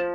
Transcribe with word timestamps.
Hi, 0.00 0.06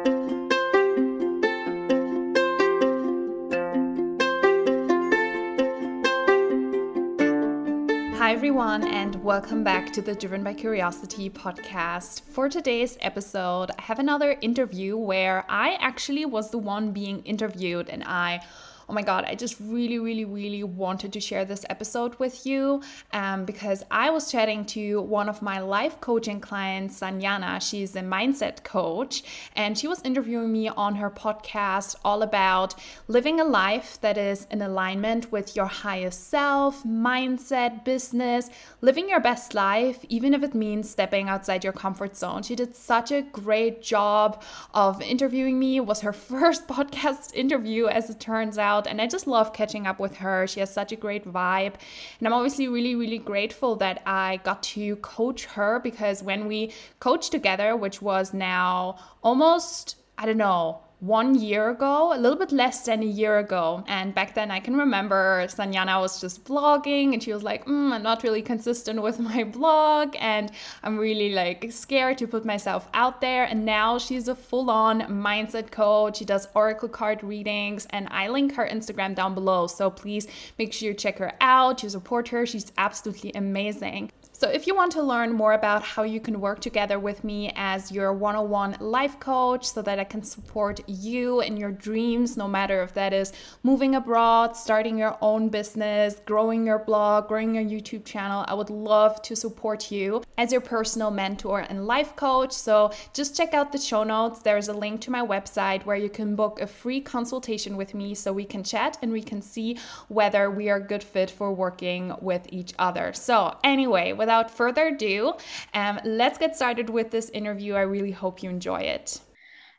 everyone, 8.32 8.88
and 8.88 9.24
welcome 9.24 9.64
back 9.64 9.94
to 9.94 10.02
the 10.02 10.16
Driven 10.16 10.44
by 10.44 10.56
Curiosity 10.56 11.30
podcast. 11.30 12.24
For 12.24 12.50
today's 12.50 12.98
episode, 13.02 13.70
I 13.78 13.82
have 13.84 14.00
another 14.00 14.40
interview 14.42 14.98
where 14.98 15.46
I 15.48 15.76
actually 15.80 16.26
was 16.26 16.50
the 16.50 16.58
one 16.58 16.92
being 16.92 17.22
interviewed 17.22 17.88
and 17.88 18.04
I 18.04 18.42
oh 18.88 18.94
my 18.94 19.02
God, 19.02 19.26
I 19.28 19.36
just 19.36 19.58
really, 19.60 20.00
really, 20.00 20.26
really 20.26 20.64
wanted 20.64 21.12
to 21.14 21.20
share 21.20 21.46
this 21.46 21.66
episode 21.70 22.16
with 22.20 22.46
you 22.46 22.84
um, 23.14 23.46
because 23.46 23.84
I 23.90 24.10
was 24.10 24.32
chatting 24.32 24.66
to 24.66 25.02
one 25.02 25.30
of 25.30 25.42
my 25.42 25.60
life 25.60 26.00
coaching 26.02 26.40
clients, 26.40 27.00
Sanyana. 27.00 27.62
She's 27.68 27.96
a 27.96 28.02
mindset 28.02 28.64
coach, 28.64 29.24
and 29.56 29.78
she 29.78 29.88
was 29.88 30.02
interviewing 30.04 30.52
me 30.52 30.70
on 30.70 30.96
her 30.96 31.10
podcast 31.10 31.96
all 32.06 32.22
about 32.22 32.76
living 33.08 33.40
a 33.40 33.44
life 33.44 34.00
that 34.02 34.18
is 34.18 34.48
in 34.52 34.62
alignment 34.62 35.32
with 35.32 35.56
your 35.56 35.66
highest 35.66 36.30
self, 36.30 36.84
mindset, 36.84 37.84
business, 37.84 38.50
living 38.82 39.10
your 39.10 39.20
best 39.20 39.54
life, 39.54 40.06
even 40.10 40.34
if 40.34 40.44
it 40.44 40.54
means 40.54 40.90
stepping 40.90 41.28
outside 41.30 41.64
your 41.64 41.74
comfort 41.74 42.16
zone. 42.16 42.44
She 42.44 42.56
did 42.56 42.76
such 42.76 43.12
a 43.12 43.22
great 43.22 43.82
job 43.82 44.44
of 44.74 45.02
interviewing 45.02 45.58
me. 45.58 45.78
It 45.78 45.86
was 45.86 46.02
her 46.02 46.14
first 46.36 46.68
podcast 46.68 47.34
interview, 47.34 47.88
as 47.88 48.10
it 48.10 48.20
turns 48.20 48.58
out 48.58 48.75
out. 48.76 48.88
And 48.88 49.02
I 49.02 49.08
just 49.08 49.28
love 49.28 49.54
catching 49.54 49.88
up 49.88 50.00
with 50.00 50.18
her. 50.18 50.48
She 50.48 50.60
has 50.60 50.74
such 50.74 50.92
a 50.92 50.96
great 50.96 51.26
vibe. 51.26 51.76
And 52.20 52.28
I'm 52.28 52.34
obviously 52.34 52.68
really, 52.68 52.96
really 52.96 53.18
grateful 53.18 53.76
that 53.78 54.02
I 54.06 54.40
got 54.44 54.64
to 54.76 54.96
coach 54.98 55.46
her 55.46 55.80
because 55.80 56.22
when 56.24 56.48
we 56.48 56.72
coached 57.00 57.32
together, 57.32 57.76
which 57.76 58.02
was 58.02 58.34
now 58.34 58.98
almost, 59.24 59.98
I 60.18 60.26
don't 60.26 60.38
know, 60.38 60.82
one 61.00 61.36
year 61.36 61.70
ago, 61.70 62.14
a 62.14 62.18
little 62.18 62.38
bit 62.38 62.52
less 62.52 62.86
than 62.86 63.04
a 63.04 63.06
year 63.06 63.38
ago. 63.38 63.84
And 63.88 64.16
back 64.16 64.34
then, 64.34 64.50
I 64.50 64.60
can 64.60 64.76
remember 64.76 65.46
Sanyana 65.48 66.00
was 66.00 66.22
just 66.22 66.46
blogging 66.46 67.14
and 67.14 67.22
she 67.22 67.34
was 67.34 67.44
like, 67.44 67.66
mm, 67.66 67.92
I'm 67.92 68.02
not 68.02 68.24
really 68.24 68.42
consistent 68.42 69.02
with 69.02 69.20
my 69.20 69.44
blog 69.58 70.16
and 70.20 70.52
I'm 70.84 70.98
really 70.98 71.34
like 71.34 71.72
scared 71.72 72.18
to 72.20 72.28
put 72.28 72.46
myself 72.46 72.88
out 72.94 73.22
there. 73.22 73.44
And 73.44 73.66
now 73.66 73.98
she's 73.98 74.28
a 74.28 74.36
full 74.36 74.72
on 74.72 75.02
mindset 75.02 75.72
coach. 75.72 76.18
She 76.18 76.26
does 76.26 76.48
oracle 76.56 76.90
card 76.90 77.24
readings 77.24 77.86
and 77.90 78.08
I 78.10 78.28
link 78.30 78.56
her 78.56 78.68
Instagram 78.68 79.16
down 79.16 79.36
below. 79.36 79.68
So 79.68 79.90
please 79.90 80.28
make 80.58 80.74
sure 80.74 80.90
you 80.90 80.94
check 80.96 81.18
her 81.20 81.34
out, 81.42 81.84
you 81.84 81.90
support 81.90 82.30
her. 82.30 82.46
She's 82.46 82.72
absolutely 82.78 83.32
amazing. 83.34 84.12
So, 84.38 84.50
if 84.50 84.68
you 84.68 84.76
want 84.76 84.92
to 84.92 85.02
learn 85.02 85.32
more 85.32 85.54
about 85.54 85.82
how 85.82 86.04
you 86.04 86.20
can 86.20 86.42
work 86.42 86.60
together 86.60 87.00
with 87.00 87.24
me 87.24 87.54
as 87.56 87.90
your 87.90 88.12
one 88.12 88.36
on 88.36 88.50
one 88.50 88.76
life 88.82 89.18
coach 89.18 89.64
so 89.64 89.82
that 89.84 89.98
I 89.98 90.04
can 90.04 90.24
support 90.24 90.82
you 90.90 91.40
in 91.40 91.56
your 91.56 91.72
dreams, 91.72 92.36
no 92.36 92.46
matter 92.46 92.84
if 92.84 92.94
that 92.96 93.14
is 93.14 93.32
moving 93.64 93.96
abroad, 93.96 94.58
starting 94.58 94.98
your 94.98 95.18
own 95.22 95.48
business, 95.48 96.18
growing 96.26 96.68
your 96.68 96.80
blog, 96.80 97.30
growing 97.30 97.56
your 97.56 97.64
YouTube 97.64 98.04
channel, 98.04 98.44
I 98.46 98.56
would 98.56 98.70
love 98.70 99.22
to 99.22 99.38
support 99.38 99.90
you 99.90 100.22
as 100.38 100.52
your 100.52 100.60
personal 100.60 101.12
mentor 101.12 101.62
and 101.62 101.88
life 101.88 102.18
coach. 102.18 102.52
So, 102.52 102.92
just 103.14 103.38
check 103.38 103.54
out 103.54 103.72
the 103.72 103.78
show 103.78 104.04
notes. 104.04 104.42
There's 104.42 104.68
a 104.68 104.74
link 104.74 105.00
to 105.02 105.12
my 105.12 105.26
website 105.26 105.86
where 105.86 105.96
you 105.96 106.10
can 106.10 106.36
book 106.36 106.60
a 106.60 106.68
free 106.68 107.00
consultation 107.00 107.78
with 107.78 107.94
me 107.94 108.14
so 108.14 108.34
we 108.34 108.44
can 108.44 108.66
chat 108.66 108.98
and 109.02 109.14
we 109.14 109.22
can 109.22 109.42
see 109.42 109.78
whether 110.10 110.52
we 110.52 110.70
are 110.70 110.82
good 110.82 111.04
fit 111.04 111.32
for 111.32 111.54
working 111.54 112.14
with 112.20 112.46
each 112.52 112.74
other. 112.78 113.14
So, 113.14 113.56
anyway, 113.64 114.12
without 114.26 114.50
further 114.50 114.88
ado, 114.88 115.34
um, 115.76 116.00
let's 116.04 116.40
get 116.40 116.56
started 116.56 116.90
with 116.90 117.12
this 117.12 117.30
interview. 117.30 117.76
I 117.76 117.82
really 117.82 118.10
hope 118.10 118.42
you 118.42 118.50
enjoy 118.50 118.82
it. 118.98 119.22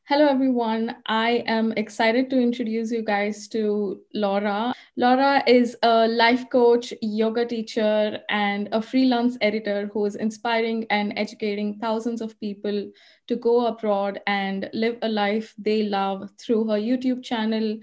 Hello, 0.04 0.28
everyone. 0.28 0.94
I 1.06 1.42
am 1.48 1.72
excited 1.72 2.30
to 2.30 2.38
introduce 2.38 2.92
you 2.92 3.02
guys 3.02 3.48
to 3.48 4.02
Laura. 4.14 4.72
Laura 4.96 5.42
is 5.48 5.76
a 5.82 6.06
life 6.06 6.48
coach, 6.48 6.94
yoga 7.02 7.44
teacher, 7.44 8.20
and 8.28 8.68
a 8.70 8.80
freelance 8.80 9.36
editor 9.40 9.90
who 9.92 10.04
is 10.04 10.14
inspiring 10.14 10.86
and 10.90 11.12
educating 11.16 11.80
thousands 11.80 12.20
of 12.20 12.38
people 12.38 12.88
to 13.26 13.34
go 13.34 13.66
abroad 13.66 14.20
and 14.28 14.70
live 14.72 14.96
a 15.02 15.08
life 15.08 15.52
they 15.58 15.82
love 15.82 16.30
through 16.38 16.68
her 16.68 16.78
YouTube 16.78 17.24
channel, 17.24 17.76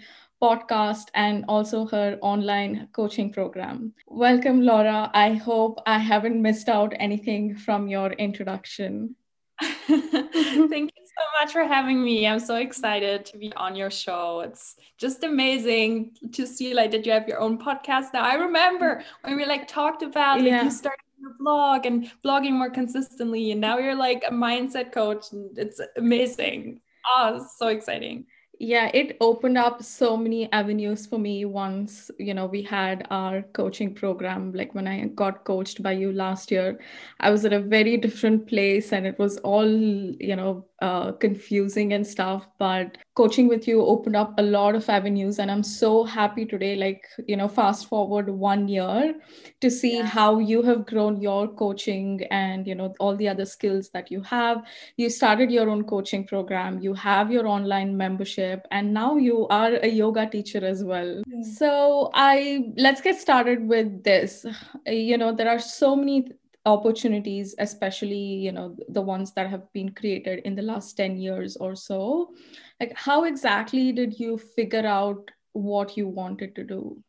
podcast 0.43 1.07
and 1.13 1.45
also 1.47 1.85
her 1.85 2.17
online 2.21 2.89
coaching 2.91 3.31
program. 3.31 3.93
Welcome, 4.07 4.61
Laura. 4.61 5.09
I 5.13 5.35
hope 5.35 5.79
I 5.85 5.97
haven't 5.97 6.41
missed 6.41 6.67
out 6.67 6.93
anything 6.99 7.55
from 7.55 7.87
your 7.87 8.11
introduction. 8.11 9.15
Thank 9.61 10.91
you 10.97 11.05
so 11.17 11.23
much 11.39 11.53
for 11.53 11.63
having 11.63 12.03
me. 12.03 12.27
I'm 12.27 12.41
so 12.41 12.55
excited 12.55 13.25
to 13.27 13.37
be 13.37 13.53
on 13.55 13.73
your 13.73 13.89
show. 13.89 14.41
It's 14.41 14.75
just 14.97 15.23
amazing 15.23 16.17
to 16.33 16.45
see 16.45 16.73
like 16.73 16.91
that 16.91 17.05
you 17.05 17.13
have 17.13 17.25
your 17.25 17.39
own 17.39 17.57
podcast 17.57 18.07
now. 18.13 18.23
I 18.23 18.33
remember 18.33 19.01
when 19.21 19.37
we 19.37 19.45
like 19.45 19.65
talked 19.69 20.03
about 20.03 20.39
like 20.41 20.49
yeah. 20.49 20.63
you 20.63 20.71
started 20.71 21.05
your 21.21 21.35
blog 21.39 21.85
and 21.85 22.11
blogging 22.25 22.51
more 22.51 22.69
consistently 22.69 23.53
and 23.53 23.61
now 23.61 23.77
you're 23.77 23.95
like 23.95 24.25
a 24.27 24.33
mindset 24.33 24.91
coach 24.91 25.31
and 25.31 25.57
it's 25.57 25.79
amazing. 25.95 26.81
Oh, 27.15 27.47
so 27.57 27.67
exciting 27.67 28.25
yeah 28.63 28.89
it 28.93 29.17
opened 29.19 29.57
up 29.57 29.83
so 29.83 30.15
many 30.15 30.49
avenues 30.53 31.05
for 31.05 31.19
me 31.19 31.43
once 31.43 32.09
you 32.17 32.33
know 32.33 32.45
we 32.45 32.61
had 32.61 33.05
our 33.09 33.41
coaching 33.59 33.93
program 33.93 34.53
like 34.53 34.73
when 34.73 34.87
i 34.87 35.05
got 35.21 35.43
coached 35.43 35.83
by 35.83 35.91
you 35.91 36.13
last 36.13 36.49
year 36.49 36.79
i 37.19 37.29
was 37.29 37.43
at 37.43 37.51
a 37.51 37.59
very 37.59 37.97
different 37.97 38.47
place 38.47 38.93
and 38.93 39.05
it 39.05 39.19
was 39.19 39.37
all 39.39 39.67
you 39.67 40.35
know 40.35 40.65
uh, 40.81 41.13
confusing 41.13 41.93
and 41.93 42.05
stuff 42.05 42.47
but 42.57 42.97
coaching 43.15 43.47
with 43.47 43.67
you 43.67 43.81
opened 43.81 44.15
up 44.15 44.33
a 44.37 44.41
lot 44.41 44.75
of 44.75 44.89
avenues 44.89 45.39
and 45.39 45.51
i'm 45.51 45.63
so 45.63 46.03
happy 46.03 46.45
today 46.45 46.75
like 46.75 47.05
you 47.27 47.37
know 47.37 47.47
fast 47.47 47.87
forward 47.87 48.29
one 48.29 48.67
year 48.67 49.13
to 49.61 49.69
see 49.69 49.97
yeah. 49.97 50.05
how 50.05 50.39
you 50.39 50.61
have 50.61 50.85
grown 50.85 51.21
your 51.21 51.47
coaching 51.47 52.21
and 52.31 52.67
you 52.67 52.75
know 52.75 52.93
all 52.99 53.15
the 53.15 53.29
other 53.29 53.45
skills 53.45 53.89
that 53.89 54.11
you 54.11 54.21
have 54.21 54.63
you 54.97 55.09
started 55.09 55.51
your 55.51 55.69
own 55.69 55.83
coaching 55.83 56.25
program 56.25 56.79
you 56.79 56.93
have 56.93 57.31
your 57.31 57.47
online 57.47 57.95
membership 57.95 58.52
and 58.71 58.93
now 58.93 59.15
you 59.15 59.47
are 59.47 59.73
a 59.75 59.87
yoga 59.87 60.29
teacher 60.29 60.65
as 60.65 60.83
well. 60.83 61.21
Yeah. 61.27 61.41
so 61.57 62.09
i 62.13 62.73
let's 62.77 63.01
get 63.01 63.19
started 63.19 63.67
with 63.67 64.03
this. 64.03 64.45
You 64.85 65.17
know 65.17 65.33
there 65.33 65.49
are 65.49 65.59
so 65.59 65.95
many 65.95 66.27
opportunities 66.65 67.55
especially 67.59 68.15
you 68.15 68.51
know 68.51 68.75
the 68.87 69.01
ones 69.01 69.33
that 69.33 69.49
have 69.49 69.71
been 69.73 69.89
created 69.89 70.39
in 70.45 70.55
the 70.55 70.61
last 70.61 70.95
10 70.97 71.17
years 71.17 71.57
or 71.57 71.75
so. 71.75 72.33
Like 72.79 72.93
how 72.95 73.23
exactly 73.25 73.91
did 73.91 74.19
you 74.19 74.37
figure 74.37 74.85
out 74.85 75.31
what 75.53 75.97
you 75.97 76.07
wanted 76.07 76.55
to 76.55 76.63
do? 76.63 77.03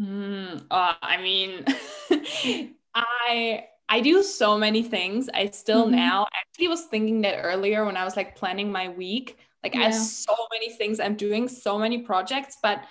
Mm, 0.00 0.64
uh, 0.70 0.94
i 1.02 1.20
mean 1.20 1.64
i 2.94 3.64
i 3.88 4.00
do 4.00 4.22
so 4.22 4.58
many 4.58 4.82
things. 4.82 5.28
I 5.32 5.50
still 5.50 5.86
mm-hmm. 5.86 5.96
now 5.96 6.26
actually 6.40 6.68
was 6.68 6.84
thinking 6.86 7.20
that 7.22 7.40
earlier 7.42 7.84
when 7.84 7.96
i 7.96 8.04
was 8.04 8.16
like 8.16 8.36
planning 8.36 8.72
my 8.72 8.88
week 8.88 9.38
like 9.62 9.74
yeah. 9.74 9.80
i 9.80 9.84
have 9.84 9.94
so 9.94 10.34
many 10.52 10.70
things 10.76 11.00
i'm 11.00 11.16
doing 11.16 11.48
so 11.48 11.78
many 11.78 11.98
projects 11.98 12.56
but 12.62 12.84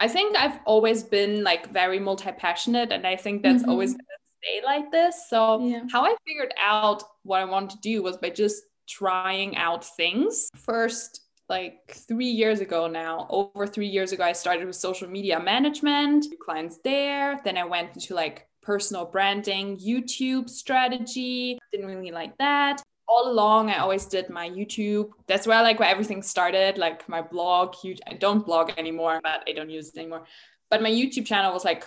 i 0.00 0.08
think 0.08 0.36
i've 0.36 0.58
always 0.64 1.02
been 1.02 1.42
like 1.44 1.72
very 1.72 1.98
multi-passionate 1.98 2.92
and 2.92 3.06
i 3.06 3.16
think 3.16 3.42
that's 3.42 3.62
mm-hmm. 3.62 3.70
always 3.70 3.96
stay 4.44 4.60
like 4.64 4.90
this. 4.90 5.28
So 5.28 5.64
yeah. 5.64 5.82
how 5.90 6.04
I 6.04 6.14
figured 6.26 6.54
out 6.60 7.02
what 7.22 7.40
I 7.40 7.44
wanted 7.44 7.70
to 7.70 7.78
do 7.80 8.02
was 8.02 8.16
by 8.16 8.30
just 8.30 8.62
trying 8.88 9.56
out 9.56 9.84
things. 9.84 10.48
First, 10.56 11.20
like 11.48 11.94
three 12.08 12.30
years 12.30 12.60
ago 12.60 12.86
now, 12.86 13.26
over 13.30 13.66
three 13.66 13.86
years 13.86 14.12
ago, 14.12 14.24
I 14.24 14.32
started 14.32 14.66
with 14.66 14.76
social 14.76 15.08
media 15.08 15.40
management, 15.40 16.26
clients 16.44 16.78
there. 16.84 17.40
Then 17.44 17.56
I 17.56 17.64
went 17.64 17.94
into 17.94 18.14
like 18.14 18.46
personal 18.62 19.04
branding, 19.04 19.78
YouTube 19.78 20.48
strategy. 20.48 21.58
Didn't 21.70 21.86
really 21.86 22.10
like 22.10 22.36
that. 22.38 22.82
All 23.06 23.30
along, 23.30 23.70
I 23.70 23.78
always 23.78 24.06
did 24.06 24.30
my 24.30 24.48
YouTube. 24.48 25.10
That's 25.26 25.46
where 25.46 25.62
like 25.62 25.78
where 25.78 25.88
everything 25.88 26.22
started, 26.22 26.78
like 26.78 27.08
my 27.08 27.20
blog. 27.20 27.74
Huge. 27.74 28.00
I 28.06 28.14
don't 28.14 28.46
blog 28.46 28.72
anymore, 28.78 29.20
but 29.22 29.44
I 29.46 29.52
don't 29.52 29.70
use 29.70 29.90
it 29.90 29.98
anymore. 29.98 30.24
But 30.70 30.82
my 30.82 30.90
YouTube 30.90 31.26
channel 31.26 31.52
was 31.52 31.64
like 31.64 31.84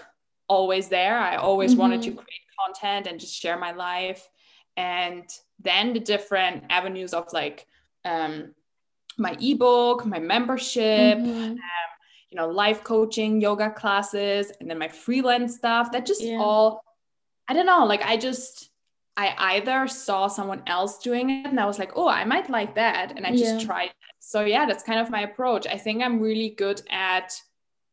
always 0.48 0.90
there. 0.90 1.18
I 1.18 1.38
always 1.38 1.72
mm-hmm. 1.72 1.82
wanted 1.82 2.02
to 2.04 2.12
create 2.12 2.42
content 2.66 3.08
and 3.08 3.20
just 3.20 3.36
share 3.36 3.58
my 3.58 3.72
life 3.72 4.28
and 4.78 5.28
then 5.60 5.92
the 5.94 6.00
different 6.00 6.64
avenues 6.70 7.14
of 7.14 7.32
like 7.34 7.66
um, 8.06 8.54
my 9.18 9.36
ebook 9.42 10.06
my 10.06 10.20
membership 10.20 11.18
mm-hmm. 11.18 11.52
um, 11.52 11.58
you 12.30 12.38
know 12.38 12.48
life 12.48 12.84
coaching 12.84 13.42
yoga 13.42 13.72
classes 13.72 14.52
and 14.60 14.70
then 14.70 14.78
my 14.78 14.88
freelance 14.88 15.56
stuff 15.56 15.92
that 15.92 16.06
just 16.06 16.24
yeah. 16.24 16.38
all 16.38 16.84
i 17.48 17.54
don't 17.54 17.66
know 17.66 17.86
like 17.86 18.04
i 18.04 18.16
just 18.16 18.70
i 19.18 19.34
either 19.56 19.88
saw 19.88 20.28
someone 20.28 20.62
else 20.68 21.00
doing 21.00 21.30
it 21.30 21.48
and 21.48 21.60
i 21.60 21.66
was 21.66 21.80
like 21.80 21.92
oh 21.96 22.08
i 22.08 22.24
might 22.24 22.50
like 22.50 22.76
that 22.76 23.12
and 23.16 23.26
i 23.26 23.32
just 23.32 23.60
yeah. 23.60 23.66
tried 23.66 23.92
so 24.20 24.46
yeah 24.46 24.66
that's 24.66 24.84
kind 24.84 25.00
of 25.00 25.10
my 25.10 25.22
approach 25.22 25.68
i 25.68 25.78
think 25.78 26.02
i'm 26.02 26.20
really 26.20 26.50
good 26.50 26.82
at 26.90 27.40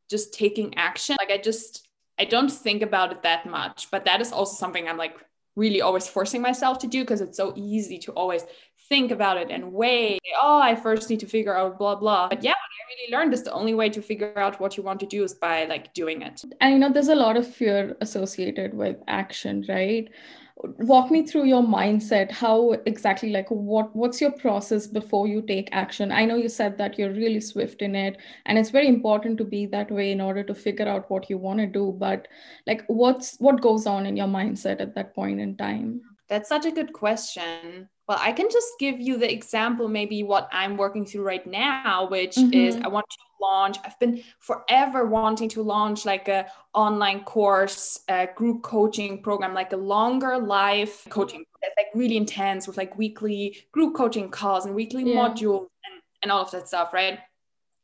just 0.08 0.32
taking 0.34 0.74
action 0.76 1.16
like 1.20 1.30
i 1.30 1.38
just 1.38 1.84
I 2.18 2.24
don't 2.24 2.50
think 2.50 2.82
about 2.82 3.12
it 3.12 3.22
that 3.22 3.46
much, 3.46 3.88
but 3.90 4.04
that 4.04 4.20
is 4.20 4.32
also 4.32 4.54
something 4.54 4.88
I'm 4.88 4.96
like 4.96 5.16
really 5.56 5.80
always 5.80 6.08
forcing 6.08 6.42
myself 6.42 6.78
to 6.80 6.86
do 6.86 7.02
because 7.02 7.20
it's 7.20 7.36
so 7.36 7.52
easy 7.56 7.98
to 7.98 8.12
always 8.12 8.44
think 8.88 9.10
about 9.10 9.36
it 9.36 9.50
and 9.50 9.72
weigh, 9.72 10.18
oh, 10.40 10.60
I 10.60 10.74
first 10.76 11.08
need 11.08 11.20
to 11.20 11.26
figure 11.26 11.56
out 11.56 11.78
blah, 11.78 11.94
blah. 11.94 12.28
But 12.28 12.42
yeah, 12.42 12.50
what 12.50 12.56
I 12.56 12.82
really 12.92 13.12
learned 13.16 13.34
is 13.34 13.42
the 13.42 13.52
only 13.52 13.74
way 13.74 13.88
to 13.88 14.02
figure 14.02 14.38
out 14.38 14.60
what 14.60 14.76
you 14.76 14.82
want 14.82 15.00
to 15.00 15.06
do 15.06 15.24
is 15.24 15.34
by 15.34 15.64
like 15.64 15.94
doing 15.94 16.22
it. 16.22 16.42
And 16.60 16.72
you 16.74 16.78
know, 16.78 16.92
there's 16.92 17.08
a 17.08 17.14
lot 17.14 17.36
of 17.36 17.52
fear 17.52 17.96
associated 18.00 18.74
with 18.74 18.96
action, 19.08 19.64
right? 19.68 20.08
Walk 20.56 21.10
me 21.10 21.26
through 21.26 21.44
your 21.44 21.62
mindset. 21.62 22.30
How 22.30 22.72
exactly 22.86 23.30
like 23.30 23.50
what 23.50 23.94
what's 23.94 24.20
your 24.20 24.32
process 24.32 24.86
before 24.86 25.26
you 25.26 25.42
take 25.42 25.68
action? 25.72 26.12
I 26.12 26.24
know 26.24 26.36
you 26.36 26.48
said 26.48 26.78
that 26.78 26.98
you're 26.98 27.12
really 27.12 27.40
swift 27.40 27.82
in 27.82 27.94
it 27.94 28.18
and 28.46 28.58
it's 28.58 28.70
very 28.70 28.88
important 28.88 29.38
to 29.38 29.44
be 29.44 29.66
that 29.66 29.90
way 29.90 30.12
in 30.12 30.20
order 30.20 30.42
to 30.44 30.54
figure 30.54 30.88
out 30.88 31.10
what 31.10 31.28
you 31.28 31.38
want 31.38 31.58
to 31.60 31.66
do 31.66 31.94
but 31.98 32.28
like 32.66 32.84
what's 32.86 33.36
what 33.38 33.60
goes 33.60 33.86
on 33.86 34.06
in 34.06 34.16
your 34.16 34.28
mindset 34.28 34.80
at 34.80 34.94
that 34.94 35.14
point 35.14 35.40
in 35.40 35.56
time? 35.56 36.00
That's 36.28 36.48
such 36.48 36.66
a 36.66 36.70
good 36.70 36.92
question 36.92 37.88
well, 38.06 38.18
I 38.20 38.32
can 38.32 38.48
just 38.50 38.68
give 38.78 39.00
you 39.00 39.16
the 39.16 39.32
example, 39.32 39.88
maybe 39.88 40.22
what 40.22 40.48
I'm 40.52 40.76
working 40.76 41.06
through 41.06 41.24
right 41.24 41.46
now, 41.46 42.06
which 42.10 42.36
mm-hmm. 42.36 42.52
is 42.52 42.76
I 42.76 42.88
want 42.88 43.06
to 43.08 43.16
launch. 43.40 43.78
I've 43.84 43.98
been 43.98 44.22
forever 44.40 45.06
wanting 45.06 45.48
to 45.50 45.62
launch 45.62 46.04
like 46.04 46.28
a 46.28 46.46
online 46.74 47.24
course, 47.24 48.00
a 48.08 48.28
group 48.34 48.62
coaching 48.62 49.22
program, 49.22 49.54
like 49.54 49.72
a 49.72 49.76
longer 49.76 50.38
life 50.38 51.06
coaching 51.08 51.44
that's 51.62 51.74
like 51.78 51.86
really 51.94 52.16
intense 52.16 52.66
with 52.66 52.76
like 52.76 52.96
weekly 52.98 53.56
group 53.72 53.94
coaching 53.94 54.28
calls 54.30 54.66
and 54.66 54.74
weekly 54.74 55.04
yeah. 55.04 55.16
modules 55.16 55.66
and, 55.84 56.02
and 56.22 56.32
all 56.32 56.42
of 56.42 56.50
that 56.50 56.68
stuff, 56.68 56.92
right? 56.92 57.18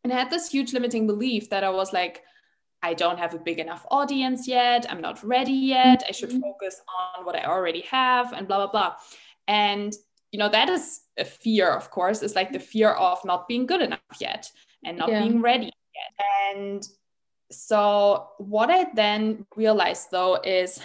And 0.05 0.13
I 0.13 0.19
had 0.19 0.31
this 0.31 0.51
huge 0.51 0.73
limiting 0.75 1.07
belief 1.07 1.51
that 1.51 1.65
I 1.65 1.71
was 1.71 1.93
like, 1.93 2.23
I 2.83 2.95
don't 2.95 3.19
have 3.19 3.35
a 3.35 3.39
big 3.39 3.59
enough 3.59 3.85
audience 3.91 4.49
yet. 4.49 4.87
I'm 4.89 5.01
not 5.01 5.23
ready 5.23 5.53
yet. 5.53 6.03
I 6.09 6.13
should 6.13 6.31
mm-hmm. 6.31 6.41
focus 6.41 6.81
on 7.17 7.25
what 7.27 7.37
I 7.37 7.45
already 7.45 7.83
have 7.83 8.33
and 8.33 8.47
blah, 8.47 8.67
blah, 8.67 8.71
blah. 8.71 8.95
And 9.47 9.95
you 10.33 10.39
know 10.39 10.49
that 10.49 10.69
is 10.69 11.01
a 11.19 11.25
fear 11.25 11.71
of 11.71 11.91
course 11.91 12.23
it's 12.23 12.35
like 12.35 12.53
the 12.53 12.59
fear 12.59 12.91
of 12.91 13.25
not 13.25 13.49
being 13.49 13.67
good 13.67 13.83
enough 13.83 14.01
yet 14.21 14.51
and 14.85 14.97
not 14.97 15.09
yeah. 15.09 15.23
being 15.23 15.41
ready 15.41 15.65
yet 15.95 16.27
and 16.57 16.89
so 17.51 18.29
what 18.39 18.71
i 18.71 18.87
then 18.95 19.45
realized 19.57 20.11
though 20.11 20.37
is 20.37 20.81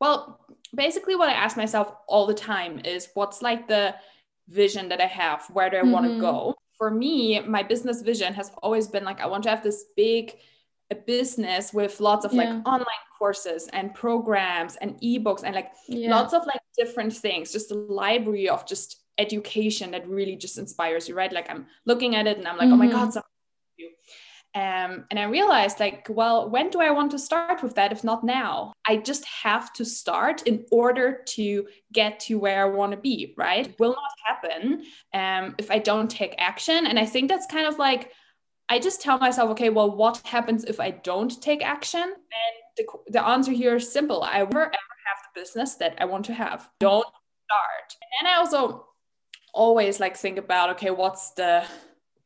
well 0.00 0.40
basically 0.74 1.16
what 1.16 1.28
i 1.28 1.32
ask 1.32 1.56
myself 1.56 1.92
all 2.06 2.26
the 2.26 2.34
time 2.34 2.80
is 2.84 3.08
what's 3.14 3.42
like 3.42 3.66
the 3.68 3.94
vision 4.48 4.88
that 4.88 5.00
i 5.00 5.06
have 5.06 5.44
where 5.52 5.70
do 5.70 5.76
i 5.76 5.80
mm-hmm. 5.80 5.92
want 5.92 6.06
to 6.06 6.20
go 6.20 6.54
for 6.76 6.90
me 6.90 7.40
my 7.40 7.62
business 7.62 8.02
vision 8.02 8.34
has 8.34 8.50
always 8.62 8.86
been 8.86 9.04
like 9.04 9.20
i 9.20 9.26
want 9.26 9.42
to 9.42 9.50
have 9.50 9.62
this 9.62 9.86
big 9.96 10.34
a 10.90 10.94
business 10.94 11.72
with 11.72 12.00
lots 12.00 12.24
of 12.24 12.32
yeah. 12.32 12.54
like 12.54 12.66
online 12.66 12.86
courses 13.18 13.68
and 13.72 13.94
programs 13.94 14.76
and 14.76 14.98
ebooks 15.00 15.42
and 15.42 15.54
like 15.54 15.72
yeah. 15.88 16.10
lots 16.10 16.32
of 16.32 16.46
like 16.46 16.60
different 16.76 17.12
things 17.12 17.52
just 17.52 17.70
a 17.70 17.74
library 17.74 18.48
of 18.48 18.66
just 18.66 19.02
education 19.18 19.90
that 19.90 20.08
really 20.08 20.36
just 20.36 20.58
inspires 20.58 21.08
you 21.08 21.14
right 21.14 21.32
like 21.32 21.50
i'm 21.50 21.66
looking 21.84 22.14
at 22.14 22.26
it 22.26 22.38
and 22.38 22.46
i'm 22.46 22.56
like 22.56 22.68
mm-hmm. 22.68 22.74
oh 22.74 22.76
my 22.76 22.90
god 22.90 23.08
mm-hmm. 23.08 23.18
um, 24.54 25.04
and 25.10 25.18
I 25.18 25.24
realized, 25.24 25.78
like, 25.78 26.06
well, 26.08 26.48
when 26.48 26.70
do 26.70 26.80
I 26.80 26.90
want 26.90 27.10
to 27.10 27.18
start 27.18 27.62
with 27.62 27.74
that 27.74 27.92
if 27.92 28.02
not 28.02 28.24
now? 28.24 28.72
I 28.86 28.96
just 28.96 29.24
have 29.26 29.72
to 29.74 29.84
start 29.84 30.42
in 30.42 30.64
order 30.70 31.22
to 31.36 31.68
get 31.92 32.18
to 32.20 32.38
where 32.38 32.62
I 32.62 32.68
want 32.70 32.92
to 32.92 32.98
be, 32.98 33.34
right? 33.36 33.66
It 33.68 33.78
will 33.78 33.94
not 33.94 34.12
happen 34.26 34.84
um, 35.12 35.54
if 35.58 35.70
I 35.70 35.78
don't 35.78 36.10
take 36.10 36.34
action. 36.38 36.86
And 36.86 36.98
I 36.98 37.04
think 37.04 37.28
that's 37.28 37.46
kind 37.46 37.66
of 37.66 37.78
like, 37.78 38.12
I 38.68 38.78
just 38.78 39.00
tell 39.00 39.18
myself, 39.18 39.50
okay, 39.50 39.70
well, 39.70 39.90
what 39.90 40.18
happens 40.24 40.64
if 40.64 40.78
I 40.80 40.90
don't 40.90 41.40
take 41.40 41.64
action? 41.64 42.02
And 42.02 42.16
the, 42.76 42.84
the 43.08 43.26
answer 43.26 43.52
here 43.52 43.76
is 43.76 43.90
simple. 43.90 44.22
I 44.22 44.42
will 44.42 44.52
never 44.52 44.66
ever 44.66 44.96
have 45.06 45.18
the 45.34 45.40
business 45.40 45.74
that 45.76 45.96
I 45.98 46.04
want 46.04 46.26
to 46.26 46.34
have. 46.34 46.68
Don't 46.78 47.06
start. 47.06 47.96
And 48.02 48.26
then 48.26 48.34
I 48.34 48.38
also 48.38 48.86
always 49.54 50.00
like 50.00 50.16
think 50.16 50.38
about, 50.38 50.70
okay, 50.70 50.90
what's 50.90 51.30
the 51.30 51.64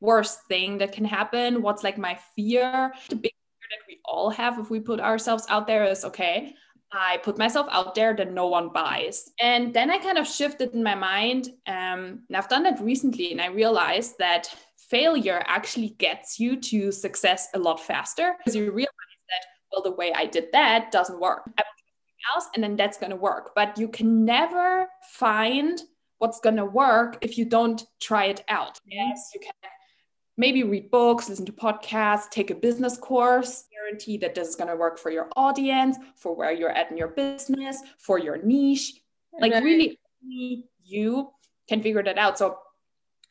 worst 0.01 0.43
thing 0.49 0.79
that 0.79 0.93
can 0.93 1.05
happen? 1.05 1.63
What's 1.63 1.85
like 1.85 1.97
my 1.97 2.19
fear? 2.35 2.93
The 3.09 3.17
big 3.17 3.33
fear 3.33 3.69
that 3.71 3.87
we 3.89 4.01
all 4.05 4.31
have 4.31 4.59
if 4.59 4.69
we 4.69 4.81
put 4.81 5.01
ourselves 5.01 5.47
out 5.49 5.67
there 5.67 5.85
is, 5.85 6.05
okay, 6.05 6.55
I 6.93 7.19
put 7.19 7.39
myself 7.39 7.69
out 7.71 7.95
there 7.95 8.15
that 8.15 8.33
no 8.33 8.49
one 8.49 8.69
buys. 8.69 9.31
And 9.41 9.73
then 9.73 9.91
I 9.91 9.99
kind 9.99 10.19
of 10.19 10.27
shifted 10.27 10.75
in 10.75 10.83
my 10.83 10.95
mind. 10.95 11.49
Um, 11.67 12.25
and 12.29 12.37
I've 12.37 12.49
done 12.49 12.65
that 12.65 12.81
recently, 12.81 13.33
and 13.33 13.41
I 13.41 13.47
realized 13.47 14.19
that 14.19 14.55
failure 14.93 15.43
actually 15.47 15.89
gets 15.99 16.39
you 16.39 16.61
to 16.61 16.93
success 16.93 17.49
a 17.55 17.59
lot 17.59 17.81
faster 17.81 18.35
because 18.39 18.55
you 18.55 18.71
realize 18.71 19.17
that, 19.31 19.45
well, 19.73 19.83
the 19.83 19.97
way 19.97 20.13
I 20.13 20.27
did 20.27 20.53
that 20.53 20.93
doesn't 20.93 21.19
work. 21.19 21.43
I 21.59 21.63
will 21.63 21.83
else 22.35 22.47
and 22.55 22.63
then 22.63 22.77
that's 22.77 22.99
going 22.99 23.11
to 23.11 23.17
work. 23.17 23.53
But 23.57 23.79
you 23.79 23.89
can 23.89 24.25
never 24.25 24.87
find 25.15 25.81
what's 26.19 26.41
going 26.41 26.57
to 26.57 26.65
work 26.65 27.19
if 27.23 27.39
you 27.39 27.45
don't 27.45 27.83
try 28.01 28.27
it 28.27 28.45
out. 28.49 28.79
Yes, 28.87 29.31
you 29.35 29.41
can 29.41 29.53
maybe 30.37 30.63
read 30.63 30.91
books, 30.91 31.29
listen 31.29 31.47
to 31.47 31.53
podcasts, 31.53 32.31
take 32.31 32.51
a 32.51 32.55
business 32.55 32.97
course, 32.97 33.65
guarantee 33.73 34.19
that 34.19 34.35
this 34.35 34.49
is 34.49 34.57
going 34.57 34.69
to 34.69 34.77
work 34.77 34.99
for 34.99 35.11
your 35.11 35.29
audience, 35.37 35.97
for 36.17 36.37
where 36.37 36.53
you're 36.53 36.71
at 36.71 36.91
in 36.91 36.97
your 36.97 37.09
business, 37.09 37.83
for 37.99 38.19
your 38.19 38.43
niche. 38.43 38.93
Like, 39.41 39.53
right. 39.53 39.65
really, 39.65 39.99
you 40.85 41.31
can 41.69 41.83
figure 41.83 42.03
that 42.03 42.19
out. 42.19 42.39
So, 42.39 42.59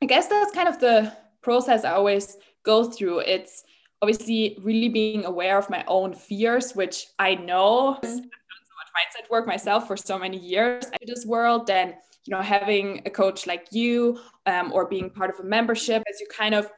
I 0.04 0.08
guess 0.08 0.28
that's 0.28 0.52
kind 0.52 0.68
of 0.68 0.80
the 0.80 1.16
process 1.42 1.84
I 1.84 1.92
always 1.92 2.38
go 2.64 2.84
through. 2.86 3.20
It's 3.20 3.64
obviously 4.02 4.58
really 4.62 4.90
being 4.90 5.26
aware 5.26 5.58
of 5.58 5.70
my 5.70 5.84
own 5.88 6.14
fears, 6.14 6.74
which 6.74 7.08
I 7.20 7.36
know 7.36 7.96
I've 7.96 8.02
done 8.02 8.12
so 8.12 8.20
much 8.20 8.90
mindset 8.98 9.30
work 9.30 9.48
myself 9.48 9.88
for 9.88 9.96
so 9.96 10.18
many 10.18 10.38
years 10.38 10.86
in 10.86 11.08
this 11.08 11.26
world. 11.26 11.68
Then, 11.68 11.96
you 12.26 12.36
know, 12.36 12.42
having 12.42 13.02
a 13.06 13.10
coach 13.10 13.48
like 13.48 13.68
you 13.72 14.20
um, 14.46 14.72
or 14.72 14.88
being 14.88 15.10
part 15.10 15.30
of 15.30 15.40
a 15.40 15.48
membership 15.48 16.04
as 16.10 16.20
you 16.20 16.28
kind 16.36 16.56
of 16.56 16.70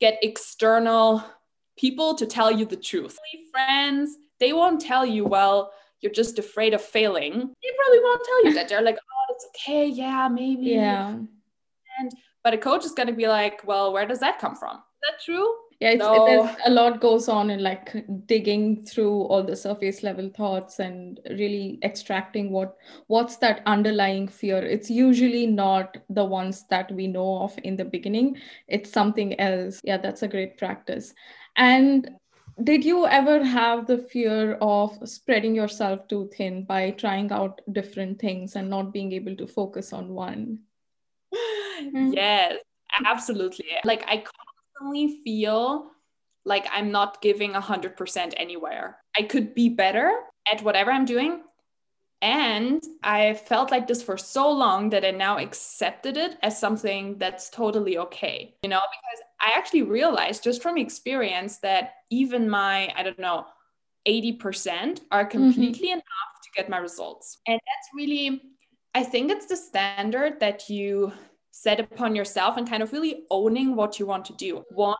get 0.00 0.18
external 0.22 1.22
people 1.76 2.14
to 2.14 2.26
tell 2.26 2.50
you 2.50 2.64
the 2.64 2.76
truth. 2.76 3.18
Friends, 3.52 4.16
they 4.40 4.52
won't 4.52 4.80
tell 4.80 5.06
you, 5.06 5.24
well, 5.24 5.72
you're 6.00 6.12
just 6.12 6.38
afraid 6.38 6.74
of 6.74 6.82
failing. 6.82 7.32
They 7.32 7.70
probably 7.82 8.00
won't 8.00 8.24
tell 8.24 8.44
you 8.44 8.54
that. 8.54 8.68
They're 8.68 8.82
like, 8.82 8.96
oh, 8.96 9.34
it's 9.34 9.46
okay. 9.56 9.88
Yeah, 9.88 10.28
maybe. 10.28 10.66
Yeah. 10.66 11.10
And 11.98 12.12
but 12.44 12.54
a 12.54 12.58
coach 12.58 12.84
is 12.84 12.92
going 12.92 13.08
to 13.08 13.14
be 13.14 13.26
like, 13.26 13.62
well, 13.66 13.92
where 13.92 14.06
does 14.06 14.20
that 14.20 14.38
come 14.38 14.54
from? 14.54 14.76
Is 14.76 15.10
that 15.10 15.24
true? 15.24 15.54
Yeah, 15.80 15.90
it's, 15.90 15.98
no. 15.98 16.46
it, 16.46 16.56
a 16.66 16.70
lot 16.70 17.00
goes 17.00 17.28
on 17.28 17.50
in 17.50 17.62
like 17.62 18.04
digging 18.26 18.84
through 18.84 19.22
all 19.22 19.42
the 19.42 19.56
surface 19.56 20.02
level 20.02 20.30
thoughts 20.30 20.78
and 20.78 21.18
really 21.30 21.80
extracting 21.82 22.52
what 22.52 22.76
what's 23.08 23.36
that 23.38 23.62
underlying 23.66 24.28
fear. 24.28 24.58
It's 24.58 24.88
usually 24.88 25.46
not 25.46 25.96
the 26.10 26.24
ones 26.24 26.64
that 26.70 26.92
we 26.92 27.08
know 27.08 27.42
of 27.42 27.58
in 27.64 27.76
the 27.76 27.84
beginning. 27.84 28.36
It's 28.68 28.92
something 28.92 29.38
else. 29.40 29.80
Yeah, 29.82 29.96
that's 29.96 30.22
a 30.22 30.28
great 30.28 30.58
practice. 30.58 31.12
And 31.56 32.08
did 32.62 32.84
you 32.84 33.06
ever 33.06 33.42
have 33.42 33.86
the 33.88 33.98
fear 33.98 34.54
of 34.60 34.96
spreading 35.08 35.56
yourself 35.56 36.06
too 36.06 36.30
thin 36.36 36.64
by 36.64 36.92
trying 36.92 37.32
out 37.32 37.60
different 37.72 38.20
things 38.20 38.54
and 38.54 38.70
not 38.70 38.92
being 38.92 39.12
able 39.12 39.34
to 39.36 39.46
focus 39.46 39.92
on 39.92 40.10
one? 40.10 40.60
Mm-hmm. 41.80 42.12
yes, 42.12 42.56
absolutely. 43.04 43.66
Like 43.84 44.04
I 44.06 44.24
constantly 44.78 45.20
feel 45.24 45.90
like 46.44 46.66
I'm 46.72 46.90
not 46.90 47.22
giving 47.22 47.52
100% 47.52 48.34
anywhere. 48.36 48.98
I 49.16 49.22
could 49.22 49.54
be 49.54 49.68
better 49.68 50.12
at 50.50 50.62
whatever 50.62 50.90
I'm 50.90 51.04
doing. 51.04 51.42
And 52.22 52.82
I 53.02 53.34
felt 53.34 53.70
like 53.70 53.86
this 53.86 54.02
for 54.02 54.16
so 54.16 54.50
long 54.50 54.90
that 54.90 55.04
I 55.04 55.10
now 55.10 55.38
accepted 55.38 56.16
it 56.16 56.38
as 56.42 56.58
something 56.58 57.18
that's 57.18 57.50
totally 57.50 57.98
okay, 57.98 58.54
you 58.62 58.70
know, 58.70 58.80
because 58.80 59.24
I 59.40 59.58
actually 59.58 59.82
realized 59.82 60.42
just 60.42 60.62
from 60.62 60.78
experience 60.78 61.58
that 61.58 61.94
even 62.10 62.48
my, 62.48 62.90
I 62.96 63.02
don't 63.02 63.18
know, 63.18 63.46
80% 64.08 65.00
are 65.10 65.24
mm-hmm. 65.24 65.30
completely 65.30 65.88
mm-hmm. 65.88 65.92
enough 65.92 66.32
to 66.44 66.50
get 66.56 66.70
my 66.70 66.78
results. 66.78 67.38
And 67.46 67.56
that's 67.60 67.88
really, 67.94 68.40
I 68.94 69.02
think 69.02 69.30
it's 69.30 69.46
the 69.46 69.56
standard 69.56 70.40
that 70.40 70.70
you 70.70 71.12
set 71.56 71.78
upon 71.78 72.16
yourself 72.16 72.56
and 72.56 72.68
kind 72.68 72.82
of 72.82 72.92
really 72.92 73.22
owning 73.30 73.76
what 73.76 74.00
you 74.00 74.06
want 74.06 74.24
to 74.24 74.32
do. 74.32 74.64
One, 74.70 74.96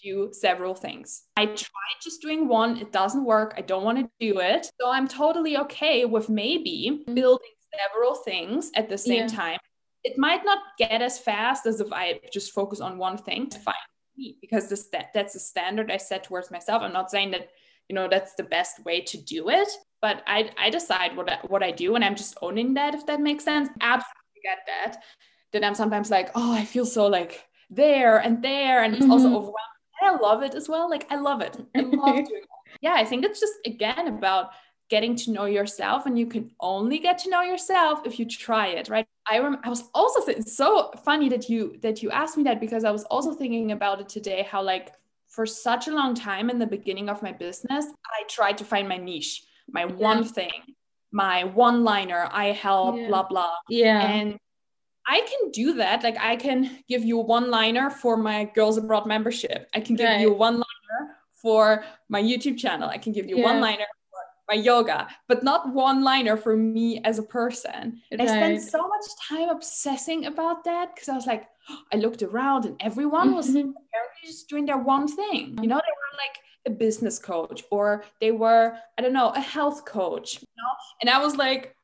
do 0.00 0.30
several 0.32 0.72
things. 0.72 1.24
I 1.36 1.46
tried 1.46 1.98
just 2.00 2.22
doing 2.22 2.46
one, 2.46 2.76
it 2.76 2.92
doesn't 2.92 3.24
work. 3.24 3.54
I 3.56 3.62
don't 3.62 3.82
want 3.82 3.98
to 3.98 4.08
do 4.20 4.38
it. 4.38 4.70
So 4.80 4.88
I'm 4.88 5.08
totally 5.08 5.58
okay 5.58 6.04
with 6.04 6.28
maybe 6.28 6.90
mm-hmm. 6.92 7.14
building 7.14 7.50
several 7.76 8.14
things 8.14 8.70
at 8.76 8.88
the 8.88 8.96
same 8.96 9.22
yeah. 9.22 9.26
time. 9.26 9.58
It 10.04 10.16
might 10.16 10.44
not 10.44 10.58
get 10.78 11.02
as 11.02 11.18
fast 11.18 11.66
as 11.66 11.80
if 11.80 11.92
I 11.92 12.20
just 12.32 12.52
focus 12.52 12.80
on 12.80 12.96
one 12.96 13.18
thing. 13.18 13.50
Fine 13.50 13.74
because 14.40 14.68
this, 14.68 14.88
that, 14.90 15.06
that's 15.14 15.32
the 15.32 15.40
standard 15.40 15.90
I 15.90 15.96
set 15.96 16.24
towards 16.24 16.50
myself. 16.50 16.82
I'm 16.82 16.92
not 16.92 17.10
saying 17.10 17.32
that, 17.32 17.48
you 17.88 17.94
know, 17.94 18.08
that's 18.08 18.34
the 18.34 18.44
best 18.44 18.84
way 18.84 19.00
to 19.00 19.16
do 19.16 19.48
it, 19.48 19.68
but 20.00 20.22
I, 20.28 20.50
I 20.58 20.70
decide 20.70 21.16
what 21.16 21.30
I, 21.30 21.38
what 21.48 21.64
I 21.64 21.72
do 21.72 21.96
and 21.96 22.04
I'm 22.04 22.16
just 22.16 22.36
owning 22.40 22.74
that, 22.74 22.94
if 22.94 23.04
that 23.06 23.20
makes 23.20 23.44
sense. 23.44 23.68
Absolutely 23.80 24.14
get 24.44 24.58
that 24.66 25.02
then 25.52 25.64
I'm 25.64 25.74
sometimes 25.74 26.10
like, 26.10 26.30
oh, 26.34 26.52
I 26.52 26.64
feel 26.64 26.86
so 26.86 27.06
like 27.06 27.44
there 27.70 28.18
and 28.18 28.42
there. 28.42 28.82
And 28.82 28.94
it's 28.94 29.02
mm-hmm. 29.02 29.12
also 29.12 29.28
overwhelming. 29.28 29.54
And 30.00 30.10
I 30.10 30.18
love 30.18 30.42
it 30.42 30.54
as 30.54 30.68
well. 30.68 30.88
Like 30.88 31.06
I 31.10 31.16
love 31.16 31.40
it. 31.40 31.56
I 31.74 31.80
love 31.80 32.16
doing 32.28 32.42
it. 32.42 32.48
Yeah, 32.80 32.94
I 32.94 33.04
think 33.04 33.24
it's 33.24 33.40
just 33.40 33.54
again 33.64 34.08
about 34.08 34.50
getting 34.88 35.14
to 35.14 35.30
know 35.32 35.44
yourself 35.44 36.06
and 36.06 36.18
you 36.18 36.26
can 36.26 36.50
only 36.60 36.98
get 36.98 37.18
to 37.18 37.30
know 37.30 37.42
yourself 37.42 38.00
if 38.06 38.18
you 38.18 38.24
try 38.24 38.68
it 38.68 38.88
right 38.88 39.06
i 39.30 39.38
rem- 39.38 39.60
i 39.62 39.68
was 39.68 39.84
also 39.94 40.24
th- 40.24 40.44
so 40.44 40.90
funny 41.04 41.28
that 41.28 41.48
you 41.48 41.76
that 41.82 42.02
you 42.02 42.10
asked 42.10 42.36
me 42.36 42.42
that 42.42 42.60
because 42.60 42.84
i 42.84 42.90
was 42.90 43.04
also 43.04 43.34
thinking 43.34 43.72
about 43.72 44.00
it 44.00 44.08
today 44.08 44.46
how 44.50 44.62
like 44.62 44.92
for 45.28 45.44
such 45.44 45.88
a 45.88 45.94
long 45.94 46.14
time 46.14 46.48
in 46.48 46.58
the 46.58 46.66
beginning 46.66 47.08
of 47.08 47.22
my 47.22 47.32
business 47.32 47.86
i 48.06 48.22
tried 48.28 48.56
to 48.56 48.64
find 48.64 48.88
my 48.88 48.96
niche 48.96 49.44
my 49.70 49.82
yeah. 49.82 49.92
one 49.92 50.24
thing 50.24 50.62
my 51.12 51.44
one 51.44 51.84
liner 51.84 52.28
i 52.32 52.46
help 52.46 52.96
yeah. 52.96 53.08
blah 53.08 53.22
blah 53.22 53.54
yeah 53.68 54.06
and 54.06 54.38
I 55.08 55.20
can 55.22 55.50
do 55.50 55.74
that. 55.74 56.02
Like 56.02 56.18
I 56.20 56.36
can 56.36 56.84
give 56.86 57.02
you 57.02 57.16
one 57.18 57.50
liner 57.50 57.88
for 57.88 58.16
my 58.16 58.44
Girls 58.54 58.76
Abroad 58.76 59.06
membership. 59.06 59.68
I 59.74 59.80
can 59.80 59.96
give 59.96 60.06
right. 60.06 60.20
you 60.20 60.32
one 60.32 60.54
liner 60.54 61.16
for 61.40 61.84
my 62.10 62.22
YouTube 62.22 62.58
channel. 62.58 62.90
I 62.90 62.98
can 62.98 63.12
give 63.12 63.26
you 63.26 63.38
yeah. 63.38 63.44
one 63.44 63.60
liner 63.60 63.86
for 64.10 64.54
my 64.54 64.62
yoga, 64.62 65.08
but 65.26 65.42
not 65.42 65.72
one 65.72 66.04
liner 66.04 66.36
for 66.36 66.56
me 66.56 67.00
as 67.04 67.18
a 67.18 67.22
person. 67.22 68.02
Right. 68.12 68.20
I 68.20 68.26
spent 68.26 68.62
so 68.62 68.86
much 68.86 69.04
time 69.26 69.48
obsessing 69.48 70.26
about 70.26 70.62
that 70.64 70.94
because 70.94 71.08
I 71.08 71.14
was 71.14 71.26
like, 71.26 71.48
I 71.92 71.96
looked 71.96 72.22
around 72.22 72.66
and 72.66 72.76
everyone 72.80 73.34
was 73.34 73.48
mm-hmm. 73.48 73.56
apparently 73.56 74.24
just 74.26 74.48
doing 74.48 74.66
their 74.66 74.78
one 74.78 75.08
thing. 75.08 75.58
You 75.62 75.68
know, 75.68 75.76
they 75.76 75.94
were 75.96 76.18
like 76.18 76.38
a 76.66 76.70
business 76.70 77.18
coach 77.18 77.64
or 77.70 78.04
they 78.20 78.32
were, 78.32 78.76
I 78.98 79.02
don't 79.02 79.14
know, 79.14 79.30
a 79.30 79.40
health 79.40 79.86
coach, 79.86 80.42
you 80.42 80.48
know? 80.56 80.72
And 81.00 81.08
I 81.08 81.24
was 81.24 81.36
like, 81.36 81.74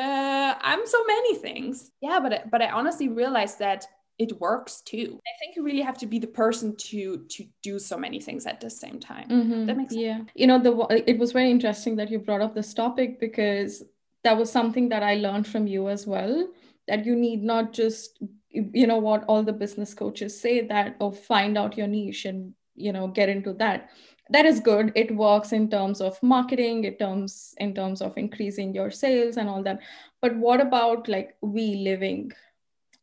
uh, 0.00 0.54
I'm 0.60 0.86
so 0.86 1.04
many 1.06 1.36
things. 1.36 1.90
Yeah, 2.00 2.20
but 2.20 2.50
but 2.50 2.62
I 2.62 2.70
honestly 2.70 3.08
realized 3.08 3.58
that 3.58 3.86
it 4.18 4.38
works 4.38 4.82
too. 4.82 5.18
I 5.26 5.32
think 5.40 5.56
you 5.56 5.64
really 5.64 5.80
have 5.80 5.96
to 5.98 6.06
be 6.06 6.18
the 6.18 6.26
person 6.26 6.76
to 6.76 7.24
to 7.28 7.44
do 7.62 7.78
so 7.78 7.96
many 7.96 8.20
things 8.20 8.46
at 8.46 8.60
the 8.60 8.70
same 8.70 9.00
time. 9.00 9.28
Mm-hmm. 9.28 9.66
That 9.66 9.76
makes 9.76 9.94
sense. 9.94 10.02
Yeah. 10.02 10.20
You 10.34 10.46
know, 10.46 10.58
the 10.58 11.04
it 11.06 11.18
was 11.18 11.32
very 11.32 11.50
interesting 11.50 11.96
that 11.96 12.10
you 12.10 12.18
brought 12.18 12.42
up 12.42 12.54
this 12.54 12.74
topic 12.74 13.18
because 13.20 13.82
that 14.24 14.36
was 14.36 14.52
something 14.52 14.90
that 14.90 15.02
I 15.02 15.14
learned 15.14 15.46
from 15.46 15.66
you 15.66 15.88
as 15.88 16.06
well. 16.06 16.48
That 16.86 17.06
you 17.06 17.16
need 17.16 17.42
not 17.42 17.72
just 17.72 18.22
you 18.50 18.86
know 18.86 18.98
what 18.98 19.24
all 19.24 19.42
the 19.42 19.52
business 19.52 19.94
coaches 19.94 20.38
say 20.38 20.66
that 20.66 20.96
or 21.00 21.08
oh, 21.08 21.12
find 21.12 21.56
out 21.56 21.78
your 21.78 21.86
niche 21.86 22.24
and 22.24 22.52
you 22.74 22.92
know 22.92 23.06
get 23.06 23.28
into 23.28 23.52
that 23.54 23.90
that 24.30 24.46
is 24.46 24.60
good. 24.60 24.92
It 24.94 25.14
works 25.14 25.52
in 25.52 25.68
terms 25.68 26.00
of 26.00 26.22
marketing 26.22 26.84
it 26.84 26.98
terms 26.98 27.54
in 27.58 27.74
terms 27.74 28.00
of 28.00 28.16
increasing 28.16 28.74
your 28.74 28.90
sales 28.90 29.36
and 29.36 29.48
all 29.48 29.62
that. 29.64 29.80
But 30.20 30.36
what 30.36 30.60
about 30.60 31.08
like 31.08 31.36
we 31.40 31.76
living? 31.76 32.32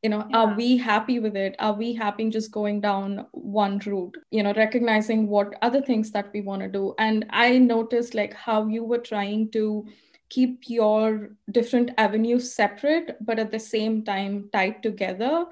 You 0.04 0.12
know 0.12 0.26
yeah. 0.30 0.38
are 0.38 0.56
we 0.56 0.78
happy 0.78 1.20
with 1.20 1.36
it? 1.36 1.56
Are 1.60 1.74
we 1.74 1.94
happy 1.94 2.30
just 2.30 2.52
going 2.52 2.82
down 2.82 3.26
one 3.32 3.80
route? 3.86 4.16
You 4.32 4.44
know 4.44 4.54
recognizing 4.54 5.28
what 5.28 5.56
other 5.62 5.82
things 5.82 6.12
that 6.12 6.32
we 6.34 6.42
want 6.42 6.62
to 6.62 6.68
do. 6.68 6.94
And 6.98 7.26
i 7.30 7.58
noticed 7.58 8.14
like 8.14 8.34
how 8.34 8.68
you 8.68 8.84
were 8.84 9.00
trying 9.00 9.52
to 9.52 9.86
keep 10.30 10.64
your 10.68 11.30
different 11.52 11.92
avenues 11.98 12.52
separate 12.54 13.16
but 13.22 13.40
at 13.40 13.50
the 13.50 13.60
same 13.60 14.04
time 14.04 14.50
tied 14.52 14.84
together 14.84 15.46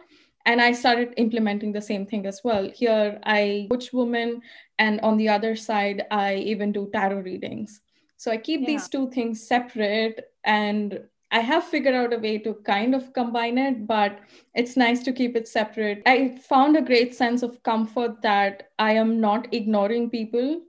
and 0.45 0.61
i 0.61 0.71
started 0.71 1.13
implementing 1.17 1.71
the 1.71 1.81
same 1.81 2.05
thing 2.05 2.25
as 2.25 2.41
well. 2.43 2.69
Here 2.69 3.19
i 3.23 3.67
coach 3.71 3.91
women 3.93 4.41
and 4.77 4.99
on 5.01 5.17
the 5.17 5.29
other 5.29 5.55
side 5.55 6.05
i 6.11 6.35
even 6.35 6.71
do 6.71 6.89
tarot 6.93 7.21
readings. 7.21 7.81
So 8.17 8.31
i 8.31 8.37
keep 8.37 8.61
yeah. 8.61 8.67
these 8.67 8.87
two 8.89 9.09
things 9.09 9.47
separate 9.47 10.31
and 10.43 10.99
i 11.31 11.39
have 11.39 11.63
figured 11.63 11.95
out 11.95 12.13
a 12.13 12.19
way 12.19 12.37
to 12.37 12.53
kind 12.65 12.95
of 12.95 13.11
combine 13.13 13.57
it 13.57 13.87
but 13.87 14.19
it's 14.53 14.77
nice 14.77 15.03
to 15.03 15.13
keep 15.13 15.35
it 15.35 15.47
separate. 15.47 16.03
I 16.05 16.37
found 16.49 16.77
a 16.77 16.81
great 16.81 17.15
sense 17.15 17.43
of 17.43 17.61
comfort 17.63 18.21
that 18.21 18.69
i 18.79 18.93
am 18.93 19.19
not 19.19 19.53
ignoring 19.53 20.09
people 20.09 20.61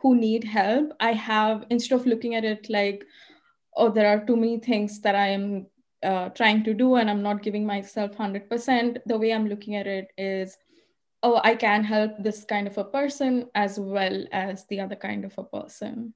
who 0.00 0.14
need 0.14 0.44
help. 0.44 0.92
I 1.00 1.12
have 1.12 1.66
instead 1.70 1.96
of 1.96 2.06
looking 2.06 2.36
at 2.36 2.44
it 2.44 2.70
like 2.70 3.04
oh 3.76 3.90
there 3.90 4.08
are 4.08 4.24
too 4.26 4.36
many 4.36 4.58
things 4.58 5.00
that 5.00 5.14
i 5.14 5.28
am 5.28 5.66
uh, 6.02 6.28
trying 6.30 6.62
to 6.64 6.74
do 6.74 6.94
and 6.96 7.10
i'm 7.10 7.22
not 7.22 7.42
giving 7.42 7.66
myself 7.66 8.12
100% 8.12 8.98
the 9.06 9.18
way 9.18 9.32
i'm 9.32 9.48
looking 9.48 9.76
at 9.76 9.86
it 9.86 10.08
is 10.16 10.56
oh 11.22 11.40
i 11.42 11.54
can 11.54 11.82
help 11.82 12.12
this 12.18 12.44
kind 12.44 12.66
of 12.66 12.78
a 12.78 12.84
person 12.84 13.48
as 13.54 13.78
well 13.80 14.24
as 14.32 14.64
the 14.66 14.80
other 14.80 14.96
kind 14.96 15.24
of 15.24 15.36
a 15.38 15.44
person. 15.44 16.14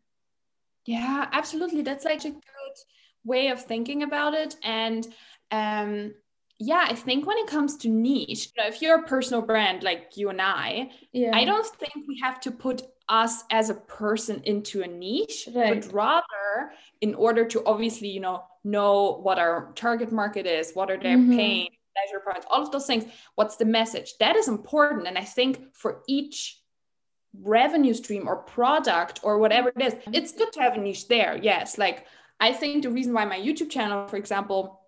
Yeah 0.84 1.28
absolutely. 1.32 1.82
That's 1.82 2.04
like 2.04 2.24
a 2.24 2.30
good 2.30 2.76
way 3.24 3.48
of 3.48 3.62
thinking 3.62 4.02
about 4.02 4.34
it. 4.34 4.56
And 4.64 5.06
um 5.52 6.14
yeah 6.58 6.86
i 6.88 6.94
think 6.94 7.26
when 7.26 7.38
it 7.38 7.46
comes 7.46 7.76
to 7.76 7.88
niche 7.88 8.48
you 8.54 8.62
know, 8.62 8.68
if 8.68 8.80
you're 8.80 9.00
a 9.00 9.08
personal 9.08 9.42
brand 9.42 9.82
like 9.82 10.12
you 10.14 10.28
and 10.28 10.40
i 10.40 10.88
yeah. 11.12 11.32
i 11.34 11.44
don't 11.44 11.66
think 11.66 12.06
we 12.06 12.18
have 12.22 12.40
to 12.40 12.50
put 12.50 12.82
us 13.08 13.44
as 13.50 13.70
a 13.70 13.74
person 13.74 14.40
into 14.44 14.82
a 14.82 14.86
niche 14.86 15.48
right. 15.54 15.82
but 15.82 15.92
rather 15.92 16.72
in 17.00 17.14
order 17.14 17.44
to 17.44 17.64
obviously 17.66 18.08
you 18.08 18.20
know 18.20 18.42
know 18.64 19.18
what 19.22 19.38
our 19.38 19.72
target 19.74 20.12
market 20.12 20.46
is 20.46 20.72
what 20.74 20.90
are 20.90 20.98
their 20.98 21.16
mm-hmm. 21.16 21.36
pain 21.36 21.68
pleasure 21.94 22.22
points 22.24 22.46
all 22.50 22.62
of 22.62 22.70
those 22.70 22.86
things 22.86 23.04
what's 23.34 23.56
the 23.56 23.64
message 23.64 24.14
that 24.18 24.36
is 24.36 24.48
important 24.48 25.06
and 25.06 25.18
i 25.18 25.24
think 25.24 25.74
for 25.74 26.02
each 26.08 26.60
revenue 27.40 27.94
stream 27.94 28.28
or 28.28 28.36
product 28.36 29.20
or 29.22 29.38
whatever 29.38 29.72
it 29.74 29.82
is 29.82 29.94
it's 30.12 30.32
good 30.32 30.52
to 30.52 30.60
have 30.60 30.74
a 30.74 30.78
niche 30.78 31.08
there 31.08 31.38
yes 31.42 31.78
like 31.78 32.06
i 32.40 32.52
think 32.52 32.82
the 32.82 32.90
reason 32.90 33.12
why 33.12 33.24
my 33.24 33.38
youtube 33.38 33.70
channel 33.70 34.06
for 34.06 34.16
example 34.16 34.80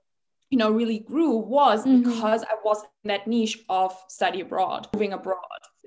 you 0.51 0.59
know 0.59 0.71
really 0.71 1.01
grew 1.01 1.37
was 1.37 1.85
mm-hmm. 1.85 2.09
because 2.09 2.43
i 2.45 2.55
was 2.65 2.83
in 3.03 3.09
that 3.09 3.27
niche 3.27 3.59
of 3.69 3.97
study 4.09 4.41
abroad 4.41 4.87
moving 4.93 5.13
abroad 5.13 5.39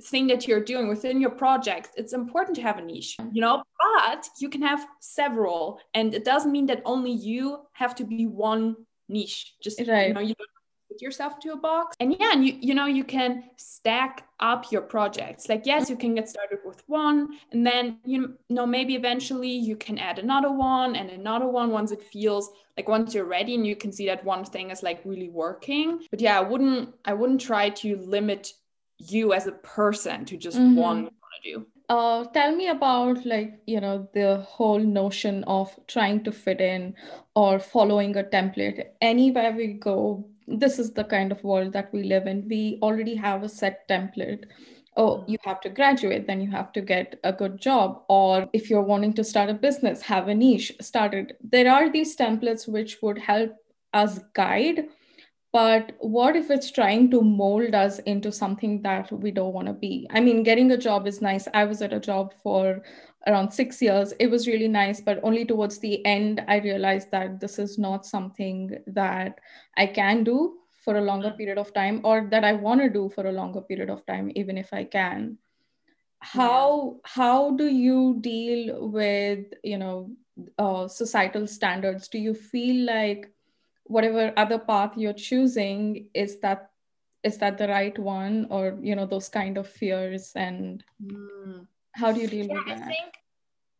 thing 0.04 0.28
that 0.28 0.48
you're 0.48 0.64
doing 0.64 0.88
within 0.88 1.20
your 1.20 1.32
project 1.32 1.90
it's 1.96 2.14
important 2.14 2.56
to 2.56 2.62
have 2.62 2.78
a 2.78 2.82
niche 2.82 3.18
you 3.32 3.42
know 3.42 3.64
but 4.04 4.28
you 4.40 4.50
can 4.50 4.62
have 4.62 4.86
several 5.00 5.80
and 5.94 6.14
it 6.14 6.24
doesn't 6.24 6.52
mean 6.52 6.66
that 6.68 6.82
only 6.86 7.12
you 7.12 7.60
have 7.74 7.96
to 7.96 8.04
be 8.04 8.26
one 8.26 8.76
niche. 9.10 9.56
Just 9.62 9.80
right. 9.88 10.10
you 10.10 10.14
know 10.14 10.20
you 10.20 10.36
don't 10.36 10.50
put 10.90 11.02
yourself 11.02 11.40
to 11.40 11.52
a 11.54 11.58
box. 11.58 11.96
And 12.00 12.16
yeah 12.20 12.32
and 12.34 12.46
you 12.46 12.58
you 12.60 12.74
know 12.74 12.86
you 12.86 13.04
can 13.04 13.44
stack 13.56 14.28
up 14.40 14.72
your 14.72 14.82
projects. 14.82 15.50
Like 15.50 15.66
yes 15.66 15.90
you 15.90 15.96
can 15.96 16.16
get 16.16 16.30
started 16.30 16.60
with 16.66 16.84
one 16.88 17.30
and 17.52 17.66
then 17.66 18.00
you 18.06 18.38
know 18.50 18.66
maybe 18.66 18.96
eventually 18.96 19.52
you 19.52 19.76
can 19.76 19.98
add 19.98 20.20
another 20.20 20.52
one 20.52 20.96
and 20.96 21.10
another 21.10 21.48
one 21.48 21.72
once 21.72 21.92
it 21.92 22.04
feels 22.04 22.52
like 22.76 22.88
once 22.88 23.14
you're 23.14 23.26
ready 23.26 23.56
and 23.56 23.66
you 23.66 23.76
can 23.76 23.92
see 23.92 24.06
that 24.08 24.24
one 24.24 24.46
thing 24.46 24.72
is 24.72 24.84
like 24.84 25.02
really 25.06 25.30
working. 25.30 26.00
But 26.12 26.22
yeah 26.22 26.38
i 26.38 26.42
wouldn't 26.42 26.94
i 27.06 27.14
wouldn't 27.14 27.42
try 27.42 27.70
to 27.70 27.98
limit 27.98 28.54
you 28.98 29.34
as 29.34 29.48
a 29.48 29.52
person 29.52 30.26
to 30.26 30.38
just 30.38 30.58
mm-hmm. 30.58 30.76
want 30.76 31.08
to 31.08 31.52
do? 31.52 31.66
Uh, 31.90 32.26
tell 32.34 32.54
me 32.54 32.68
about 32.68 33.26
like 33.26 33.62
you 33.66 33.80
know 33.80 34.10
the 34.14 34.38
whole 34.38 34.80
notion 34.80 35.44
of 35.46 35.74
trying 35.88 36.22
to 36.24 36.32
fit 36.32 36.60
in 36.60 36.94
or 37.36 37.60
following 37.60 38.16
a 38.18 38.24
template. 38.24 38.84
Anywhere 39.02 39.54
we 39.54 39.68
go 39.74 40.28
this 40.50 40.80
is 40.80 40.94
the 40.94 41.04
kind 41.04 41.32
of 41.32 41.44
world 41.44 41.74
that 41.74 41.92
we 41.94 42.04
live 42.04 42.26
in. 42.26 42.48
We 42.48 42.80
already 42.82 43.16
have 43.16 43.44
a 43.44 43.50
set 43.50 43.88
template. 43.88 44.46
Oh 44.98 45.24
you 45.28 45.38
have 45.46 45.62
to 45.62 45.70
graduate 45.70 46.28
then 46.28 46.42
you 46.42 46.52
have 46.52 46.74
to 46.74 46.82
get 46.82 47.20
a 47.24 47.32
good 47.32 47.62
job. 47.62 48.04
Or 48.10 48.50
if 48.52 48.70
you're 48.70 48.82
wanting 48.82 49.14
to 49.14 49.24
start 49.24 49.50
a 49.50 49.54
business 49.54 50.02
have 50.02 50.28
a 50.28 50.36
niche 50.36 50.74
started 50.82 51.38
there 51.42 51.72
are 51.72 51.90
these 51.90 52.18
templates 52.18 52.68
which 52.68 52.98
would 53.02 53.18
help 53.18 53.52
us 53.94 54.20
guide 54.34 54.90
but 55.54 55.94
what 56.00 56.36
if 56.36 56.52
it's 56.52 56.72
trying 56.72 57.10
to 57.10 57.22
mold 57.22 57.74
us 57.74 58.00
into 58.00 58.32
something 58.32 58.82
that 58.82 59.12
we 59.12 59.32
don't 59.32 59.54
want 59.54 59.68
to 59.68 59.74
be 59.74 60.08
i 60.12 60.20
mean 60.20 60.44
getting 60.44 60.72
a 60.72 60.78
job 60.78 61.08
is 61.08 61.22
nice 61.22 61.48
i 61.54 61.64
was 61.64 61.82
at 61.82 61.94
a 61.94 62.00
job 62.00 62.34
for 62.44 62.82
around 63.28 63.52
six 63.52 63.82
years. 63.82 64.14
It 64.20 64.32
was 64.32 64.48
really 64.48 64.68
nice, 64.68 65.02
but 65.02 65.20
only 65.22 65.46
towards 65.46 65.80
the 65.80 66.04
end, 66.06 66.44
I 66.48 66.60
realized 66.60 67.12
that 67.12 67.40
this 67.40 67.60
is 67.60 67.78
not 67.78 68.06
something 68.06 68.78
that 68.88 69.40
I 69.76 69.88
can 69.88 70.24
do 70.24 70.58
for 70.84 70.98
a 70.98 71.02
longer 71.02 71.32
mm. 71.32 71.38
period 71.38 71.58
of 71.58 71.74
time 71.74 72.02
or 72.04 72.28
that 72.32 72.46
I 72.46 72.54
want 72.54 72.82
to 72.82 72.90
do 72.90 73.10
for 73.14 73.28
a 73.28 73.32
longer 73.32 73.62
period 73.62 73.90
of 73.90 74.06
time, 74.06 74.32
even 74.36 74.58
if 74.58 74.74
I 74.74 74.86
can. 74.86 75.38
How 76.20 76.98
how 77.04 77.52
do 77.52 77.68
you 77.68 78.18
deal 78.22 78.90
with 78.90 79.46
you 79.64 79.78
know 79.78 80.12
uh, 80.58 80.88
societal 80.88 81.46
standards? 81.46 82.08
Do 82.08 82.18
you 82.18 82.34
feel 82.34 82.86
like 82.86 83.30
whatever 83.88 84.34
other 84.38 84.60
path 84.60 84.94
you're 84.96 85.14
choosing 85.14 86.08
is 86.14 86.40
that 86.40 86.72
is 87.24 87.38
that 87.40 87.58
the 87.58 87.68
right 87.68 87.98
one 87.98 88.48
or 88.50 88.78
you 88.82 88.96
know 88.96 89.06
those 89.06 89.28
kind 89.30 89.58
of 89.58 89.68
fears 89.68 90.32
and 90.36 90.84
mm 91.02 91.66
how 91.98 92.12
do 92.12 92.22
you 92.22 92.28
deal 92.28 92.46
yeah, 92.46 92.54
with 92.54 92.66
that? 92.68 92.82
I 92.82 92.86
think 92.86 93.14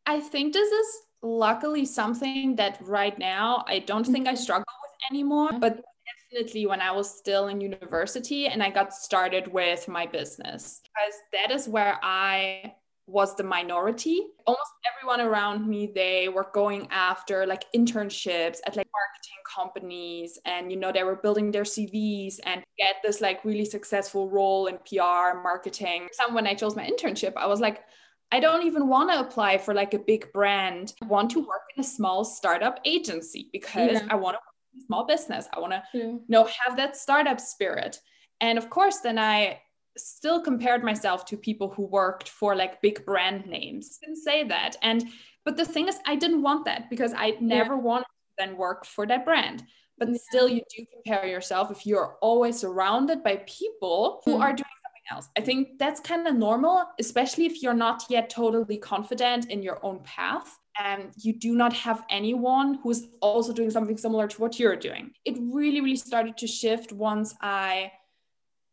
I 0.06 0.20
think 0.20 0.54
this 0.54 0.72
is 0.72 0.88
luckily 1.22 1.86
something 1.86 2.56
that 2.56 2.80
right 2.82 3.18
now 3.20 3.64
I 3.68 3.80
don't 3.80 4.06
think 4.06 4.28
I 4.28 4.32
mm-hmm. 4.32 4.42
struggle 4.42 4.74
with 4.84 5.12
anymore, 5.12 5.52
but 5.60 5.84
definitely 6.32 6.66
when 6.66 6.82
I 6.82 6.92
was 6.92 7.10
still 7.10 7.48
in 7.48 7.62
university 7.62 8.48
and 8.48 8.64
I 8.64 8.70
got 8.70 8.94
started 8.94 9.48
with 9.48 9.88
my 9.88 10.06
business 10.06 10.82
because 10.84 11.14
that 11.34 11.52
is 11.52 11.68
where 11.68 12.00
I 12.02 12.74
was 13.08 13.36
the 13.36 13.44
minority. 13.44 14.22
Almost 14.46 14.72
everyone 14.86 15.22
around 15.22 15.68
me, 15.68 15.92
they 15.96 16.28
were 16.28 16.48
going 16.54 16.88
after 16.92 17.46
like 17.46 17.64
internships 17.74 18.60
at 18.68 18.76
like 18.76 18.88
marketing 18.94 19.42
companies 19.56 20.38
and 20.46 20.70
you 20.72 20.78
know 20.78 20.92
they 20.92 21.04
were 21.04 21.16
building 21.16 21.50
their 21.50 21.64
CVs 21.64 22.40
and 22.46 22.64
get 22.78 22.98
this 23.04 23.22
like 23.22 23.44
really 23.46 23.66
successful 23.66 24.30
role 24.30 24.68
in 24.68 24.78
PR 24.80 25.40
marketing. 25.42 26.08
Some 26.12 26.34
when 26.34 26.46
I 26.46 26.54
chose 26.54 26.76
my 26.76 26.86
internship, 26.88 27.34
I 27.38 27.48
was 27.48 27.62
like, 27.62 27.84
I 28.32 28.42
don't 28.42 28.66
even 28.66 28.90
want 28.90 29.10
to 29.12 29.22
apply 29.22 29.58
for 29.58 29.74
like 29.74 29.94
a 29.94 30.00
big 30.00 30.32
brand. 30.34 30.94
I 31.02 31.06
want 31.06 31.32
to 31.32 31.40
work 31.40 31.62
in 31.76 31.82
a 31.82 31.88
small 31.88 32.26
startup 32.26 32.80
agency 32.84 33.50
because 33.54 33.94
yeah. 33.94 34.08
I 34.10 34.16
want 34.16 34.36
to 34.36 34.40
work 34.40 34.74
in 34.76 34.82
a 34.82 34.86
small 34.86 35.06
business. 35.06 35.48
I 35.54 35.60
want 35.62 35.72
to 35.72 35.84
yeah. 35.94 36.04
you 36.04 36.22
know 36.28 36.50
have 36.66 36.76
that 36.76 36.98
startup 36.98 37.40
spirit. 37.40 38.02
And 38.42 38.58
of 38.58 38.70
course, 38.70 39.00
then 39.00 39.18
I 39.18 39.62
still 39.98 40.42
compared 40.42 40.84
myself 40.84 41.26
to 41.26 41.38
people 41.38 41.70
who 41.70 41.86
worked 41.86 42.30
for 42.30 42.56
like 42.56 42.82
big 42.82 43.06
brand 43.06 43.46
names. 43.46 43.98
Didn't 44.02 44.18
say 44.18 44.44
that. 44.46 44.76
And 44.82 45.04
but 45.46 45.58
the 45.58 45.66
thing 45.66 45.88
is, 45.88 45.98
I 46.06 46.16
didn't 46.16 46.42
want 46.42 46.66
that 46.66 46.90
because 46.90 47.14
I 47.16 47.38
never 47.40 47.76
yeah. 47.76 47.82
wanted 47.82 48.06
to 48.06 48.34
then 48.38 48.58
work 48.58 48.86
for 48.86 49.08
that 49.08 49.24
brand. 49.24 49.64
But 49.98 50.10
yeah. 50.10 50.18
still, 50.30 50.50
you 50.50 50.62
do 50.76 50.86
compare 50.94 51.26
yourself 51.26 51.72
if 51.72 51.86
you're 51.86 52.18
always 52.22 52.60
surrounded 52.60 53.24
by 53.24 53.44
people 53.48 54.22
who 54.26 54.36
mm. 54.36 54.42
are 54.42 54.54
doing 54.54 54.76
something 54.84 55.04
else. 55.12 55.30
I 55.38 55.42
think 55.42 55.80
that's 55.80 56.00
kind 56.00 56.28
of 56.28 56.36
normal, 56.36 56.86
especially 57.00 57.46
if 57.46 57.64
you're 57.64 57.74
not 57.74 58.04
yet 58.10 58.30
totally 58.30 58.78
confident 58.78 59.50
in 59.50 59.64
your 59.64 59.84
own 59.84 60.02
path 60.04 60.58
and 60.80 61.12
you 61.18 61.34
do 61.34 61.56
not 61.56 61.74
have 61.74 62.04
anyone 62.10 62.80
who's 62.84 63.08
also 63.22 63.52
doing 63.52 63.72
something 63.72 63.98
similar 63.98 64.28
to 64.28 64.42
what 64.42 64.60
you're 64.60 64.76
doing. 64.76 65.12
It 65.26 65.38
really, 65.40 65.82
really 65.82 65.96
started 65.96 66.38
to 66.38 66.48
shift 66.48 66.92
once 66.92 67.34
I 67.42 67.92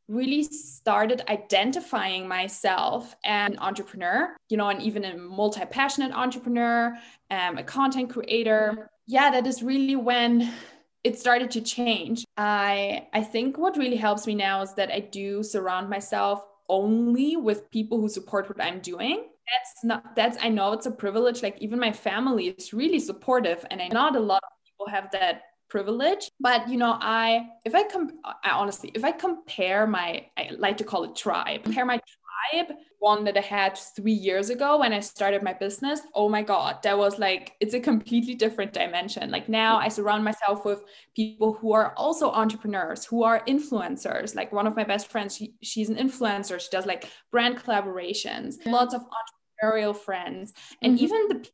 really 0.08 0.42
started 0.42 1.22
identifying 1.28 2.28
myself 2.28 3.14
as 3.24 3.50
an 3.50 3.58
entrepreneur, 3.58 4.36
you 4.48 4.56
know, 4.56 4.68
and 4.68 4.82
even 4.82 5.04
a 5.04 5.16
multi 5.16 5.64
passionate 5.64 6.12
entrepreneur, 6.12 6.96
um, 7.30 7.58
a 7.58 7.62
content 7.62 8.10
creator. 8.10 8.90
Yeah, 9.06 9.30
that 9.30 9.46
is 9.46 9.62
really 9.62 9.96
when 9.96 10.52
it 11.04 11.18
started 11.18 11.50
to 11.52 11.60
change. 11.60 12.24
I 12.36 13.06
I 13.12 13.22
think 13.22 13.58
what 13.58 13.76
really 13.76 13.96
helps 13.96 14.26
me 14.26 14.34
now 14.34 14.62
is 14.62 14.74
that 14.74 14.90
I 14.90 15.00
do 15.00 15.42
surround 15.42 15.88
myself 15.88 16.44
only 16.68 17.36
with 17.36 17.70
people 17.70 18.00
who 18.00 18.08
support 18.08 18.48
what 18.48 18.62
I'm 18.62 18.80
doing. 18.80 19.28
That's 19.52 19.84
not 19.84 20.16
that's 20.16 20.38
I 20.42 20.48
know 20.48 20.72
it's 20.72 20.86
a 20.86 20.90
privilege. 20.90 21.42
Like 21.42 21.58
even 21.60 21.78
my 21.78 21.92
family 21.92 22.48
is 22.48 22.72
really 22.72 22.98
supportive, 22.98 23.64
and 23.70 23.80
I 23.80 23.88
not 23.88 24.16
a 24.16 24.20
lot 24.20 24.42
of 24.42 24.64
people 24.66 24.88
have 24.88 25.10
that 25.12 25.42
privilege 25.68 26.30
but 26.40 26.68
you 26.68 26.76
know 26.76 26.96
i 27.00 27.46
if 27.64 27.74
i 27.74 27.82
come 27.82 28.10
i 28.42 28.50
honestly 28.50 28.90
if 28.94 29.04
i 29.04 29.10
compare 29.10 29.86
my 29.86 30.24
i 30.36 30.50
like 30.58 30.76
to 30.76 30.84
call 30.84 31.04
it 31.04 31.16
tribe. 31.16 31.62
Compare 31.64 31.86
my 31.86 32.00
tribe 32.52 32.76
one 32.98 33.24
that 33.24 33.36
i 33.36 33.40
had 33.40 33.76
three 33.96 34.12
years 34.12 34.50
ago 34.50 34.78
when 34.78 34.92
i 34.92 35.00
started 35.00 35.42
my 35.42 35.52
business 35.52 36.00
oh 36.14 36.28
my 36.28 36.42
god 36.42 36.82
that 36.82 36.96
was 36.96 37.18
like 37.18 37.54
it's 37.60 37.74
a 37.74 37.80
completely 37.80 38.34
different 38.34 38.72
dimension. 38.72 39.30
Like 39.30 39.48
now 39.48 39.78
i 39.78 39.88
surround 39.88 40.24
myself 40.24 40.64
with 40.64 40.84
people 41.16 41.54
who 41.54 41.72
are 41.72 41.94
also 41.96 42.30
entrepreneurs 42.30 43.04
who 43.04 43.22
are 43.22 43.44
influencers. 43.46 44.34
Like 44.34 44.52
one 44.52 44.66
of 44.66 44.76
my 44.76 44.84
best 44.84 45.10
friends 45.10 45.36
she, 45.36 45.54
she's 45.62 45.88
an 45.88 45.96
influencer. 45.96 46.60
She 46.60 46.68
does 46.70 46.86
like 46.86 47.08
brand 47.30 47.56
collaborations 47.58 48.54
lots 48.66 48.94
of 48.94 49.02
entrepreneurial 49.02 49.96
friends 49.96 50.52
and 50.82 50.96
mm-hmm. 50.96 51.04
even 51.04 51.28
the 51.28 51.48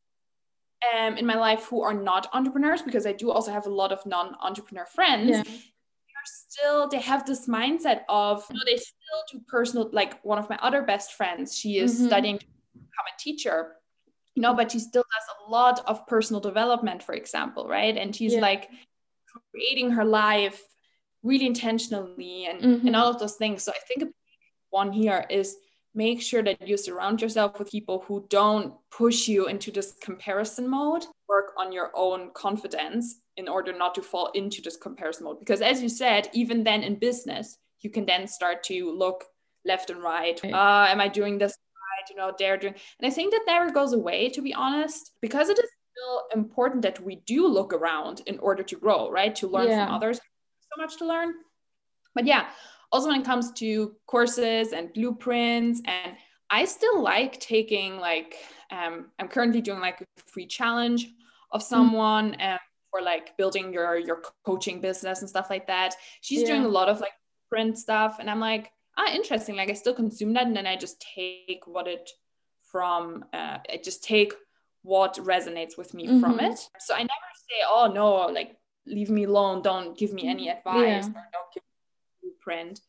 um, 0.97 1.17
in 1.17 1.27
my 1.27 1.35
life 1.35 1.67
who 1.67 1.83
are 1.83 1.95
not 1.95 2.29
entrepreneurs 2.33 2.83
because 2.83 3.07
I 3.07 3.13
do 3.13 3.31
also 3.31 3.53
have 3.53 3.67
a 3.67 3.71
lot 3.71 3.93
of 3.93 4.05
non-entrepreneur 4.07 4.87
friends. 4.87 5.31
Yeah. 5.31 5.43
They're 5.43 6.25
still 6.25 6.89
they 6.89 7.01
have 7.01 7.27
this 7.27 7.47
mindset 7.47 8.03
of 8.09 8.45
you 8.51 8.57
know, 8.57 8.63
they 8.67 8.77
still 8.77 9.23
do 9.33 9.41
personal 9.49 9.89
like 9.93 10.23
one 10.23 10.39
of 10.39 10.49
my 10.51 10.59
other 10.61 10.83
best 10.83 11.15
friends 11.15 11.57
she 11.57 11.79
is 11.79 11.95
mm-hmm. 11.95 12.07
studying 12.07 12.39
to 12.39 12.47
become 12.75 13.07
a 13.15 13.19
teacher 13.19 13.77
you 14.35 14.43
know 14.43 14.55
but 14.55 14.71
she 14.71 14.79
still 14.79 15.03
does 15.03 15.37
a 15.47 15.51
lot 15.51 15.83
of 15.87 16.07
personal 16.07 16.41
development 16.41 17.03
for 17.03 17.15
example 17.15 17.69
right 17.69 17.97
and 17.97 18.15
she's 18.15 18.35
yeah. 18.35 18.41
like 18.41 18.69
creating 19.53 19.91
her 19.91 20.05
life 20.05 20.63
really 21.23 21.47
intentionally 21.47 22.47
and 22.47 22.63
mm-hmm. 22.63 22.87
and 22.87 22.97
all 22.97 23.09
of 23.09 23.19
those 23.19 23.37
things 23.37 23.63
so 23.63 23.73
i 23.73 23.79
think 23.87 24.13
one 24.71 24.93
here 24.93 25.25
is 25.31 25.57
make 25.95 26.23
sure 26.23 26.43
that 26.43 26.67
you 26.67 26.77
surround 26.77 27.21
yourself 27.21 27.59
with 27.59 27.71
people 27.71 28.05
who 28.07 28.25
don't 28.29 28.75
push 28.91 29.27
you 29.27 29.49
into 29.49 29.71
this 29.71 29.95
comparison 30.01 30.69
mode. 30.69 31.05
Work 31.29 31.53
on 31.59 31.73
your 31.73 31.91
own 31.95 32.31
confidence 32.35 33.21
in 33.37 33.49
order 33.49 33.77
not 33.77 33.95
to 33.97 34.03
fall 34.03 34.31
into 34.35 34.63
this 34.63 34.77
comparison 34.77 35.25
mode. 35.25 35.41
Because 35.41 35.61
as 35.61 35.83
you 35.83 35.89
said 35.89 36.29
even 36.33 36.65
then 36.65 36.83
in 36.83 36.97
business 36.97 37.57
you 37.81 37.91
can 37.91 38.05
then 38.05 38.27
start 38.27 38.63
to 38.65 38.93
look 38.93 39.25
left 39.65 39.91
and 39.91 40.03
right. 40.03 40.41
Uh, 40.45 40.87
am 40.89 41.01
i 41.01 41.09
doing 41.09 41.39
this 41.39 41.53
right? 41.53 42.11
You 42.11 42.17
know 42.17 42.33
they're 42.39 42.57
doing 42.57 42.75
and 42.75 43.11
i 43.11 43.15
think 43.15 43.33
that 43.33 43.43
never 43.47 43.71
goes 43.71 43.93
away 43.93 44.29
to 44.31 44.43
be 44.43 44.55
honest 44.55 45.13
because 45.21 45.49
it 45.49 45.59
is 45.59 45.71
still 45.93 46.23
important 46.35 46.83
that 46.83 47.01
we 47.01 47.17
do 47.27 47.47
look 47.47 47.73
around 47.73 48.23
in 48.27 48.39
order 48.39 48.63
to 48.63 48.77
grow 48.77 49.11
right? 49.11 49.35
To 49.37 49.49
learn 49.49 49.69
yeah. 49.69 49.87
from 49.87 49.95
others. 49.95 50.19
So 50.19 50.83
much 50.83 50.99
to 50.99 51.07
learn. 51.07 51.35
But 52.15 52.27
yeah 52.27 52.47
also 52.93 53.09
when 53.09 53.21
it 53.21 53.25
comes 53.25 53.53
to 53.53 53.95
courses 54.07 54.73
and 54.73 54.93
blueprints 54.93 55.81
and 55.85 56.17
i 56.51 56.65
still 56.65 57.03
like 57.03 57.39
taking 57.41 57.99
like 57.99 58.37
um, 58.71 59.07
i'm 59.19 59.29
currently 59.29 59.61
doing 59.61 59.81
like 59.81 60.01
a 60.01 60.05
free 60.27 60.47
challenge 60.47 61.09
of 61.53 61.61
mm. 61.61 61.65
someone 61.65 62.37
um, 62.41 62.59
for 62.91 63.03
like 63.03 63.37
building 63.37 63.73
your 63.73 63.97
your 63.97 64.23
coaching 64.45 64.81
business 64.81 65.21
and 65.21 65.29
stuff 65.29 65.51
like 65.51 65.67
that 65.67 65.95
she's 66.21 66.43
yeah. 66.43 66.49
doing 66.49 66.65
a 66.65 66.69
lot 66.69 66.89
of 66.89 67.01
like 67.01 67.13
print 67.49 67.79
stuff 67.79 68.17
and 68.21 68.31
i'm 68.31 68.41
like 68.41 68.71
ah 68.97 69.13
interesting 69.13 69.57
like 69.57 69.71
i 69.71 69.75
still 69.75 69.95
consume 69.95 70.33
that 70.33 70.47
and 70.47 70.57
then 70.57 70.67
i 70.67 70.77
just 70.77 71.05
take 71.15 71.63
what 71.67 71.87
it 71.87 72.11
from 72.63 73.25
uh, 73.33 73.59
i 73.73 73.81
just 73.83 74.05
take 74.05 74.33
what 74.83 75.15
resonates 75.17 75.77
with 75.77 75.93
me 75.95 76.07
mm-hmm. 76.07 76.21
from 76.21 76.41
it 76.41 76.59
so 76.79 76.95
i 76.95 76.99
never 76.99 77.31
say 77.35 77.57
oh 77.69 77.91
no 77.93 78.33
like 78.33 78.57
leave 78.87 79.11
me 79.11 79.25
alone 79.25 79.63
don't 79.63 79.97
give 79.99 80.13
me 80.13 80.27
any 80.27 80.49
advice 80.49 81.05
yeah. 81.05 81.07
or 81.07 81.29
don't 81.33 81.53
give 81.55 81.63
blueprint 82.45 82.81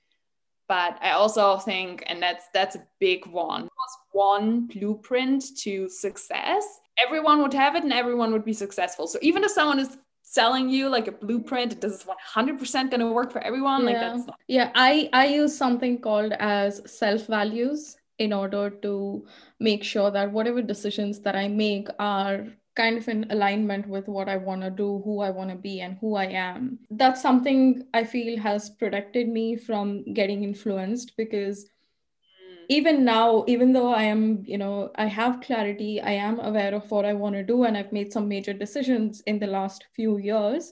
but 0.68 0.98
i 1.02 1.12
also 1.12 1.58
think 1.58 2.04
and 2.08 2.22
that's 2.22 2.46
that's 2.54 2.76
a 2.76 2.88
big 3.00 3.26
one 3.28 3.64
was 3.64 3.98
one 4.12 4.68
blueprint 4.68 5.44
to 5.58 5.90
success. 5.90 6.64
Everyone 6.98 7.42
would 7.42 7.54
have 7.54 7.76
it 7.76 7.84
and 7.84 7.94
everyone 7.94 8.32
would 8.34 8.46
be 8.46 8.54
successful. 8.54 9.08
So 9.08 9.18
even 9.22 9.44
if 9.44 9.52
someone 9.52 9.80
is 9.80 9.98
selling 10.24 10.70
you 10.70 10.88
like 10.88 11.08
a 11.08 11.12
blueprint 11.12 11.82
this 11.82 11.94
is 11.94 12.06
100% 12.36 12.90
going 12.90 13.00
to 13.02 13.12
work 13.12 13.32
for 13.34 13.42
everyone 13.42 13.82
yeah. 13.82 13.88
like 13.88 14.00
that's 14.00 14.28
not- 14.28 14.40
yeah 14.48 14.72
i 14.76 15.10
i 15.12 15.26
use 15.26 15.58
something 15.58 16.00
called 16.00 16.32
as 16.40 16.82
self 16.86 17.28
values 17.28 17.98
in 18.18 18.32
order 18.32 18.70
to 18.70 19.26
make 19.60 19.84
sure 19.84 20.10
that 20.10 20.32
whatever 20.32 20.62
decisions 20.62 21.20
that 21.20 21.36
i 21.36 21.50
make 21.50 21.90
are 22.00 22.48
kind 22.76 22.98
of 22.98 23.08
in 23.08 23.26
alignment 23.30 23.88
with 23.88 24.08
what 24.08 24.30
I 24.30 24.38
want 24.38 24.62
to 24.62 24.70
do, 24.70 25.02
who 25.04 25.22
I 25.22 25.30
want 25.30 25.50
to 25.50 25.56
be, 25.56 25.82
and 25.82 25.98
who 26.00 26.16
I 26.16 26.26
am. 26.26 26.80
That's 26.90 27.22
something 27.22 27.84
I 27.94 28.04
feel 28.04 28.40
has 28.40 28.70
protected 28.70 29.28
me 29.28 29.58
from 29.58 30.14
getting 30.14 30.44
influenced 30.44 31.18
because 31.18 31.66
mm. 31.66 32.66
even 32.70 33.04
now, 33.04 33.44
even 33.48 33.74
though 33.74 33.94
I 33.94 34.04
am, 34.04 34.44
you 34.46 34.58
know, 34.58 34.92
I 34.96 35.06
have 35.08 35.42
clarity, 35.42 36.02
I 36.02 36.12
am 36.12 36.40
aware 36.40 36.74
of 36.74 36.90
what 36.90 37.06
I 37.06 37.14
want 37.14 37.36
to 37.36 37.44
do, 37.44 37.64
and 37.64 37.78
I've 37.78 37.92
made 37.92 38.14
some 38.14 38.30
major 38.30 38.54
decisions 38.54 39.22
in 39.22 39.40
the 39.40 39.48
last 39.48 39.86
few 39.94 40.18
years. 40.18 40.72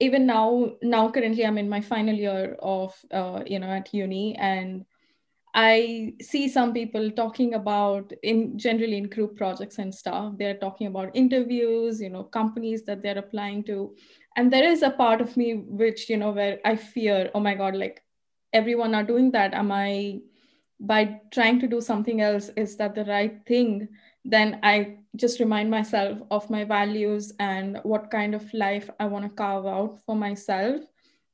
Even 0.00 0.26
now, 0.26 0.72
now 0.82 1.10
currently 1.10 1.44
I'm 1.44 1.58
in 1.58 1.68
my 1.68 1.80
final 1.80 2.14
year 2.14 2.56
of, 2.60 2.94
uh, 3.10 3.42
you 3.46 3.58
know, 3.58 3.68
at 3.68 3.92
uni, 3.94 4.36
and 4.36 4.84
I 5.60 6.14
see 6.22 6.46
some 6.46 6.72
people 6.72 7.10
talking 7.10 7.54
about 7.54 8.12
in 8.22 8.56
generally 8.56 8.96
in 8.96 9.08
group 9.08 9.36
projects 9.36 9.78
and 9.78 9.92
stuff. 9.92 10.34
They're 10.38 10.56
talking 10.56 10.86
about 10.86 11.16
interviews, 11.16 12.00
you 12.00 12.10
know, 12.10 12.22
companies 12.22 12.84
that 12.84 13.02
they're 13.02 13.18
applying 13.18 13.64
to. 13.64 13.96
And 14.36 14.52
there 14.52 14.62
is 14.62 14.82
a 14.82 14.90
part 14.90 15.20
of 15.20 15.36
me 15.36 15.54
which, 15.54 16.08
you 16.08 16.16
know, 16.16 16.30
where 16.30 16.60
I 16.64 16.76
fear, 16.76 17.32
oh 17.34 17.40
my 17.40 17.56
God, 17.56 17.74
like 17.74 18.04
everyone 18.52 18.94
are 18.94 19.02
doing 19.02 19.32
that. 19.32 19.52
Am 19.52 19.72
I 19.72 20.20
by 20.78 21.22
trying 21.32 21.58
to 21.58 21.66
do 21.66 21.80
something 21.80 22.20
else, 22.20 22.50
is 22.56 22.76
that 22.76 22.94
the 22.94 23.04
right 23.06 23.44
thing? 23.44 23.88
Then 24.24 24.60
I 24.62 24.98
just 25.16 25.40
remind 25.40 25.72
myself 25.72 26.20
of 26.30 26.48
my 26.50 26.62
values 26.62 27.32
and 27.40 27.80
what 27.82 28.12
kind 28.12 28.36
of 28.36 28.54
life 28.54 28.88
I 29.00 29.06
want 29.06 29.24
to 29.24 29.30
carve 29.30 29.66
out 29.66 29.98
for 30.06 30.14
myself. 30.14 30.82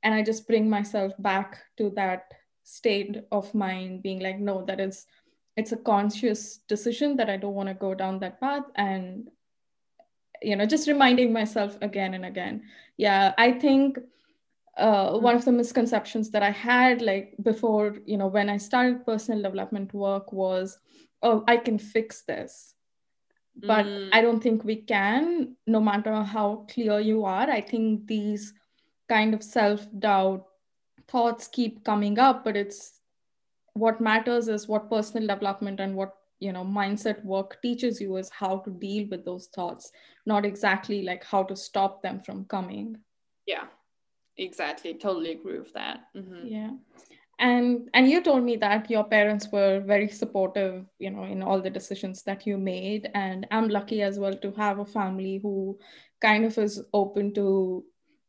And 0.02 0.14
I 0.14 0.22
just 0.22 0.48
bring 0.48 0.70
myself 0.70 1.12
back 1.18 1.58
to 1.76 1.92
that 1.96 2.32
state 2.64 3.22
of 3.30 3.54
mind 3.54 4.02
being 4.02 4.20
like 4.20 4.38
no 4.38 4.64
that 4.64 4.80
is 4.80 5.06
it's 5.56 5.72
a 5.72 5.76
conscious 5.76 6.58
decision 6.66 7.16
that 7.16 7.30
i 7.30 7.36
don't 7.36 7.54
want 7.54 7.68
to 7.68 7.74
go 7.74 7.94
down 7.94 8.18
that 8.18 8.40
path. 8.40 8.64
And 8.74 9.28
you 10.42 10.56
know 10.56 10.66
just 10.66 10.88
reminding 10.88 11.32
myself 11.32 11.78
again 11.80 12.14
and 12.14 12.24
again. 12.24 12.62
Yeah 12.96 13.34
i 13.38 13.52
think 13.52 13.98
uh, 14.76 15.16
one 15.18 15.36
of 15.36 15.44
the 15.44 15.52
misconceptions 15.52 16.30
that 16.30 16.42
i 16.42 16.50
had 16.50 17.00
like 17.00 17.34
before 17.42 17.98
you 18.06 18.16
know 18.16 18.26
when 18.26 18.48
i 18.48 18.56
started 18.56 19.06
personal 19.06 19.40
development 19.40 19.94
work 19.94 20.32
was 20.32 20.78
oh 21.22 21.44
i 21.46 21.56
can 21.56 21.78
fix 21.78 22.22
this. 22.22 22.74
But 23.56 23.86
mm. 23.86 24.08
i 24.12 24.20
don't 24.20 24.42
think 24.42 24.64
we 24.64 24.76
can 24.76 25.56
no 25.66 25.80
matter 25.80 26.14
how 26.22 26.66
clear 26.68 26.98
you 26.98 27.24
are. 27.24 27.48
I 27.48 27.60
think 27.60 28.06
these 28.06 28.52
kind 29.08 29.34
of 29.34 29.42
self 29.42 29.86
doubt 29.98 30.46
thoughts 31.08 31.48
keep 31.48 31.84
coming 31.84 32.18
up 32.18 32.44
but 32.44 32.56
it's 32.56 33.00
what 33.74 34.00
matters 34.00 34.48
is 34.48 34.68
what 34.68 34.90
personal 34.90 35.26
development 35.26 35.80
and 35.80 35.94
what 35.94 36.14
you 36.40 36.52
know 36.52 36.64
mindset 36.64 37.24
work 37.24 37.60
teaches 37.62 38.00
you 38.00 38.16
is 38.16 38.30
how 38.30 38.58
to 38.58 38.70
deal 38.70 39.08
with 39.10 39.24
those 39.24 39.48
thoughts 39.54 39.90
not 40.26 40.44
exactly 40.44 41.02
like 41.02 41.24
how 41.24 41.42
to 41.42 41.56
stop 41.56 42.02
them 42.02 42.20
from 42.20 42.44
coming. 42.44 42.96
Yeah 43.46 43.64
exactly. 44.36 44.94
Totally 44.94 45.32
agree 45.32 45.58
with 45.58 45.72
that. 45.74 46.04
Mm-hmm. 46.16 46.46
yeah. 46.46 46.70
And 47.40 47.88
and 47.94 48.08
you 48.08 48.22
told 48.22 48.44
me 48.44 48.56
that 48.56 48.88
your 48.88 49.04
parents 49.04 49.48
were 49.50 49.80
very 49.80 50.08
supportive 50.08 50.86
you 51.00 51.10
know 51.10 51.24
in 51.24 51.42
all 51.42 51.60
the 51.60 51.70
decisions 51.70 52.22
that 52.22 52.46
you 52.46 52.56
made. 52.56 53.10
And 53.14 53.46
i'm 53.50 53.68
lucky 53.68 54.02
as 54.02 54.18
well 54.18 54.36
to 54.36 54.52
have 54.52 54.78
a 54.78 54.84
family 54.84 55.40
who 55.42 55.78
kind 56.20 56.44
of 56.44 56.56
is 56.58 56.82
open 56.92 57.34
to 57.34 57.84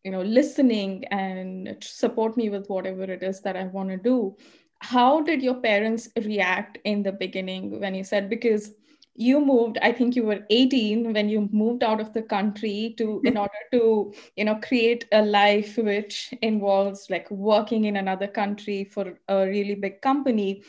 you 0.06 0.12
know 0.12 0.22
listening 0.22 1.04
and 1.06 1.76
support 1.82 2.38
me 2.38 2.50
with 2.50 2.68
whatever 2.68 3.04
it 3.04 3.24
is 3.24 3.42
that 3.42 3.58
i 3.58 3.66
want 3.66 3.90
to 3.90 3.98
do. 3.98 4.38
How 4.80 5.22
did 5.22 5.42
your 5.42 5.56
parents 5.56 6.10
react 6.24 6.78
in 6.84 7.02
the 7.02 7.12
beginning 7.12 7.80
when 7.80 7.96
you 7.96 8.04
said 8.04 8.30
because 8.30 8.74
you 9.16 9.40
moved 9.40 9.78
i 9.82 9.92
think 9.92 10.16
you 10.16 10.24
were 10.24 10.42
18 10.50 11.14
when 11.14 11.30
you 11.30 11.50
moved 11.52 11.84
out 11.84 12.02
of 12.02 12.12
the 12.14 12.22
country 12.22 12.94
to 12.98 13.22
in 13.26 13.38
order 13.38 13.62
to 13.72 14.14
you 14.36 14.46
know 14.46 14.56
create 14.56 15.06
a 15.12 15.22
life 15.22 15.78
which 15.78 16.34
involves 16.42 17.10
like 17.10 17.32
working 17.32 17.86
in 17.86 17.96
another 17.96 18.28
country 18.28 18.84
for 18.84 19.18
a 19.30 19.48
really 19.48 19.76
big 19.76 20.02
company 20.02 20.62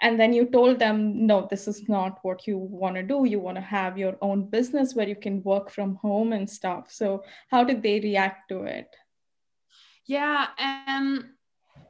and 0.00 0.18
then 0.18 0.32
you 0.32 0.44
told 0.46 0.78
them 0.78 1.26
no 1.26 1.46
this 1.50 1.66
is 1.68 1.88
not 1.88 2.18
what 2.22 2.46
you 2.46 2.58
want 2.58 2.94
to 2.96 3.02
do 3.02 3.24
you 3.24 3.40
want 3.40 3.56
to 3.56 3.60
have 3.60 3.98
your 3.98 4.16
own 4.20 4.44
business 4.44 4.94
where 4.94 5.08
you 5.08 5.16
can 5.16 5.42
work 5.42 5.70
from 5.70 5.94
home 5.96 6.32
and 6.32 6.48
stuff 6.48 6.90
so 6.90 7.22
how 7.50 7.64
did 7.64 7.82
they 7.82 8.00
react 8.00 8.48
to 8.48 8.62
it 8.64 8.94
yeah 10.06 10.48
um 10.58 11.30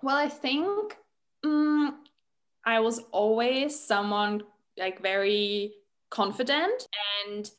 well 0.03 0.17
i 0.17 0.29
think 0.29 0.97
um, 1.45 2.03
i 2.64 2.79
was 2.81 3.01
always 3.11 3.79
someone 3.79 4.43
like 4.77 5.01
very 5.01 5.73
confident 6.11 6.87
and 7.27 7.51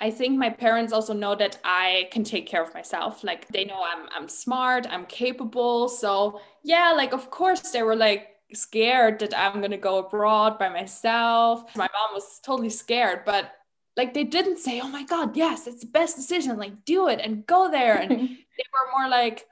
I 0.00 0.12
think 0.12 0.38
my 0.38 0.50
parents 0.50 0.92
also 0.92 1.12
know 1.12 1.34
that 1.34 1.58
I 1.64 2.08
can 2.12 2.22
take 2.22 2.46
care 2.46 2.62
of 2.62 2.72
myself. 2.72 3.24
Like 3.24 3.48
they 3.48 3.64
know 3.64 3.82
I'm 3.82 4.08
I'm 4.14 4.28
smart, 4.28 4.86
I'm 4.88 5.06
capable. 5.06 5.88
So, 5.88 6.40
yeah, 6.62 6.92
like 6.92 7.12
of 7.12 7.30
course 7.30 7.72
they 7.72 7.82
were 7.82 7.96
like 7.96 8.28
scared 8.54 9.18
that 9.20 9.36
I'm 9.36 9.60
going 9.60 9.70
to 9.70 9.76
go 9.76 9.98
abroad 9.98 10.58
by 10.58 10.68
myself. 10.68 11.74
My 11.76 11.88
mom 11.92 12.14
was 12.14 12.40
totally 12.42 12.70
scared, 12.70 13.22
but 13.24 13.52
like 13.96 14.14
they 14.14 14.24
didn't 14.24 14.58
say, 14.58 14.80
"Oh 14.80 14.88
my 14.88 15.04
god, 15.04 15.36
yes, 15.36 15.66
it's 15.66 15.80
the 15.80 15.90
best 15.90 16.16
decision. 16.16 16.56
Like 16.56 16.84
do 16.84 17.08
it 17.08 17.20
and 17.22 17.46
go 17.46 17.70
there." 17.70 17.96
And 17.96 18.10
they 18.10 18.16
were 18.16 18.98
more 18.98 19.08
like, 19.08 19.46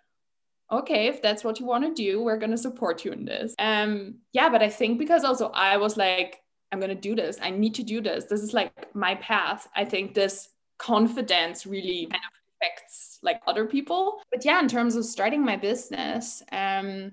"Okay, 0.70 1.08
if 1.08 1.20
that's 1.20 1.44
what 1.44 1.60
you 1.60 1.66
want 1.66 1.84
to 1.84 1.94
do, 1.94 2.22
we're 2.22 2.38
going 2.38 2.52
to 2.52 2.58
support 2.58 3.04
you 3.04 3.12
in 3.12 3.24
this." 3.24 3.54
Um 3.58 4.16
yeah, 4.32 4.48
but 4.48 4.62
I 4.62 4.70
think 4.70 4.98
because 4.98 5.24
also 5.24 5.50
I 5.50 5.76
was 5.76 5.96
like 5.96 6.40
I'm 6.72 6.80
going 6.80 6.90
to 6.90 6.94
do 6.94 7.14
this. 7.14 7.38
I 7.40 7.50
need 7.50 7.74
to 7.76 7.82
do 7.82 8.00
this. 8.00 8.24
This 8.24 8.42
is 8.42 8.52
like 8.52 8.94
my 8.94 9.14
path. 9.16 9.68
I 9.74 9.84
think 9.84 10.14
this 10.14 10.48
confidence 10.78 11.66
really 11.66 12.06
kind 12.06 12.22
of 12.24 12.32
affects 12.60 13.18
like 13.22 13.40
other 13.46 13.66
people. 13.66 14.20
But 14.30 14.44
yeah, 14.44 14.60
in 14.60 14.68
terms 14.68 14.96
of 14.96 15.04
starting 15.04 15.44
my 15.44 15.56
business, 15.56 16.42
um, 16.52 17.12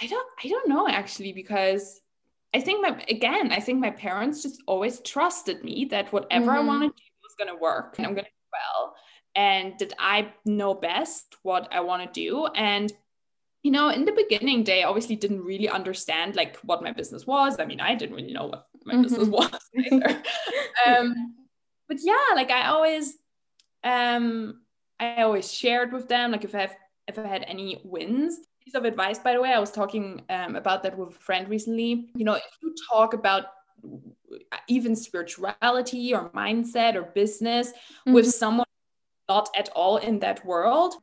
I 0.00 0.06
don't, 0.06 0.28
I 0.44 0.48
don't 0.48 0.68
know 0.68 0.88
actually 0.88 1.32
because 1.32 2.00
I 2.52 2.60
think 2.60 2.82
my 2.82 3.04
again, 3.08 3.52
I 3.52 3.60
think 3.60 3.80
my 3.80 3.90
parents 3.90 4.42
just 4.42 4.62
always 4.66 5.00
trusted 5.00 5.64
me 5.64 5.86
that 5.86 6.12
whatever 6.12 6.46
mm-hmm. 6.52 6.56
I 6.56 6.66
want 6.66 6.82
to 6.82 6.88
do 6.88 7.04
was 7.22 7.34
going 7.38 7.54
to 7.54 7.60
work 7.60 7.96
and 7.98 8.06
I'm 8.06 8.14
going 8.14 8.24
to 8.24 8.30
do 8.30 8.52
well, 8.52 8.94
and 9.34 9.78
that 9.78 9.92
I 9.98 10.32
know 10.44 10.74
best 10.74 11.36
what 11.42 11.68
I 11.72 11.80
want 11.80 12.02
to 12.02 12.20
do 12.20 12.46
and 12.46 12.92
you 13.64 13.70
know, 13.70 13.88
in 13.88 14.04
the 14.04 14.12
beginning, 14.12 14.62
they 14.62 14.84
obviously 14.84 15.16
didn't 15.16 15.42
really 15.42 15.70
understand 15.70 16.36
like 16.36 16.58
what 16.58 16.82
my 16.82 16.92
business 16.92 17.26
was. 17.26 17.58
I 17.58 17.64
mean, 17.64 17.80
I 17.80 17.94
didn't 17.94 18.14
really 18.14 18.34
know 18.34 18.48
what 18.48 18.66
my 18.84 18.92
mm-hmm. 18.92 19.02
business 19.02 19.26
was 19.26 19.58
either. 19.74 20.22
um, 20.86 21.34
but 21.88 21.96
yeah, 22.02 22.34
like 22.34 22.50
I 22.50 22.66
always, 22.66 23.16
um, 23.82 24.60
I 25.00 25.22
always 25.22 25.50
shared 25.50 25.94
with 25.94 26.08
them, 26.08 26.30
like 26.30 26.44
if 26.44 26.54
I 26.54 26.60
have, 26.60 26.76
if 27.08 27.18
I 27.18 27.26
had 27.26 27.42
any 27.48 27.80
wins. 27.84 28.38
Piece 28.64 28.74
of 28.74 28.84
advice, 28.84 29.18
by 29.18 29.34
the 29.34 29.40
way, 29.40 29.52
I 29.52 29.58
was 29.58 29.70
talking 29.70 30.22
um, 30.30 30.56
about 30.56 30.82
that 30.82 30.96
with 30.96 31.10
a 31.10 31.12
friend 31.12 31.48
recently. 31.48 32.08
You 32.14 32.24
know, 32.24 32.34
if 32.34 32.58
you 32.62 32.74
talk 32.90 33.14
about 33.14 33.44
even 34.68 34.96
spirituality 34.96 36.14
or 36.14 36.30
mindset 36.30 36.94
or 36.94 37.02
business 37.02 37.68
mm-hmm. 37.68 38.12
with 38.12 38.30
someone 38.30 38.66
not 39.28 39.48
at 39.56 39.68
all 39.70 39.98
in 39.98 40.18
that 40.20 40.44
world 40.44 40.94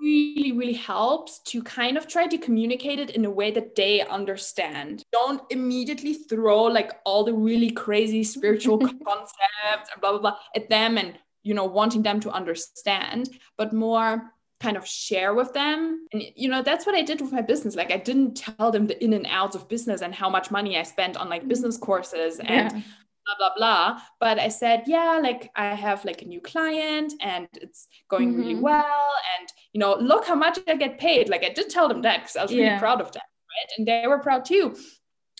really, 0.00 0.52
really 0.52 0.72
helps 0.72 1.40
to 1.40 1.62
kind 1.62 1.96
of 1.96 2.08
try 2.08 2.26
to 2.26 2.38
communicate 2.38 2.98
it 2.98 3.10
in 3.10 3.24
a 3.24 3.30
way 3.30 3.50
that 3.50 3.74
they 3.74 4.00
understand. 4.00 5.04
Don't 5.12 5.42
immediately 5.50 6.14
throw 6.14 6.62
like 6.62 6.92
all 7.04 7.22
the 7.24 7.34
really 7.34 7.70
crazy 7.70 8.24
spiritual 8.24 8.78
concepts 9.06 9.90
and 9.92 10.00
blah, 10.00 10.12
blah, 10.12 10.20
blah 10.20 10.36
at 10.56 10.70
them 10.70 10.96
and, 10.96 11.18
you 11.42 11.54
know, 11.54 11.66
wanting 11.66 12.02
them 12.02 12.18
to 12.20 12.30
understand, 12.30 13.28
but 13.56 13.72
more 13.72 14.32
kind 14.60 14.76
of 14.76 14.86
share 14.86 15.34
with 15.34 15.52
them. 15.52 16.06
And, 16.12 16.22
you 16.36 16.48
know, 16.48 16.62
that's 16.62 16.86
what 16.86 16.94
I 16.94 17.02
did 17.02 17.20
with 17.20 17.32
my 17.32 17.40
business. 17.40 17.76
Like, 17.76 17.90
I 17.90 17.96
didn't 17.96 18.34
tell 18.34 18.70
them 18.70 18.86
the 18.86 19.02
in 19.02 19.12
and 19.12 19.26
outs 19.28 19.56
of 19.56 19.68
business 19.68 20.02
and 20.02 20.14
how 20.14 20.28
much 20.28 20.50
money 20.50 20.78
I 20.78 20.82
spent 20.82 21.16
on 21.16 21.28
like 21.28 21.48
business 21.48 21.76
courses 21.76 22.38
and 22.40 22.72
yeah 22.72 22.82
blah 23.26 23.48
blah 23.48 23.54
blah 23.56 24.00
but 24.18 24.38
i 24.38 24.48
said 24.48 24.82
yeah 24.86 25.20
like 25.22 25.50
i 25.56 25.66
have 25.66 26.04
like 26.04 26.22
a 26.22 26.24
new 26.24 26.40
client 26.40 27.12
and 27.20 27.48
it's 27.54 27.88
going 28.08 28.30
mm-hmm. 28.30 28.40
really 28.40 28.54
well 28.54 29.08
and 29.38 29.48
you 29.72 29.80
know 29.80 29.96
look 29.96 30.26
how 30.26 30.34
much 30.34 30.58
i 30.68 30.74
get 30.74 30.98
paid 30.98 31.28
like 31.28 31.44
i 31.44 31.48
did 31.48 31.68
tell 31.68 31.88
them 31.88 32.02
that 32.02 32.20
because 32.20 32.36
i 32.36 32.42
was 32.42 32.52
really 32.52 32.78
proud 32.78 33.00
of 33.00 33.12
them 33.12 33.22
right 33.22 33.72
and 33.78 33.86
they 33.86 34.06
were 34.06 34.18
proud 34.18 34.44
too 34.44 34.74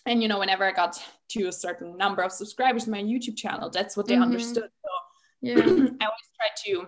and 0.07 0.23
you 0.23 0.29
know 0.29 0.39
whenever 0.39 0.65
i 0.65 0.73
got 0.73 1.03
to 1.29 1.47
a 1.47 1.53
certain 1.53 1.97
number 1.97 2.23
of 2.23 2.33
subscribers 2.33 2.85
to 2.85 2.91
my 2.91 3.03
youtube 3.03 3.37
channel 3.37 3.71
that's 3.71 3.97
what 3.97 4.07
they 4.07 4.15
mm-hmm. 4.15 4.25
understood 4.25 4.65
so 4.65 4.91
yeah. 5.41 5.55
i 5.61 5.65
always 5.65 6.29
try 6.37 6.51
to 6.65 6.87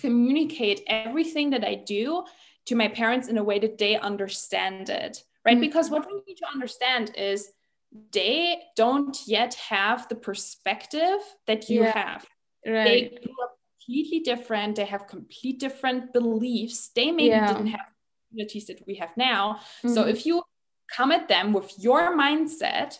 communicate 0.00 0.82
everything 0.86 1.50
that 1.50 1.64
i 1.64 1.74
do 1.74 2.24
to 2.64 2.74
my 2.74 2.88
parents 2.88 3.28
in 3.28 3.38
a 3.38 3.44
way 3.44 3.58
that 3.58 3.78
they 3.78 3.96
understand 3.96 4.88
it 4.88 5.24
right 5.44 5.54
mm-hmm. 5.54 5.60
because 5.60 5.90
what 5.90 6.06
we 6.06 6.22
need 6.26 6.36
to 6.36 6.48
understand 6.52 7.12
is 7.16 7.50
they 8.12 8.62
don't 8.76 9.18
yet 9.26 9.54
have 9.54 10.08
the 10.08 10.14
perspective 10.14 11.20
that 11.46 11.68
you 11.68 11.82
yeah. 11.82 11.92
have. 11.92 12.26
Right. 12.66 12.84
They 12.84 13.18
grew 13.22 13.34
up 13.42 13.58
completely 13.78 14.20
different. 14.20 14.76
They 14.76 14.84
have 14.84 15.06
complete 15.06 15.60
different 15.60 16.12
beliefs. 16.12 16.90
They 16.94 17.10
maybe 17.10 17.28
yeah. 17.28 17.46
didn't 17.46 17.68
have 17.68 17.80
the 17.80 18.42
opportunities 18.42 18.66
that 18.66 18.86
we 18.86 18.94
have 18.96 19.16
now. 19.16 19.60
Mm-hmm. 19.78 19.94
So 19.94 20.06
if 20.06 20.24
you 20.26 20.42
come 20.90 21.12
at 21.12 21.28
them 21.28 21.52
with 21.52 21.72
your 21.78 22.16
mindset, 22.16 22.98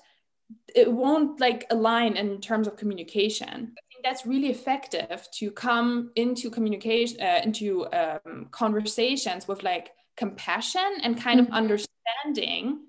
it 0.74 0.92
won't 0.92 1.40
like 1.40 1.66
align 1.70 2.16
in 2.16 2.40
terms 2.40 2.66
of 2.66 2.76
communication. 2.76 3.74
That's 4.04 4.26
really 4.26 4.48
effective 4.48 5.28
to 5.34 5.50
come 5.50 6.10
into 6.16 6.50
communication, 6.50 7.20
uh, 7.20 7.40
into 7.42 7.86
um, 7.92 8.48
conversations 8.50 9.48
with 9.48 9.62
like 9.62 9.90
compassion 10.16 10.98
and 11.02 11.20
kind 11.20 11.40
mm-hmm. 11.40 11.52
of 11.52 11.56
understanding 11.56 12.80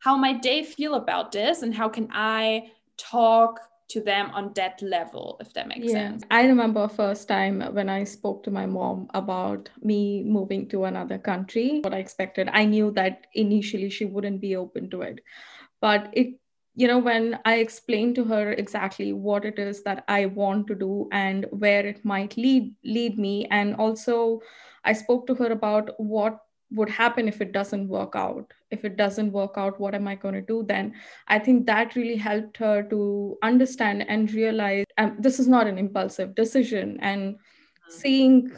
how 0.00 0.16
might 0.16 0.42
they 0.42 0.64
feel 0.64 0.94
about 0.94 1.32
this 1.32 1.62
and 1.62 1.74
how 1.74 1.88
can 1.88 2.08
I 2.12 2.72
talk 2.98 3.60
to 3.92 4.00
them 4.00 4.30
on 4.32 4.52
that 4.54 4.80
level 4.80 5.36
if 5.40 5.52
that 5.52 5.68
makes 5.68 5.86
yeah. 5.86 5.92
sense 5.92 6.22
i 6.30 6.44
remember 6.46 6.88
first 6.88 7.28
time 7.28 7.60
when 7.74 7.90
i 7.90 8.02
spoke 8.04 8.42
to 8.42 8.50
my 8.50 8.64
mom 8.64 9.06
about 9.12 9.68
me 9.82 10.22
moving 10.22 10.66
to 10.66 10.84
another 10.84 11.18
country 11.18 11.80
what 11.82 11.92
i 11.92 11.98
expected 11.98 12.48
i 12.52 12.64
knew 12.64 12.90
that 12.90 13.26
initially 13.34 13.90
she 13.90 14.06
wouldn't 14.06 14.40
be 14.40 14.56
open 14.56 14.88
to 14.88 15.02
it 15.02 15.20
but 15.82 16.08
it 16.14 16.38
you 16.74 16.88
know 16.88 16.98
when 16.98 17.38
i 17.44 17.56
explained 17.56 18.14
to 18.14 18.24
her 18.24 18.52
exactly 18.52 19.12
what 19.12 19.44
it 19.44 19.58
is 19.58 19.82
that 19.82 20.04
i 20.08 20.26
want 20.26 20.66
to 20.66 20.74
do 20.74 21.08
and 21.12 21.46
where 21.50 21.86
it 21.86 22.04
might 22.04 22.36
lead 22.36 22.74
lead 22.84 23.18
me 23.18 23.46
and 23.50 23.74
also 23.76 24.40
i 24.84 24.92
spoke 24.92 25.26
to 25.26 25.34
her 25.34 25.52
about 25.52 25.90
what 25.98 26.38
would 26.70 26.88
happen 26.88 27.28
if 27.28 27.42
it 27.42 27.52
doesn't 27.52 27.88
work 27.88 28.14
out 28.16 28.52
if 28.70 28.84
it 28.84 28.96
doesn't 28.96 29.32
work 29.32 29.52
out 29.56 29.78
what 29.78 29.94
am 29.94 30.08
i 30.08 30.14
going 30.14 30.34
to 30.34 30.40
do 30.40 30.64
then 30.66 30.94
i 31.28 31.38
think 31.38 31.66
that 31.66 31.94
really 31.94 32.16
helped 32.16 32.56
her 32.56 32.82
to 32.82 33.36
understand 33.42 34.04
and 34.08 34.32
realize 34.32 34.86
um, 34.96 35.14
this 35.18 35.38
is 35.38 35.46
not 35.46 35.66
an 35.66 35.76
impulsive 35.76 36.34
decision 36.34 36.98
and 37.00 37.34
mm-hmm. 37.34 37.92
seeing 37.92 38.50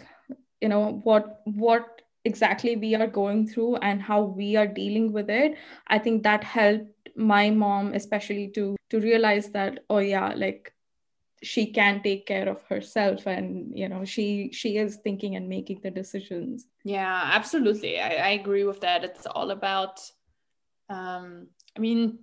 you 0.61 0.69
know 0.69 1.01
what 1.03 1.41
what 1.45 2.03
exactly 2.25 2.77
we 2.77 2.95
are 2.95 3.07
going 3.07 3.47
through 3.47 3.77
and 3.77 4.01
how 4.01 4.23
we 4.23 4.57
are 4.57 4.67
dealing 4.67 5.13
with 5.13 5.29
it 5.29 5.57
i 5.89 5.99
think 5.99 6.23
that 6.23 6.45
helped 6.45 6.94
my 7.17 7.51
mom 7.51 7.93
especially 7.95 8.49
to 8.49 8.77
to 8.91 9.01
realize 9.01 9.51
that 9.51 9.81
oh 9.89 9.99
yeah 9.99 10.33
like 10.35 10.75
she 11.45 11.67
can 11.67 12.03
take 12.03 12.27
care 12.27 12.49
of 12.49 12.63
herself 12.65 13.27
and 13.27 13.77
you 13.77 13.89
know 13.89 14.05
she 14.05 14.51
she 14.53 14.79
is 14.79 14.97
thinking 15.05 15.37
and 15.37 15.49
making 15.49 15.81
the 15.83 15.91
decisions. 15.91 16.67
Yeah 16.85 17.31
absolutely. 17.33 18.01
I, 18.01 18.15
I 18.15 18.29
agree 18.31 18.65
with 18.65 18.81
that. 18.81 19.05
It's 19.05 19.27
all 19.27 19.51
about 19.51 20.01
um 20.91 21.47
i 21.77 21.81
mean 21.81 22.19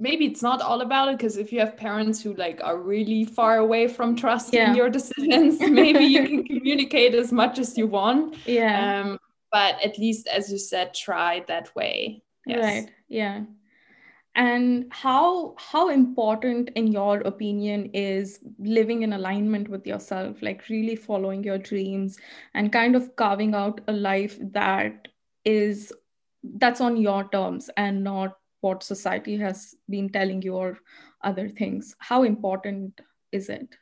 maybe 0.00 0.24
it's 0.24 0.42
not 0.42 0.62
all 0.62 0.80
about 0.80 1.10
it 1.10 1.18
because 1.18 1.36
if 1.36 1.52
you 1.52 1.60
have 1.60 1.76
parents 1.76 2.22
who 2.22 2.32
like 2.34 2.58
are 2.64 2.78
really 2.78 3.22
far 3.22 3.58
away 3.58 3.86
from 3.86 4.16
trusting 4.16 4.58
yeah. 4.58 4.74
your 4.74 4.88
decisions 4.88 5.60
maybe 5.70 6.04
you 6.04 6.26
can 6.26 6.42
communicate 6.42 7.14
as 7.14 7.30
much 7.32 7.58
as 7.58 7.76
you 7.76 7.86
want. 7.86 8.36
Yeah. 8.46 9.00
Um 9.00 9.18
but 9.50 9.74
at 9.84 9.98
least 9.98 10.26
as 10.26 10.50
you 10.50 10.58
said 10.58 10.94
try 10.94 11.44
that 11.48 11.74
way. 11.76 12.22
Yes. 12.46 12.62
right. 12.62 12.90
Yeah 13.08 13.42
and 14.34 14.86
how 14.90 15.54
how 15.58 15.90
important 15.90 16.70
in 16.74 16.86
your 16.86 17.18
opinion 17.20 17.90
is 17.92 18.38
living 18.58 19.02
in 19.02 19.12
alignment 19.12 19.68
with 19.68 19.86
yourself 19.86 20.40
like 20.40 20.66
really 20.70 20.96
following 20.96 21.44
your 21.44 21.58
dreams 21.58 22.18
and 22.54 22.72
kind 22.72 22.96
of 22.96 23.14
carving 23.16 23.54
out 23.54 23.82
a 23.88 23.92
life 23.92 24.38
that 24.52 25.08
is 25.44 25.92
that's 26.56 26.80
on 26.80 26.96
your 26.96 27.28
terms 27.28 27.68
and 27.76 28.02
not 28.02 28.36
what 28.62 28.82
society 28.82 29.36
has 29.36 29.74
been 29.90 30.08
telling 30.08 30.40
you 30.40 30.54
or 30.54 30.78
other 31.22 31.48
things? 31.48 31.94
How 31.98 32.22
important 32.22 33.00
is 33.32 33.48
it? 33.48 33.76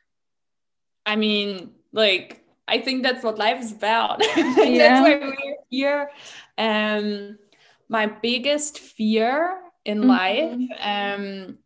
I 1.05 1.15
mean 1.15 1.71
like 1.93 2.43
i 2.67 2.79
think 2.79 3.03
that's 3.03 3.23
what 3.23 3.37
life 3.37 3.61
is 3.61 3.71
about. 3.71 4.21
Yeah. 4.35 4.77
that's 4.77 5.01
why 5.01 5.19
we're 5.19 5.55
here. 5.69 6.09
Um 6.57 7.37
my 7.89 8.05
biggest 8.05 8.79
fear 8.79 9.60
in 9.85 9.99
mm-hmm. 9.99 10.09
life 10.09 10.59
um 10.81 11.57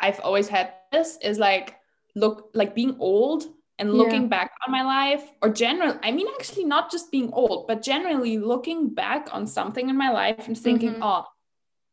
i've 0.00 0.20
always 0.20 0.48
had 0.48 0.72
this 0.92 1.18
is 1.22 1.38
like 1.38 1.76
look 2.14 2.50
like 2.54 2.74
being 2.74 2.96
old 2.98 3.44
and 3.78 3.92
looking 3.92 4.22
yeah. 4.22 4.28
back 4.28 4.52
on 4.66 4.72
my 4.72 4.82
life 4.82 5.30
or 5.42 5.48
general 5.48 5.98
i 6.02 6.10
mean 6.10 6.26
actually 6.38 6.64
not 6.64 6.90
just 6.90 7.10
being 7.10 7.32
old 7.32 7.66
but 7.66 7.82
generally 7.82 8.38
looking 8.38 8.94
back 8.94 9.28
on 9.32 9.46
something 9.46 9.88
in 9.88 9.96
my 9.96 10.10
life 10.10 10.46
and 10.46 10.56
thinking 10.56 10.92
mm-hmm. 10.92 11.02
oh 11.02 11.24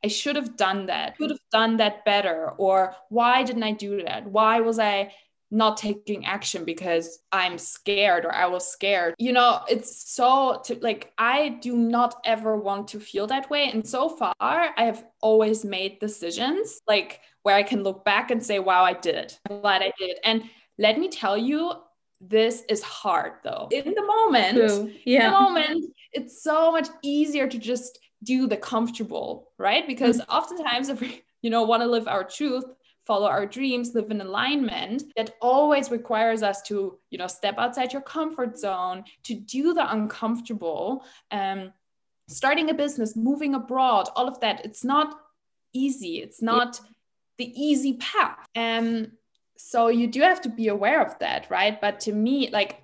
i 0.03 0.07
should 0.07 0.35
have 0.35 0.55
done 0.57 0.85
that 0.87 1.17
could 1.17 1.29
have 1.31 1.39
done 1.51 1.77
that 1.77 2.05
better 2.05 2.51
or 2.57 2.95
why 3.09 3.43
didn't 3.43 3.63
i 3.63 3.71
do 3.71 4.03
that 4.03 4.25
why 4.27 4.59
was 4.59 4.77
i 4.77 5.11
not 5.51 5.77
taking 5.77 6.25
action 6.25 6.63
because 6.63 7.19
i'm 7.31 7.57
scared 7.57 8.25
or 8.25 8.33
i 8.33 8.45
was 8.45 8.67
scared 8.67 9.13
you 9.17 9.33
know 9.33 9.61
it's 9.69 10.09
so 10.11 10.61
to, 10.63 10.75
like 10.81 11.11
i 11.17 11.49
do 11.61 11.75
not 11.75 12.15
ever 12.25 12.55
want 12.55 12.87
to 12.87 12.99
feel 12.99 13.27
that 13.27 13.49
way 13.49 13.69
and 13.69 13.85
so 13.85 14.09
far 14.09 14.33
i 14.39 14.71
have 14.77 15.03
always 15.21 15.65
made 15.65 15.99
decisions 15.99 16.79
like 16.87 17.19
where 17.43 17.55
i 17.55 17.63
can 17.63 17.83
look 17.83 18.05
back 18.05 18.31
and 18.31 18.43
say 18.43 18.59
wow 18.59 18.83
i 18.83 18.93
did 18.93 19.15
it 19.15 19.39
i'm 19.49 19.61
glad 19.61 19.81
i 19.81 19.91
did 19.99 20.17
and 20.23 20.43
let 20.81 20.97
me 20.97 21.09
tell 21.09 21.37
you, 21.37 21.73
this 22.19 22.63
is 22.67 22.81
hard 22.81 23.33
though. 23.43 23.67
In 23.71 23.93
the 23.93 24.03
moment, 24.03 24.57
True. 24.57 24.91
yeah. 25.05 25.27
in 25.27 25.31
the 25.31 25.39
moment, 25.39 25.93
it's 26.11 26.43
so 26.43 26.71
much 26.71 26.87
easier 27.03 27.47
to 27.47 27.57
just 27.57 27.99
do 28.23 28.47
the 28.47 28.57
comfortable, 28.57 29.51
right? 29.59 29.85
Because 29.87 30.19
mm-hmm. 30.19 30.31
oftentimes 30.31 30.89
if 30.89 31.01
we, 31.01 31.23
you 31.41 31.51
know, 31.51 31.63
want 31.63 31.81
to 31.83 31.87
live 31.87 32.07
our 32.07 32.23
truth, 32.23 32.65
follow 33.05 33.27
our 33.27 33.45
dreams, 33.45 33.93
live 33.93 34.11
in 34.11 34.21
alignment, 34.21 35.03
that 35.15 35.35
always 35.41 35.91
requires 35.91 36.43
us 36.43 36.61
to, 36.63 36.97
you 37.09 37.17
know, 37.17 37.27
step 37.27 37.55
outside 37.57 37.93
your 37.93 38.01
comfort 38.01 38.57
zone, 38.57 39.03
to 39.23 39.33
do 39.33 39.73
the 39.73 39.91
uncomfortable. 39.91 41.03
Um, 41.31 41.73
starting 42.27 42.69
a 42.69 42.73
business, 42.73 43.15
moving 43.15 43.55
abroad, 43.55 44.07
all 44.15 44.27
of 44.27 44.39
that. 44.39 44.63
It's 44.63 44.83
not 44.83 45.19
easy. 45.73 46.19
It's 46.19 46.41
not 46.41 46.79
the 47.37 47.51
easy 47.61 47.93
path. 47.93 48.37
Um, 48.55 49.11
so 49.61 49.87
you 49.87 50.07
do 50.07 50.21
have 50.21 50.41
to 50.41 50.49
be 50.49 50.67
aware 50.67 51.05
of 51.05 51.17
that 51.19 51.47
right 51.49 51.79
but 51.79 51.99
to 51.99 52.11
me 52.11 52.49
like 52.51 52.83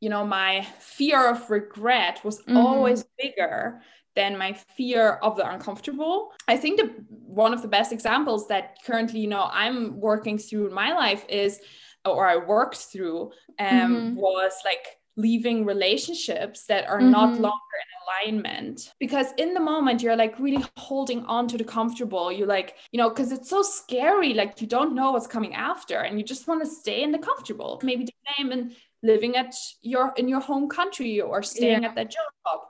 you 0.00 0.10
know 0.10 0.26
my 0.26 0.66
fear 0.80 1.30
of 1.30 1.48
regret 1.50 2.20
was 2.24 2.40
mm-hmm. 2.40 2.56
always 2.56 3.04
bigger 3.18 3.80
than 4.14 4.36
my 4.36 4.52
fear 4.52 5.12
of 5.22 5.36
the 5.36 5.48
uncomfortable 5.50 6.32
i 6.48 6.56
think 6.56 6.78
the 6.80 6.90
one 7.08 7.54
of 7.54 7.62
the 7.62 7.68
best 7.68 7.92
examples 7.92 8.48
that 8.48 8.76
currently 8.84 9.20
you 9.20 9.28
know 9.28 9.48
i'm 9.52 9.98
working 10.00 10.38
through 10.38 10.66
in 10.66 10.74
my 10.74 10.92
life 10.92 11.24
is 11.28 11.60
or 12.04 12.26
i 12.26 12.36
worked 12.36 12.76
through 12.76 13.30
um 13.58 13.68
mm-hmm. 13.68 14.14
was 14.16 14.52
like 14.64 14.98
leaving 15.16 15.64
relationships 15.64 16.64
that 16.66 16.88
are 16.88 16.98
mm-hmm. 16.98 17.10
not 17.10 17.38
longer 17.38 17.76
in 17.82 18.28
alignment 18.32 18.94
because 18.98 19.26
in 19.36 19.52
the 19.52 19.60
moment 19.60 20.02
you're 20.02 20.16
like 20.16 20.38
really 20.38 20.64
holding 20.76 21.24
on 21.26 21.46
to 21.46 21.58
the 21.58 21.64
comfortable 21.64 22.32
you 22.32 22.46
like 22.46 22.76
you 22.92 22.98
know 22.98 23.10
because 23.10 23.30
it's 23.30 23.50
so 23.50 23.62
scary 23.62 24.32
like 24.32 24.58
you 24.60 24.66
don't 24.66 24.94
know 24.94 25.12
what's 25.12 25.26
coming 25.26 25.54
after 25.54 25.98
and 25.98 26.18
you 26.18 26.24
just 26.24 26.48
want 26.48 26.62
to 26.64 26.68
stay 26.68 27.02
in 27.02 27.12
the 27.12 27.18
comfortable 27.18 27.78
maybe 27.82 28.04
the 28.04 28.12
same 28.36 28.52
and 28.52 28.74
living 29.02 29.36
at 29.36 29.54
your 29.82 30.14
in 30.16 30.28
your 30.28 30.40
home 30.40 30.68
country 30.68 31.20
or 31.20 31.42
staying 31.42 31.82
yeah. 31.82 31.88
at 31.88 31.94
that 31.94 32.10
job 32.10 32.60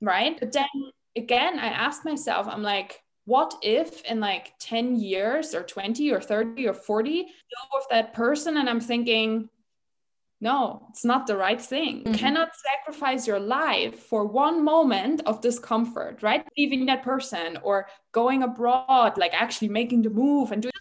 right 0.00 0.38
but 0.40 0.52
then 0.52 0.66
again 1.16 1.58
i 1.58 1.66
asked 1.66 2.04
myself 2.04 2.46
i'm 2.48 2.62
like 2.62 3.00
what 3.26 3.54
if 3.62 4.02
in 4.04 4.18
like 4.20 4.52
10 4.60 4.96
years 4.96 5.54
or 5.54 5.62
20 5.62 6.10
or 6.10 6.20
30 6.20 6.66
or 6.66 6.74
40 6.74 7.22
go 7.22 7.28
with 7.74 7.86
that 7.90 8.12
person 8.14 8.56
and 8.56 8.68
i'm 8.68 8.80
thinking 8.80 9.48
no, 10.42 10.86
it's 10.88 11.04
not 11.04 11.26
the 11.26 11.36
right 11.36 11.60
thing. 11.60 11.98
Mm-hmm. 11.98 12.12
You 12.12 12.18
cannot 12.18 12.48
sacrifice 12.56 13.26
your 13.26 13.38
life 13.38 13.98
for 13.98 14.24
one 14.24 14.64
moment 14.64 15.20
of 15.26 15.42
discomfort, 15.42 16.22
right? 16.22 16.46
Leaving 16.56 16.86
that 16.86 17.02
person 17.02 17.58
or 17.62 17.88
going 18.12 18.42
abroad, 18.42 19.18
like 19.18 19.34
actually 19.34 19.68
making 19.68 20.02
the 20.02 20.10
move 20.10 20.50
and 20.50 20.62
doing 20.62 20.72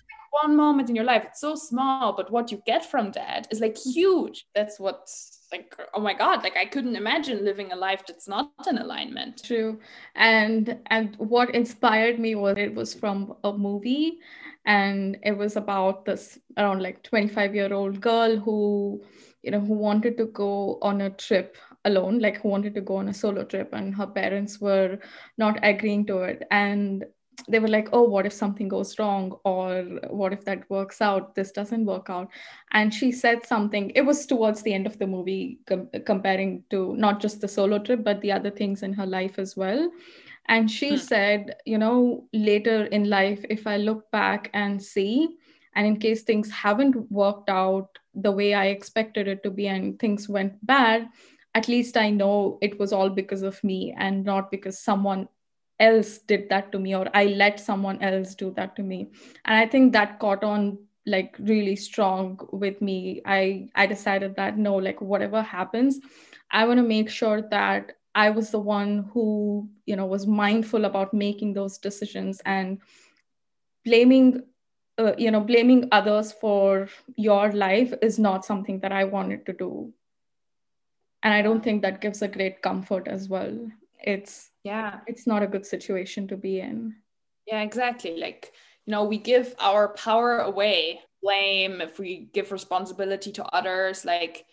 one 0.44 0.56
moment 0.56 0.90
in 0.90 0.96
your 0.96 1.06
life. 1.06 1.24
It's 1.26 1.42
so 1.42 1.56
small, 1.56 2.14
but 2.14 2.32
what 2.32 2.52
you 2.52 2.62
get 2.66 2.90
from 2.90 3.12
that 3.14 3.48
is 3.52 3.60
like 3.60 3.78
huge. 3.78 4.46
That's 4.56 4.80
what 4.80 5.10
like 5.52 5.76
oh 5.94 6.02
my 6.02 6.14
god 6.14 6.44
like 6.44 6.56
i 6.58 6.66
couldn't 6.66 6.96
imagine 6.96 7.44
living 7.44 7.72
a 7.72 7.76
life 7.76 8.04
that's 8.08 8.28
not 8.28 8.52
in 8.68 8.78
alignment. 8.78 9.44
True. 9.44 9.80
And 10.16 10.78
and 10.88 11.16
what 11.18 11.56
inspired 11.56 12.20
me 12.20 12.36
was 12.36 12.58
it 12.58 12.74
was 12.74 12.94
from 12.94 13.36
a 13.44 13.52
movie 13.54 14.20
and 14.66 15.18
it 15.24 15.38
was 15.38 15.56
about 15.56 16.06
this 16.06 16.38
around 16.58 16.82
like 16.82 17.04
25 17.04 17.56
year 17.56 17.74
old 17.74 18.00
girl 18.02 18.38
who 18.38 19.02
you 19.42 19.52
know 19.52 19.60
who 19.60 19.74
wanted 19.74 20.18
to 20.18 20.26
go 20.26 20.78
on 20.82 21.02
a 21.02 21.10
trip 21.10 21.58
alone 21.86 22.20
like 22.20 22.42
who 22.42 22.50
wanted 22.50 22.76
to 22.76 22.82
go 22.82 22.98
on 22.98 23.08
a 23.10 23.14
solo 23.14 23.44
trip 23.44 23.70
and 23.74 23.96
her 23.96 24.08
parents 24.08 24.60
were 24.60 25.00
not 25.38 25.58
agreeing 25.64 26.06
to 26.06 26.20
it. 26.20 26.44
And 26.52 27.06
they 27.48 27.60
were 27.60 27.68
like 27.68 27.90
oh 27.94 28.04
what 28.04 28.26
if 28.26 28.34
something 28.34 28.68
goes 28.68 28.98
wrong 29.00 29.32
or 29.44 29.84
what 30.10 30.34
if 30.34 30.44
that 30.46 30.70
works 30.70 31.02
out? 31.02 31.36
This 31.36 31.52
doesn't 31.52 31.86
work 31.86 32.10
out. 32.10 32.30
And 32.72 32.94
she 32.94 33.12
said 33.12 33.46
something 33.46 33.92
it 33.96 34.02
was 34.02 34.26
towards 34.26 34.62
the 34.62 34.74
end 34.74 34.88
of 34.88 34.98
the 35.00 35.08
movie 35.08 35.60
com- 35.68 35.90
comparing 36.06 36.64
to 36.70 36.96
not 36.96 37.20
just 37.20 37.42
the 37.42 37.48
solo 37.48 37.80
trip 37.80 38.04
but 38.04 38.22
the 38.22 38.32
other 38.32 38.52
things 38.52 38.84
in 38.84 38.94
her 38.94 39.06
life 39.06 39.40
as 39.40 39.56
well. 39.56 39.92
And 40.48 40.70
she 40.70 40.92
hmm. 40.92 40.98
said 40.98 41.56
you 41.66 41.78
know 41.78 42.28
later 42.34 42.86
in 42.86 43.10
life 43.10 43.46
if 43.50 43.68
i 43.68 43.78
look 43.78 44.10
back 44.12 44.50
and 44.54 44.82
see 44.82 45.38
and 45.76 45.88
in 45.88 45.98
case 45.98 46.24
things 46.24 46.50
haven't 46.52 47.12
worked 47.12 47.50
out 47.50 48.00
the 48.14 48.32
way 48.32 48.54
I 48.54 48.68
expected 48.68 49.28
it 49.28 49.44
to 49.44 49.52
be 49.52 49.68
and 49.68 49.98
things 50.00 50.28
went 50.28 50.66
bad, 50.66 51.08
at 51.56 51.68
least 51.68 51.98
I 51.98 52.10
know 52.10 52.58
it 52.62 52.80
was 52.80 52.94
all 52.94 53.10
because 53.10 53.42
of 53.42 53.64
me 53.64 53.96
and 53.98 54.24
not 54.24 54.52
because 54.52 54.80
someone 54.80 55.28
else 55.80 56.18
did 56.20 56.50
that 56.50 56.72
to 56.72 56.80
me 56.80 56.96
or 56.96 57.08
I 57.14 57.26
let 57.26 57.60
someone 57.60 58.02
else 58.02 58.36
do 58.36 58.52
that 58.56 58.76
to 58.76 58.84
me. 58.84 59.10
And 59.46 59.58
I 59.58 59.66
think 59.66 59.94
that 59.94 60.20
caught 60.20 60.44
on 60.44 60.78
like 61.06 61.36
really 61.40 61.76
strong 61.76 62.40
with 62.52 62.82
me. 62.82 63.22
I 63.26 63.70
I 63.76 63.86
decided 63.88 64.36
that 64.36 64.58
no, 64.58 64.76
like 64.76 65.02
whatever 65.02 65.42
happens, 65.42 66.00
I 66.52 66.66
want 66.66 66.78
to 66.80 66.84
make 66.84 67.10
sure 67.10 67.42
that 67.50 67.94
I 68.16 68.30
was 68.32 68.52
the 68.52 68.60
one 68.60 69.10
who, 69.14 69.70
you 69.86 69.96
know, 69.96 70.06
was 70.06 70.28
mindful 70.28 70.86
about 70.86 71.14
making 71.14 71.54
those 71.54 71.78
decisions 71.78 72.42
and 72.46 72.80
blaming 73.86 74.44
uh, 74.98 75.14
you 75.18 75.32
know 75.32 75.42
blaming 75.42 75.88
others 75.92 76.32
for 76.32 76.88
your 77.16 77.52
life 77.52 77.94
is 78.02 78.20
not 78.20 78.46
something 78.46 78.80
that 78.80 78.92
i 78.92 79.04
wanted 79.04 79.46
to 79.46 79.54
do 79.54 79.94
and 81.24 81.34
i 81.34 81.42
don't 81.42 81.64
think 81.64 81.82
that 81.82 82.02
gives 82.02 82.22
a 82.22 82.28
great 82.28 82.62
comfort 82.62 83.08
as 83.08 83.30
well 83.30 83.58
it's 84.02 84.52
yeah 84.64 85.00
it's 85.08 85.28
not 85.28 85.44
a 85.44 85.48
good 85.48 85.66
situation 85.66 86.28
to 86.28 86.38
be 86.38 86.60
in 86.60 86.96
yeah 87.46 87.62
exactly 87.62 88.18
like 88.18 88.52
you 88.86 88.92
know 88.92 89.04
we 89.04 89.18
give 89.18 89.54
our 89.60 89.90
power 89.90 90.40
away 90.40 91.00
blame 91.22 91.82
if 91.82 92.00
we 92.00 92.30
give 92.34 92.52
responsibility 92.52 93.32
to 93.32 93.44
others 93.46 94.06
like 94.06 94.46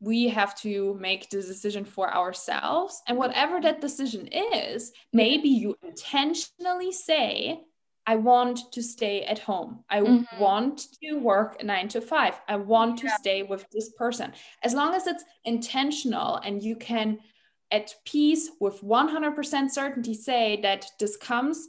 we 0.00 0.28
have 0.28 0.56
to 0.60 0.96
make 1.00 1.28
the 1.28 1.42
decision 1.42 1.84
for 1.84 2.12
ourselves 2.12 3.02
and 3.06 3.18
whatever 3.18 3.60
that 3.60 3.80
decision 3.80 4.28
is 4.28 4.92
maybe 5.12 5.48
you 5.48 5.76
intentionally 5.82 6.92
say 6.92 7.60
I 8.08 8.16
want 8.16 8.72
to 8.72 8.82
stay 8.82 9.22
at 9.24 9.38
home. 9.38 9.84
I 9.90 10.00
mm-hmm. 10.00 10.40
want 10.40 10.86
to 11.02 11.16
work 11.16 11.62
nine 11.62 11.88
to 11.88 12.00
five. 12.00 12.40
I 12.48 12.56
want 12.56 12.98
to 13.00 13.10
stay 13.10 13.42
with 13.42 13.66
this 13.70 13.90
person. 13.98 14.32
As 14.62 14.72
long 14.72 14.94
as 14.94 15.06
it's 15.06 15.24
intentional 15.44 16.36
and 16.36 16.62
you 16.62 16.74
can, 16.74 17.18
at 17.70 17.94
peace 18.04 18.50
with 18.60 18.82
100% 18.82 19.70
certainty, 19.70 20.14
say 20.14 20.60
that 20.62 20.86
this 20.98 21.16
comes 21.16 21.68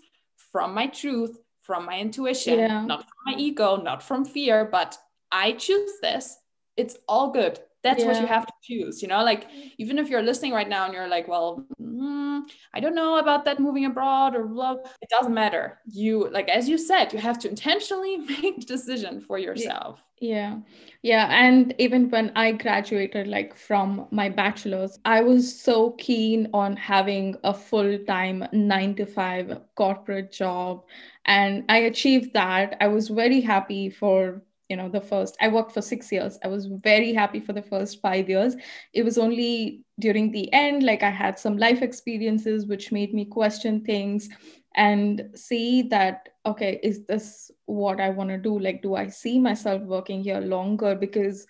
from 0.51 0.73
my 0.73 0.87
truth, 0.87 1.37
from 1.61 1.85
my 1.85 1.99
intuition, 1.99 2.59
yeah. 2.59 2.85
not 2.85 3.01
from 3.01 3.33
my 3.33 3.39
ego, 3.39 3.75
not 3.75 4.01
from 4.01 4.25
fear, 4.25 4.65
but 4.65 4.97
I 5.31 5.51
choose 5.53 5.91
this. 6.01 6.37
It's 6.77 6.97
all 7.07 7.31
good 7.31 7.59
that's 7.83 8.01
yeah. 8.01 8.07
what 8.07 8.21
you 8.21 8.27
have 8.27 8.45
to 8.45 8.53
choose 8.61 9.01
you 9.01 9.07
know 9.07 9.23
like 9.23 9.47
even 9.77 9.97
if 9.97 10.09
you're 10.09 10.21
listening 10.21 10.51
right 10.51 10.69
now 10.69 10.85
and 10.85 10.93
you're 10.93 11.07
like 11.07 11.27
well 11.27 11.65
mm, 11.81 12.41
i 12.73 12.79
don't 12.79 12.95
know 12.95 13.17
about 13.17 13.45
that 13.45 13.59
moving 13.59 13.85
abroad 13.85 14.35
or 14.35 14.45
blah 14.45 14.73
it 15.01 15.09
doesn't 15.09 15.33
matter. 15.33 15.79
You 15.85 16.29
like 16.29 16.49
as 16.49 16.67
you 16.67 16.77
said 16.77 17.13
you 17.13 17.19
have 17.19 17.39
to 17.39 17.49
intentionally 17.49 18.17
make 18.41 18.65
decision 18.65 19.21
for 19.21 19.37
yourself. 19.37 19.99
yeah. 20.19 20.57
Yeah 21.01 21.27
and 21.29 21.73
even 21.77 22.09
when 22.09 22.33
i 22.35 22.51
graduated 22.51 23.27
like 23.27 23.55
from 23.55 24.07
my 24.11 24.27
bachelor's 24.27 24.99
i 25.05 25.21
was 25.21 25.61
so 25.61 25.91
keen 25.91 26.49
on 26.53 26.75
having 26.75 27.35
a 27.45 27.53
full-time 27.53 28.45
9 28.51 28.95
to 28.95 29.05
5 29.05 29.61
corporate 29.75 30.31
job 30.33 30.83
and 31.25 31.63
i 31.69 31.77
achieved 31.77 32.33
that. 32.33 32.75
I 32.81 32.87
was 32.87 33.07
very 33.07 33.39
happy 33.39 33.89
for 33.89 34.41
you 34.69 34.77
know 34.77 34.87
the 34.87 35.01
first 35.01 35.35
i 35.41 35.47
worked 35.47 35.71
for 35.71 35.81
6 35.81 36.11
years. 36.11 36.39
I 36.43 36.47
was 36.47 36.67
very 36.67 37.13
happy 37.13 37.39
for 37.39 37.53
the 37.53 37.61
first 37.61 38.01
5 38.01 38.29
years. 38.29 38.55
It 38.93 39.03
was 39.03 39.17
only 39.17 39.83
during 39.99 40.31
the 40.31 40.51
end 40.53 40.83
like 40.83 41.03
i 41.03 41.09
had 41.09 41.37
some 41.37 41.57
life 41.57 41.81
experiences 41.81 42.65
which 42.65 42.91
made 42.91 43.13
me 43.13 43.25
question 43.25 43.83
things 43.83 44.29
and 44.75 45.29
see 45.35 45.81
that 45.83 46.29
okay 46.45 46.79
is 46.83 47.05
this 47.05 47.51
what 47.65 47.99
i 47.99 48.09
want 48.09 48.29
to 48.29 48.37
do? 48.37 48.57
Like 48.57 48.81
do 48.81 48.95
i 48.95 49.07
see 49.07 49.39
myself 49.39 49.81
working 49.81 50.23
here 50.23 50.39
longer? 50.39 50.95
Because 50.95 51.47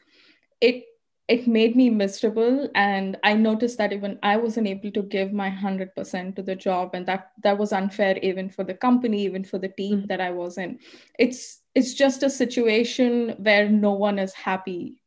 it 0.61 0.85
it 1.29 1.47
made 1.47 1.75
me 1.75 1.89
miserable 1.91 2.67
and 2.73 3.15
i 3.23 3.33
noticed 3.35 3.77
that 3.77 3.93
even 3.93 4.17
i 4.23 4.35
wasn't 4.35 4.67
able 4.67 4.91
to 4.91 5.03
give 5.03 5.31
my 5.31 5.49
100% 5.49 6.35
to 6.35 6.41
the 6.41 6.55
job 6.55 6.95
and 6.95 7.05
that 7.05 7.31
that 7.43 7.57
was 7.57 7.71
unfair 7.71 8.17
even 8.23 8.49
for 8.49 8.63
the 8.63 8.73
company 8.73 9.21
even 9.25 9.43
for 9.43 9.59
the 9.59 9.69
team 9.69 9.97
mm-hmm. 9.97 10.07
that 10.07 10.19
i 10.19 10.31
was 10.31 10.57
in. 10.57 10.79
It's 11.19 11.61
it's 11.75 11.93
just 11.93 12.23
a 12.23 12.29
situation 12.29 13.35
where 13.39 13.69
no 13.69 13.93
one 13.93 14.19
is 14.19 14.33
happy 14.33 15.01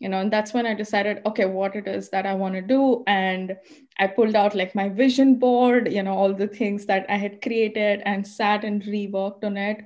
you 0.00 0.08
know 0.08 0.20
and 0.20 0.32
that's 0.32 0.52
when 0.52 0.66
i 0.66 0.74
decided 0.74 1.20
okay 1.26 1.44
what 1.44 1.76
it 1.76 1.86
is 1.86 2.08
that 2.08 2.26
i 2.26 2.34
want 2.34 2.54
to 2.54 2.62
do 2.62 3.04
and 3.06 3.56
i 3.98 4.06
pulled 4.06 4.34
out 4.34 4.54
like 4.54 4.74
my 4.74 4.88
vision 4.88 5.38
board 5.38 5.92
you 5.92 6.02
know 6.02 6.14
all 6.14 6.34
the 6.34 6.48
things 6.48 6.86
that 6.86 7.06
i 7.08 7.16
had 7.16 7.40
created 7.42 8.02
and 8.04 8.26
sat 8.26 8.64
and 8.64 8.82
reworked 8.84 9.44
on 9.44 9.56
it 9.56 9.84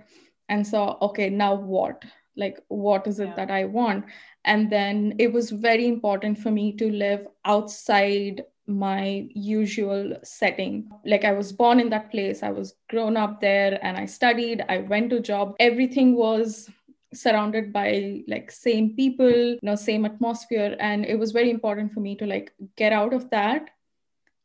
and 0.48 0.66
saw 0.66 0.96
okay 1.02 1.28
now 1.28 1.54
what 1.54 2.04
like 2.36 2.60
what 2.68 3.06
is 3.06 3.20
it 3.20 3.28
yeah. 3.28 3.34
that 3.34 3.50
i 3.50 3.64
want 3.64 4.04
and 4.44 4.70
then 4.70 5.14
it 5.18 5.32
was 5.32 5.50
very 5.50 5.86
important 5.86 6.38
for 6.38 6.50
me 6.50 6.72
to 6.72 6.90
live 6.90 7.26
outside 7.44 8.44
my 8.66 9.26
usual 9.34 10.16
setting 10.22 10.90
like 11.04 11.24
i 11.24 11.32
was 11.32 11.52
born 11.52 11.78
in 11.80 11.90
that 11.90 12.10
place 12.10 12.42
i 12.42 12.50
was 12.50 12.74
grown 12.88 13.16
up 13.16 13.40
there 13.40 13.78
and 13.82 13.96
i 13.96 14.06
studied 14.06 14.64
i 14.68 14.78
went 14.78 15.10
to 15.10 15.20
job 15.20 15.54
everything 15.60 16.14
was 16.14 16.70
surrounded 17.12 17.72
by 17.72 18.22
like 18.26 18.50
same 18.50 18.96
people 18.96 19.30
you 19.30 19.58
know 19.62 19.76
same 19.76 20.04
atmosphere 20.04 20.76
and 20.80 21.04
it 21.04 21.18
was 21.18 21.30
very 21.30 21.50
important 21.50 21.92
for 21.92 22.00
me 22.00 22.16
to 22.16 22.26
like 22.26 22.52
get 22.76 22.92
out 22.92 23.12
of 23.12 23.28
that 23.30 23.68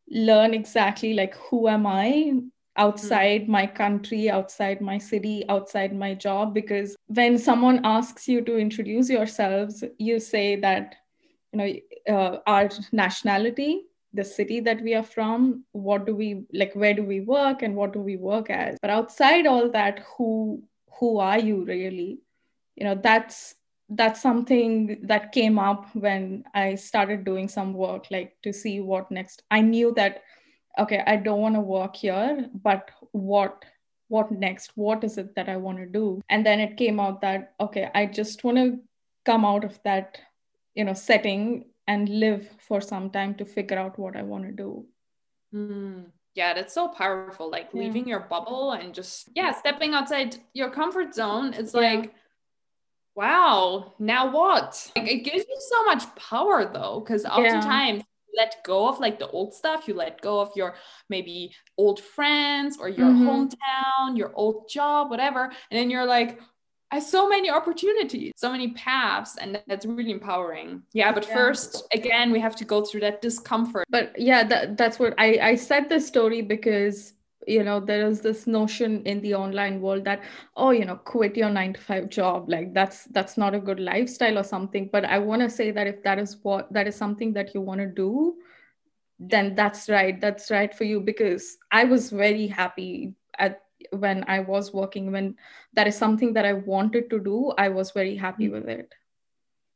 learn 0.10 0.54
exactly 0.54 1.14
like 1.14 1.36
who 1.36 1.68
am 1.68 1.88
i 1.88 2.34
outside 2.80 3.44
mm-hmm. 3.44 3.52
my 3.52 3.68
country, 3.68 4.30
outside 4.30 4.82
my 4.82 4.98
city, 4.98 5.44
outside 5.50 5.94
my 5.96 6.14
job. 6.16 6.54
Because 6.54 6.96
when 7.08 7.38
someone 7.38 7.82
asks 7.84 8.28
you 8.28 8.42
to 8.42 8.58
introduce 8.58 9.10
yourselves, 9.10 9.84
you 10.00 10.20
say 10.20 10.56
that, 10.56 10.96
you 11.52 11.58
know, 11.60 12.16
uh, 12.16 12.38
our 12.48 12.70
nationality, 12.92 13.82
the 14.14 14.24
city 14.24 14.60
that 14.62 14.82
we 14.82 14.96
are 14.96 15.04
from, 15.04 15.64
what 15.72 16.06
do 16.06 16.16
we 16.16 16.46
like, 16.54 16.74
where 16.74 16.94
do 16.94 17.04
we 17.04 17.22
work, 17.22 17.62
and 17.62 17.76
what 17.76 17.94
do 17.94 18.00
we 18.00 18.18
work 18.18 18.50
as? 18.50 18.78
But 18.82 18.92
outside 18.92 19.46
all 19.46 19.70
that, 19.72 20.04
who 20.18 20.64
who 21.00 21.20
are 21.20 21.40
you 21.40 21.66
really? 21.66 22.20
You 22.76 22.86
know, 22.86 22.96
that's 22.96 23.56
that's 23.90 24.22
something 24.22 25.00
that 25.04 25.32
came 25.32 25.58
up 25.58 25.88
when 25.96 26.44
I 26.54 26.76
started 26.76 27.24
doing 27.24 27.48
some 27.48 27.74
work, 27.74 28.06
like 28.12 28.38
to 28.44 28.54
see 28.54 28.80
what 28.80 29.10
next. 29.12 29.44
I 29.50 29.62
knew 29.62 29.94
that 29.96 30.22
okay 30.78 31.04
i 31.06 31.16
don't 31.16 31.42
want 31.42 31.56
to 31.56 31.62
work 31.62 31.96
here 31.96 32.48
but 32.54 32.92
what 33.12 33.66
what 34.08 34.32
next 34.32 34.72
what 34.76 35.04
is 35.04 35.18
it 35.18 35.36
that 35.36 35.50
i 35.50 35.56
want 35.56 35.78
to 35.78 35.86
do 35.86 36.22
and 36.30 36.46
then 36.46 36.60
it 36.60 36.78
came 36.78 37.00
out 37.00 37.22
that 37.22 37.54
okay 37.60 37.90
i 37.96 38.06
just 38.06 38.44
want 38.44 38.58
to 38.58 38.80
come 39.26 39.46
out 39.46 39.64
of 39.64 39.80
that 39.84 40.20
you 40.76 40.84
know 40.84 40.94
setting 40.94 41.66
and 41.90 42.08
live 42.08 42.48
for 42.68 42.80
some 42.80 43.10
time 43.10 43.34
to 43.34 43.44
figure 43.44 43.80
out 43.84 43.98
what 43.98 44.16
i 44.16 44.22
want 44.22 44.46
to 44.46 44.52
do 44.52 44.86
mm. 45.54 46.06
yeah 46.36 46.54
that's 46.54 46.74
so 46.74 46.88
powerful 46.88 47.50
like 47.50 47.70
yeah. 47.74 47.82
leaving 47.82 48.08
your 48.08 48.22
bubble 48.22 48.72
and 48.74 48.94
just 48.94 49.28
yeah 49.36 49.52
stepping 49.52 49.94
outside 49.96 50.38
your 50.54 50.70
comfort 50.70 51.14
zone 51.14 51.52
it's 51.54 51.74
yeah. 51.74 51.82
like 51.82 52.14
wow 53.16 53.94
now 53.98 54.32
what 54.32 54.92
like, 54.96 55.10
it 55.10 55.24
gives 55.26 55.46
you 55.50 55.58
so 55.70 55.84
much 55.86 56.04
power 56.16 56.72
though 56.72 57.02
because 57.04 57.26
oftentimes 57.26 58.04
let 58.38 58.64
go 58.64 58.88
of 58.88 59.00
like 59.00 59.18
the 59.18 59.28
old 59.30 59.52
stuff 59.54 59.88
you 59.88 59.96
let 59.96 60.22
go 60.22 60.40
of 60.40 60.52
your 60.56 60.76
maybe 61.10 61.52
old 61.76 62.00
friends 62.00 62.78
or 62.80 62.88
your 62.88 63.08
mm-hmm. 63.08 63.28
hometown 63.28 64.16
your 64.16 64.32
old 64.36 64.70
job 64.70 65.10
whatever 65.10 65.46
and 65.46 65.80
then 65.80 65.90
you're 65.90 66.06
like 66.06 66.40
I 66.92 67.00
so 67.00 67.30
many 67.30 67.50
opportunities, 67.50 68.34
so 68.36 68.52
many 68.52 68.72
paths, 68.72 69.38
and 69.40 69.62
that's 69.68 69.86
really 69.86 70.12
empowering. 70.12 70.82
Yeah, 70.92 71.12
but 71.12 71.28
yeah. 71.28 71.36
first, 71.36 71.88
again, 71.94 72.32
we 72.32 72.40
have 72.40 72.56
to 72.58 72.66
go 72.66 72.84
through 72.84 73.02
that 73.02 73.22
discomfort. 73.22 73.86
But 73.90 74.14
yeah, 74.18 74.44
that, 74.46 74.76
that's 74.76 74.98
what 74.98 75.14
I, 75.18 75.40
I 75.42 75.56
said 75.56 75.88
this 75.88 76.08
story 76.08 76.42
because 76.42 77.14
you 77.48 77.64
know 77.64 77.80
there 77.80 78.06
is 78.06 78.22
this 78.22 78.48
notion 78.48 79.02
in 79.06 79.22
the 79.22 79.34
online 79.34 79.82
world 79.82 80.04
that 80.04 80.22
oh 80.58 80.72
you 80.72 80.84
know 80.84 80.96
quit 80.96 81.38
your 81.38 81.50
9 81.50 81.74
to 81.74 81.80
5 81.80 82.10
job 82.10 82.50
like 82.50 82.74
that's 82.74 83.06
that's 83.06 83.38
not 83.38 83.56
a 83.56 83.60
good 83.60 83.80
lifestyle 83.80 84.38
or 84.38 84.44
something 84.44 84.90
but 84.92 85.06
i 85.06 85.18
want 85.18 85.42
to 85.42 85.50
say 85.50 85.72
that 85.72 85.88
if 85.88 86.04
that 86.04 86.20
is 86.20 86.38
what 86.44 86.72
that 86.74 86.86
is 86.86 86.96
something 86.96 87.34
that 87.34 87.56
you 87.56 87.62
want 87.62 87.80
to 87.80 87.88
do 87.88 88.36
then 89.20 89.56
that's 89.56 89.88
right 89.88 90.20
that's 90.20 90.52
right 90.52 90.76
for 90.76 90.84
you 90.84 91.00
because 91.00 91.58
i 91.72 91.86
was 91.86 92.10
very 92.10 92.46
happy 92.46 93.14
at 93.38 93.62
when 93.92 94.24
i 94.28 94.40
was 94.40 94.74
working 94.74 95.12
when 95.12 95.36
that 95.74 95.88
is 95.88 95.98
something 95.98 96.34
that 96.34 96.46
i 96.46 96.54
wanted 96.54 97.10
to 97.10 97.20
do 97.20 97.52
i 97.58 97.70
was 97.70 97.92
very 97.92 98.16
happy 98.16 98.46
mm-hmm. 98.46 98.54
with 98.56 98.70
it 98.70 98.94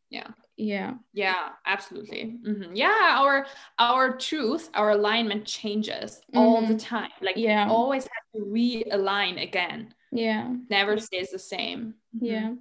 yeah 0.09 0.27
yeah 0.55 0.93
yeah 1.13 1.49
absolutely 1.65 2.37
mm-hmm. 2.45 2.75
yeah 2.75 3.15
our 3.17 3.45
our 3.79 4.15
truth 4.17 4.69
our 4.75 4.91
alignment 4.91 5.45
changes 5.45 6.21
mm-hmm. 6.29 6.37
all 6.37 6.61
the 6.61 6.75
mm-hmm. 6.75 6.77
time 6.77 7.09
like 7.21 7.35
yeah 7.37 7.67
always 7.67 8.03
have 8.03 8.25
to 8.35 8.47
realign 8.47 9.41
again 9.41 9.93
yeah 10.11 10.53
never 10.69 10.99
stays 10.99 11.31
the 11.31 11.39
same 11.39 11.95
mm-hmm. 12.15 12.25
yeah 12.25 12.53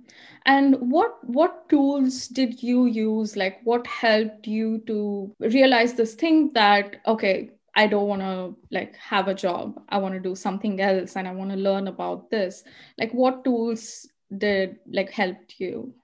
and 0.47 0.77
what 0.81 1.23
what 1.29 1.69
tools 1.69 2.29
did 2.29 2.63
you 2.63 2.87
use 2.87 3.37
like 3.37 3.61
what 3.65 3.87
helped 3.87 4.47
you 4.47 4.83
to 4.87 5.31
realize 5.41 5.93
this 5.93 6.15
thing 6.15 6.51
that 6.55 6.97
okay 7.07 7.51
i 7.75 7.87
don't 7.87 8.09
want 8.09 8.23
to 8.23 8.57
like 8.71 8.97
have 8.97 9.29
a 9.29 9.35
job 9.35 9.81
i 9.89 9.99
want 9.99 10.15
to 10.15 10.21
do 10.21 10.35
something 10.35 10.81
else 10.81 11.17
and 11.17 11.27
i 11.27 11.33
want 11.33 11.51
to 11.51 11.57
learn 11.57 11.89
about 11.89 12.31
this 12.31 12.65
like 12.99 13.13
what 13.13 13.45
tools 13.45 14.07
did 14.37 14.77
like 14.91 15.11
helped 15.11 15.55
you 15.59 15.95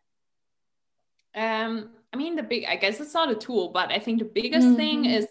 um, 1.35 1.91
I 2.13 2.17
mean, 2.17 2.37
the 2.37 2.43
big, 2.43 2.65
I 2.65 2.77
guess 2.77 3.01
it's 3.01 3.15
not 3.15 3.31
a 3.31 3.35
tool, 3.35 3.69
but 3.69 3.93
I 3.93 3.99
think 3.99 4.19
the 4.19 4.25
biggest 4.25 4.67
mm-hmm. 4.67 4.77
thing 4.77 5.05
is 5.05 5.27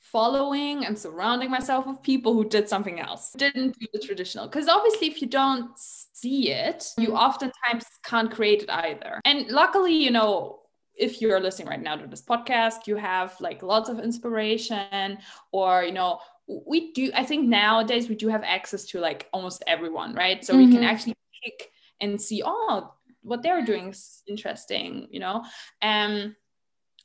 following 0.00 0.84
and 0.84 0.98
surrounding 0.98 1.50
myself 1.50 1.86
with 1.86 2.02
people 2.02 2.34
who 2.34 2.48
did 2.48 2.68
something 2.68 3.00
else, 3.00 3.32
didn't 3.36 3.78
do 3.78 3.86
the 3.92 3.98
traditional. 3.98 4.46
Because 4.46 4.68
obviously, 4.68 5.06
if 5.06 5.22
you 5.22 5.28
don't 5.28 5.70
see 5.76 6.50
it, 6.50 6.92
you 6.98 7.08
mm-hmm. 7.08 7.16
oftentimes 7.16 7.84
can't 8.04 8.30
create 8.30 8.62
it 8.62 8.70
either. 8.70 9.20
And 9.24 9.48
luckily, 9.48 9.94
you 9.94 10.10
know, 10.10 10.60
if 10.96 11.20
you're 11.20 11.40
listening 11.40 11.68
right 11.68 11.82
now 11.82 11.96
to 11.96 12.06
this 12.06 12.22
podcast, 12.22 12.86
you 12.86 12.96
have 12.96 13.36
like 13.40 13.62
lots 13.62 13.88
of 13.88 13.98
inspiration, 14.00 15.18
or, 15.52 15.84
you 15.84 15.92
know, 15.92 16.18
we 16.46 16.92
do, 16.92 17.10
I 17.14 17.24
think 17.24 17.48
nowadays 17.48 18.08
we 18.08 18.14
do 18.14 18.28
have 18.28 18.44
access 18.44 18.84
to 18.86 19.00
like 19.00 19.28
almost 19.32 19.62
everyone, 19.66 20.14
right? 20.14 20.44
So 20.44 20.52
mm-hmm. 20.52 20.64
we 20.64 20.66
can 20.72 20.80
mm-hmm. 20.82 20.90
actually 20.90 21.16
pick 21.44 21.70
and 22.00 22.20
see, 22.20 22.42
oh, 22.44 22.92
what 23.22 23.42
they're 23.42 23.64
doing 23.64 23.88
is 23.88 24.22
interesting, 24.28 25.08
you 25.10 25.18
know. 25.18 25.44
Um, 25.82 26.36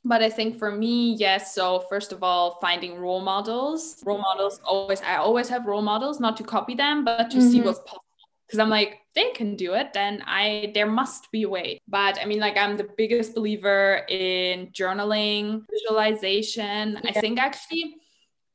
but 0.04 0.22
I 0.22 0.30
think 0.30 0.58
for 0.58 0.72
me, 0.72 1.14
yes. 1.14 1.54
So 1.54 1.80
first 1.90 2.12
of 2.12 2.24
all, 2.24 2.60
finding 2.62 2.98
role 2.98 3.22
models. 3.22 4.02
Role 4.06 4.22
models 4.22 4.60
always. 4.66 5.02
I 5.02 5.18
always 5.18 5.50
have 5.50 5.66
role 5.66 5.82
models, 5.82 6.20
not 6.20 6.38
to 6.38 6.44
copy 6.44 6.76
them, 6.76 7.04
but 7.04 7.30
to 7.32 7.38
mm-hmm. 7.38 7.50
see 7.50 7.62
what's 7.62 7.80
possible. 7.80 8.04
Because 8.52 8.60
I'm 8.60 8.70
like, 8.70 9.00
they 9.16 9.32
can 9.32 9.56
do 9.56 9.76
it, 9.76 9.94
then 9.94 10.22
I 10.28 10.72
there 10.74 10.86
must 10.86 11.32
be 11.32 11.44
a 11.44 11.50
way. 11.50 11.80
But 11.88 12.20
I 12.22 12.26
mean, 12.26 12.40
like 12.40 12.58
I'm 12.58 12.76
the 12.76 12.90
biggest 12.98 13.34
believer 13.34 14.06
in 14.10 14.68
journaling, 14.74 15.64
visualization. 15.72 17.00
Yeah. 17.02 17.10
I 17.10 17.14
think 17.14 17.40
actually 17.40 17.96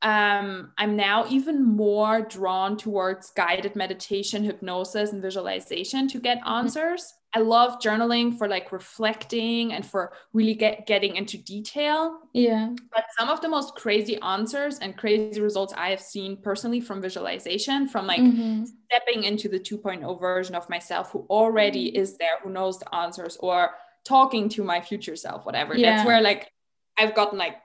um, 0.03 0.71
I'm 0.77 0.95
now 0.95 1.25
even 1.29 1.63
more 1.63 2.21
drawn 2.21 2.77
towards 2.77 3.31
guided 3.31 3.75
meditation, 3.75 4.43
hypnosis, 4.43 5.11
and 5.11 5.21
visualization 5.21 6.07
to 6.09 6.19
get 6.19 6.39
mm-hmm. 6.39 6.49
answers. 6.49 7.13
I 7.33 7.39
love 7.39 7.79
journaling 7.79 8.37
for 8.37 8.47
like 8.47 8.71
reflecting 8.71 9.73
and 9.73 9.85
for 9.85 10.13
really 10.33 10.53
get 10.53 10.87
getting 10.87 11.17
into 11.17 11.37
detail. 11.37 12.19
Yeah. 12.33 12.73
But 12.93 13.05
some 13.19 13.29
of 13.29 13.41
the 13.41 13.49
most 13.49 13.75
crazy 13.75 14.19
answers 14.21 14.79
and 14.79 14.97
crazy 14.97 15.41
results 15.41 15.73
I 15.75 15.89
have 15.89 15.99
seen 16.01 16.37
personally 16.37 16.79
from 16.79 17.01
visualization, 17.01 17.89
from 17.89 18.07
like 18.07 18.21
mm-hmm. 18.21 18.63
stepping 18.85 19.25
into 19.25 19.49
the 19.49 19.59
2.0 19.59 20.19
version 20.19 20.55
of 20.55 20.69
myself 20.69 21.11
who 21.11 21.27
already 21.29 21.91
mm-hmm. 21.91 22.01
is 22.01 22.17
there, 22.17 22.39
who 22.43 22.49
knows 22.49 22.79
the 22.79 22.95
answers, 22.95 23.37
or 23.41 23.71
talking 24.05 24.47
to 24.49 24.63
my 24.63 24.79
future 24.79 25.15
self, 25.15 25.45
whatever. 25.45 25.75
Yeah. 25.75 25.97
That's 25.97 26.07
where 26.07 26.21
like 26.21 26.49
I've 26.97 27.13
gotten 27.13 27.37
like 27.37 27.57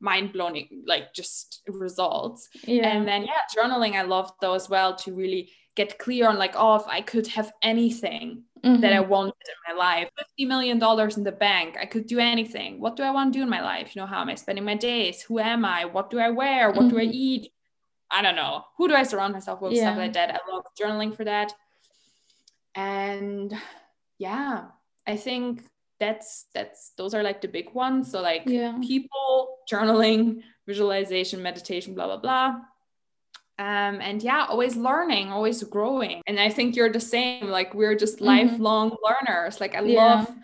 mind 0.00 0.32
blowing, 0.32 0.68
like 0.86 1.12
just 1.14 1.62
results. 1.68 2.48
Yeah. 2.66 2.88
And 2.88 3.06
then 3.06 3.24
yeah, 3.24 3.42
journaling, 3.56 3.94
I 3.94 4.02
love 4.02 4.32
though 4.40 4.54
as 4.54 4.70
well 4.70 4.96
to 4.96 5.12
really 5.12 5.50
get 5.74 5.98
clear 5.98 6.28
on 6.28 6.38
like, 6.38 6.54
oh, 6.56 6.76
if 6.76 6.86
I 6.86 7.00
could 7.00 7.26
have 7.28 7.52
anything 7.62 8.44
mm-hmm. 8.64 8.80
that 8.80 8.92
I 8.92 8.96
mm-hmm. 8.96 9.10
wanted 9.10 9.34
in 9.46 9.74
my 9.74 9.78
life. 9.78 10.08
$50 10.38 10.48
million 10.48 10.76
in 11.16 11.24
the 11.24 11.32
bank. 11.32 11.76
I 11.80 11.86
could 11.86 12.06
do 12.06 12.18
anything. 12.18 12.80
What 12.80 12.96
do 12.96 13.02
I 13.02 13.10
want 13.10 13.32
to 13.32 13.38
do 13.38 13.42
in 13.42 13.48
my 13.48 13.62
life? 13.62 13.94
You 13.94 14.02
know, 14.02 14.06
how 14.06 14.20
am 14.20 14.28
I 14.28 14.34
spending 14.34 14.64
my 14.64 14.76
days? 14.76 15.22
Who 15.22 15.38
am 15.38 15.64
I? 15.64 15.84
What 15.84 16.10
do 16.10 16.18
I 16.18 16.30
wear? 16.30 16.70
What 16.70 16.80
mm-hmm. 16.80 16.88
do 16.88 16.98
I 16.98 17.04
mm-hmm. 17.04 17.12
eat? 17.14 17.52
I 18.10 18.22
don't 18.22 18.36
know. 18.36 18.64
Who 18.76 18.88
do 18.88 18.94
I 18.94 19.04
surround 19.04 19.32
myself 19.32 19.60
with? 19.60 19.72
Yeah. 19.72 19.82
Stuff 19.82 19.98
like 19.98 20.12
that. 20.14 20.30
I 20.30 20.52
love 20.52 20.64
journaling 20.80 21.16
for 21.16 21.24
that. 21.24 21.52
And 22.74 23.54
yeah, 24.18 24.66
I 25.06 25.16
think 25.16 25.64
that's 25.98 26.46
that's 26.54 26.92
those 26.96 27.14
are 27.14 27.22
like 27.22 27.40
the 27.40 27.48
big 27.48 27.72
ones. 27.74 28.10
So 28.10 28.20
like 28.20 28.42
Yeah. 28.46 28.76
people, 28.82 29.56
journaling, 29.70 30.42
visualization, 30.66 31.42
meditation, 31.42 31.94
blah 31.94 32.06
blah 32.06 32.16
blah. 32.18 32.60
Um, 33.58 34.00
and 34.00 34.22
yeah, 34.22 34.46
always 34.48 34.76
learning, 34.76 35.30
always 35.30 35.62
growing. 35.62 36.22
And 36.26 36.40
I 36.40 36.48
think 36.48 36.74
you're 36.74 36.90
the 36.90 37.00
same. 37.00 37.48
Like 37.48 37.74
we're 37.74 37.94
just 37.94 38.18
Mhm. 38.18 38.26
lifelong 38.26 38.96
learners. 39.02 39.60
Like 39.60 39.74
I 39.74 39.82
Yeah. 39.82 40.14
love 40.24 40.34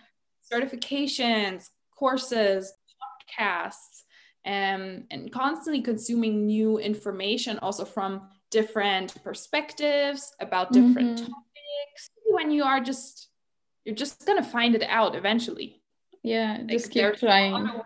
certifications, 0.53 1.71
courses, 1.97 2.73
podcasts, 3.03 4.03
um, 4.45 5.05
and 5.11 5.33
constantly 5.33 5.83
consuming 5.83 6.47
new 6.47 6.79
information 6.79 7.59
also 7.59 7.85
from 7.85 8.29
different 8.51 9.23
perspectives 9.25 10.33
about 10.41 10.73
different 10.73 11.19
Mhm. 11.19 11.27
topics. 11.27 12.11
When 12.27 12.51
you 12.51 12.65
are 12.65 12.81
just, 12.81 13.29
you're 13.85 13.95
just 13.95 14.27
gonna 14.27 14.43
find 14.43 14.75
it 14.75 14.83
out 14.83 15.15
eventually. 15.17 15.83
Yeah. 16.23 16.59
Like, 16.59 16.69
Just 16.69 16.91
keep 16.91 17.15
trying. 17.17 17.55
and 17.55 17.79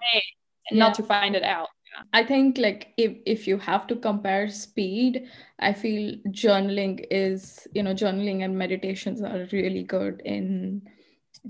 Yeah. 0.71 0.79
not 0.79 0.95
to 0.95 1.03
find 1.03 1.35
it 1.37 1.43
out. 1.43 1.69
I 2.13 2.25
think 2.25 2.59
like 2.59 2.93
if 2.97 3.17
if 3.27 3.47
you 3.47 3.59
have 3.59 3.87
to 3.89 3.97
compare 3.97 4.49
speed, 4.49 5.29
I 5.59 5.73
feel 5.73 6.17
journaling 6.29 7.05
is, 7.11 7.67
you 7.75 7.83
know, 7.83 7.95
journaling 7.95 8.45
and 8.45 8.57
meditations 8.57 9.23
are 9.23 9.47
really 9.53 9.83
good 9.83 10.23
in 10.25 10.83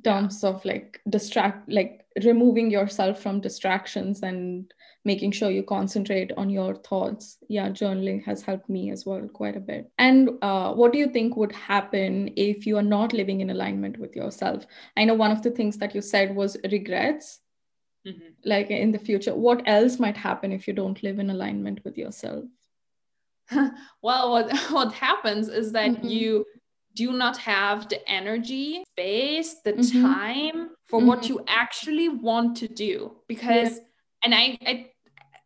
terms 0.04 0.42
of 0.44 0.64
like 0.64 1.00
distract 1.08 1.68
like 1.70 2.04
removing 2.24 2.70
yourself 2.70 3.20
from 3.20 3.40
distractions 3.40 4.22
and 4.22 4.72
making 5.04 5.32
sure 5.32 5.50
you 5.50 5.62
concentrate 5.62 6.30
on 6.36 6.48
your 6.50 6.74
thoughts. 6.76 7.38
Yeah, 7.48 7.68
journaling 7.70 8.24
has 8.24 8.42
helped 8.42 8.68
me 8.68 8.90
as 8.90 9.04
well 9.04 9.28
quite 9.28 9.56
a 9.56 9.60
bit. 9.60 9.90
And 9.98 10.30
uh, 10.42 10.72
what 10.74 10.92
do 10.92 10.98
you 10.98 11.08
think 11.08 11.36
would 11.36 11.52
happen 11.52 12.32
if 12.36 12.66
you 12.66 12.76
are 12.78 12.82
not 12.82 13.12
living 13.12 13.40
in 13.40 13.50
alignment 13.50 13.98
with 13.98 14.14
yourself? 14.14 14.64
I 14.96 15.04
know 15.04 15.14
one 15.14 15.30
of 15.32 15.42
the 15.42 15.50
things 15.50 15.78
that 15.78 15.94
you 15.94 16.02
said 16.02 16.34
was 16.34 16.56
regrets 16.70 17.40
Mhm. 18.06 18.34
like 18.44 18.70
in 18.70 18.90
the 18.92 18.98
future 18.98 19.34
what 19.34 19.62
else 19.66 19.98
might 20.00 20.16
happen 20.16 20.50
if 20.52 20.66
you 20.66 20.74
don't 20.74 21.02
live 21.02 21.18
in 21.20 21.30
alignment 21.30 21.84
with 21.84 21.96
yourself 21.96 22.44
well, 24.02 24.30
what 24.32 24.50
what 24.70 24.92
happens 24.92 25.48
is 25.48 25.72
that 25.72 26.02
Mhm. 26.02 26.10
you 26.10 26.44
do 26.94 27.12
not 27.12 27.36
have 27.38 27.88
the 27.88 28.00
energy, 28.08 28.84
space, 28.92 29.60
the 29.64 29.72
Mhm. 29.74 30.02
time 30.02 30.70
for 30.84 31.00
what 31.00 31.20
Mhm. 31.22 31.28
you 31.28 31.44
actually 31.48 32.08
want 32.08 32.56
to 32.58 32.68
do. 32.68 33.16
Because, 33.28 33.80
and 34.24 34.34
I, 34.34 34.58
I, 34.66 34.90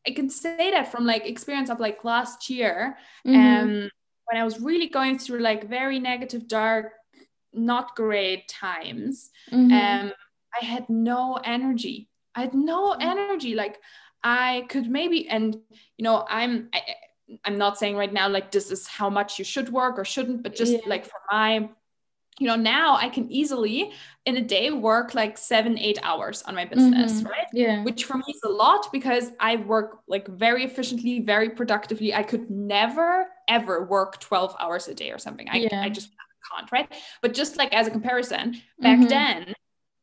I 0.07 0.11
can 0.13 0.29
say 0.31 0.71
that 0.73 0.91
from 0.93 1.07
like 1.07 1.27
experience 1.27 1.71
of 1.71 1.81
like 1.81 2.05
last 2.05 2.51
year, 2.51 2.97
Mhm. 3.25 3.63
um, 3.63 3.91
when 4.27 4.41
I 4.41 4.45
was 4.45 4.61
really 4.61 4.89
going 4.89 5.19
through 5.19 5.41
like 5.41 5.69
very 5.69 5.99
negative, 5.99 6.49
dark, 6.49 6.93
not 7.53 7.95
great 7.97 8.49
times. 8.49 9.31
Mhm. 9.51 9.73
Um, 9.73 10.13
I 10.61 10.65
had 10.65 10.89
no 10.89 11.39
energy. 11.45 12.09
I 12.37 12.41
had 12.43 12.55
no 12.55 12.93
Mhm. 12.95 13.03
energy. 13.03 13.55
Like 13.55 13.81
I 14.23 14.67
could 14.69 14.89
maybe, 14.89 15.29
and 15.29 15.55
you 15.97 16.03
know, 16.05 16.25
I'm. 16.29 16.69
I, 16.73 16.81
I'm 17.45 17.59
not 17.59 17.77
saying 17.77 17.97
right 17.97 18.13
now 18.13 18.29
like 18.29 18.53
this 18.53 18.71
is 18.71 18.87
how 18.87 19.11
much 19.11 19.37
you 19.41 19.45
should 19.45 19.69
work 19.71 19.99
or 19.99 20.05
shouldn't, 20.05 20.45
but 20.45 20.55
just 20.55 20.73
Yeah. 20.75 20.79
like 20.87 21.05
for 21.05 21.19
my, 21.29 21.69
you 22.39 22.47
know, 22.47 22.55
now 22.55 22.95
I 22.97 23.09
can 23.09 23.29
easily 23.33 23.91
in 24.27 24.37
a 24.37 24.41
day 24.43 24.71
work 24.71 25.13
like 25.17 25.37
seven, 25.37 25.77
eight 25.77 25.99
hours 26.05 26.43
on 26.45 26.55
my 26.55 26.65
business, 26.65 27.23
Mhm. 27.23 27.25
right? 27.29 27.49
yeah 27.53 27.83
Which 27.83 28.05
for 28.05 28.17
me 28.17 28.23
is 28.29 28.41
a 28.45 28.49
lot 28.49 28.93
because 28.93 29.33
I 29.41 29.57
work 29.57 30.03
like 30.07 30.29
very 30.29 30.63
efficiently, 30.65 31.19
very 31.19 31.51
productively. 31.51 32.15
I 32.15 32.23
could 32.23 32.49
never 32.49 33.27
ever 33.49 33.85
work 33.87 34.21
12 34.21 34.55
hours 34.61 34.87
a 34.87 34.95
day 34.95 35.11
or 35.11 35.19
something. 35.19 35.49
I, 35.51 35.57
Yeah. 35.57 35.83
I 35.83 35.89
just 35.89 36.11
can't, 36.55 36.71
right? 36.71 36.89
But 37.23 37.35
just 37.35 37.57
like 37.57 37.75
as 37.75 37.89
a 37.89 37.91
comparison, 37.91 38.63
back 38.79 39.01
Mhm. 39.01 39.09
then 39.09 39.55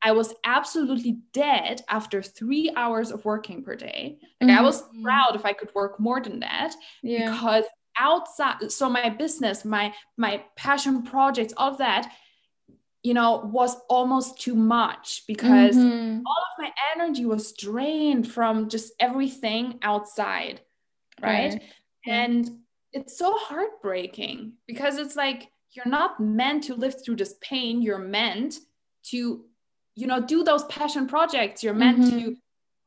I 0.04 0.12
was 0.12 0.34
absolutely 0.44 1.20
dead 1.32 1.82
after 1.90 2.22
three 2.22 2.72
hours 2.76 3.12
of 3.12 3.24
working 3.26 3.64
per 3.64 3.76
day. 3.76 4.20
Like 4.42 4.52
I 4.58 4.62
was 4.62 4.82
Mhm. 4.84 5.04
proud 5.04 5.36
if 5.36 5.46
I 5.46 5.54
could 5.54 5.74
work 5.74 6.00
more 6.00 6.20
than 6.22 6.40
that 6.42 6.76
yeah 7.02 7.32
because 7.32 7.66
outside 7.98 8.72
so 8.72 8.90
my 8.90 9.08
business 9.10 9.64
my 9.64 9.94
my 10.18 10.44
passion 10.56 11.04
projects 11.04 11.54
all 11.58 11.72
of 11.72 11.78
that 11.78 12.12
you 13.04 13.14
know 13.14 13.50
was 13.54 13.78
almost 13.88 14.42
too 14.42 14.56
much 14.56 15.24
because 15.28 15.76
Mhm. 15.78 16.24
all 16.26 16.42
of 16.50 16.54
my 16.64 16.72
energy 16.96 17.26
was 17.26 17.54
drained 17.54 18.28
from 18.32 18.68
just 18.70 18.94
everything 19.00 19.78
outside 19.84 20.62
right, 21.22 21.54
Yeah. 22.06 22.14
and 22.22 22.60
it's 22.92 23.16
so 23.18 23.38
heartbreaking 23.38 24.54
because 24.68 24.98
it's 24.98 25.16
like 25.16 25.52
you're 25.72 25.86
not 26.00 26.20
meant 26.20 26.64
to 26.66 26.76
live 26.76 26.96
through 27.04 27.18
this 27.18 27.36
pain 27.42 27.82
you're 27.82 28.00
meant 28.00 28.60
to 29.04 29.46
you 29.96 30.08
know 30.08 30.20
do 30.22 30.44
those 30.44 30.64
passion 30.66 31.08
projects 31.08 31.64
you're 31.64 31.74
meant 31.74 31.98
to 32.10 32.16
Mhm. 32.16 32.38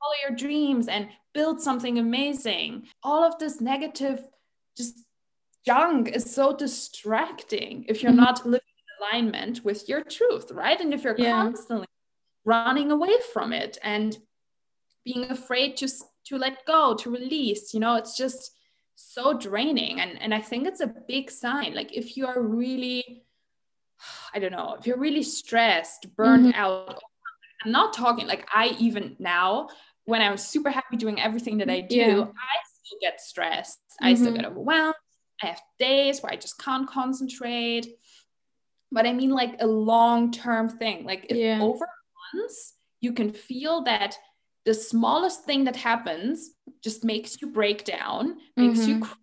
follow 0.00 0.14
your 0.26 0.36
dreams 0.36 0.88
and 0.88 1.09
build 1.32 1.61
something 1.61 1.98
amazing 1.98 2.86
all 3.02 3.22
of 3.24 3.38
this 3.38 3.61
negative 3.61 4.26
just 4.76 5.04
junk 5.64 6.09
is 6.09 6.24
so 6.32 6.54
distracting 6.54 7.84
if 7.88 8.02
you're 8.02 8.12
Mhm. 8.12 8.16
not 8.16 8.44
living 8.46 8.61
in 8.78 9.07
alignment 9.07 9.64
with 9.64 9.88
your 9.88 10.02
truth 10.02 10.50
right 10.50 10.80
and 10.80 10.92
if 10.94 11.02
you're 11.04 11.16
Yeah. 11.18 11.42
constantly 11.42 11.86
running 12.44 12.90
away 12.90 13.16
from 13.32 13.52
it 13.52 13.78
and 13.82 14.18
being 15.04 15.24
afraid 15.30 15.76
to 15.76 15.88
to 16.24 16.36
let 16.38 16.64
go 16.66 16.94
to 16.94 17.11
release 17.11 17.72
you 17.72 17.78
know 17.80 17.94
it's 17.94 18.16
just 18.16 18.52
so 18.96 19.32
draining 19.34 20.00
and 20.00 20.20
and 20.20 20.34
i 20.34 20.40
think 20.40 20.66
it's 20.66 20.80
a 20.80 20.86
big 20.86 21.30
sign 21.30 21.74
like 21.74 21.92
if 21.92 22.16
you 22.16 22.26
are 22.26 22.40
really 22.42 23.26
i 24.34 24.38
don't 24.38 24.53
know 24.53 24.76
if 24.78 24.86
you're 24.86 24.99
really 24.99 25.22
stressed 25.22 26.07
burned 26.16 26.47
Mhm. 26.47 26.55
out 26.55 27.03
i'm 27.64 27.72
not 27.72 27.92
talking 27.92 28.26
like 28.26 28.47
i 28.55 28.76
even 28.78 29.16
now 29.18 29.68
when 30.05 30.20
i'm 30.22 30.36
super 30.36 30.70
happy 30.70 30.97
doing 30.97 31.20
everything 31.20 31.59
that 31.59 31.70
i 31.70 31.80
do 31.80 31.97
Yeah. 31.97 32.20
i 32.20 32.57
still 32.74 32.99
get 33.01 33.20
stressed 33.20 33.80
i 34.03 34.14
still 34.14 34.32
Mhm. 34.32 34.36
get 34.36 34.44
overwhelmed 34.47 34.94
i 35.42 35.47
have 35.47 35.61
days 35.78 36.22
where 36.22 36.32
i 36.32 36.36
just 36.36 36.59
can't 36.59 36.88
concentrate 36.88 37.86
but 38.92 39.07
i 39.07 39.12
mean 39.12 39.30
like 39.30 39.57
a 39.61 39.66
long 39.66 40.30
term 40.30 40.68
thing 40.68 41.05
like 41.05 41.26
if 41.30 41.36
Yeah. 41.36 41.61
over 41.61 41.86
months 42.34 42.74
you 43.01 43.12
can 43.12 43.32
feel 43.32 43.82
that 43.82 44.16
the 44.64 44.74
smallest 44.74 45.44
thing 45.44 45.64
that 45.64 45.76
happens 45.76 46.51
just 46.82 47.05
makes 47.05 47.40
you 47.40 47.49
break 47.53 47.84
down 47.84 48.38
makes 48.57 48.86
you 48.88 48.99
cry 49.01 49.14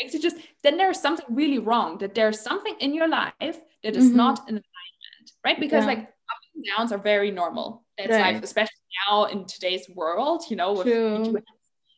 makes 0.00 0.14
you 0.14 0.20
just 0.20 0.36
then 0.62 0.76
there's 0.76 1.00
something 1.00 1.26
really 1.30 1.58
wrong 1.58 1.98
that 1.98 2.14
there's 2.14 2.40
something 2.40 2.74
in 2.80 2.94
your 2.94 3.08
life 3.08 3.60
that 3.82 3.96
is 3.96 4.10
Mhm. 4.10 4.14
not 4.16 4.38
in 4.48 4.54
alignment 4.54 5.26
right 5.44 5.58
because 5.60 5.84
Yeah. 5.84 5.92
like 5.94 5.98
ups 6.00 6.48
and 6.54 6.64
downs 6.76 6.92
are 6.92 6.98
very 6.98 7.30
normal 7.30 7.84
that's 7.98 8.10
Right. 8.10 8.34
life 8.34 8.42
especially 8.42 8.84
now 9.08 9.24
in 9.24 9.46
today's 9.46 9.88
world 9.94 10.44
you 10.50 10.56
know 10.56 10.72
with 10.72 10.86
True. 10.86 11.12
we 11.18 11.24
do 11.24 11.34
have 11.34 11.44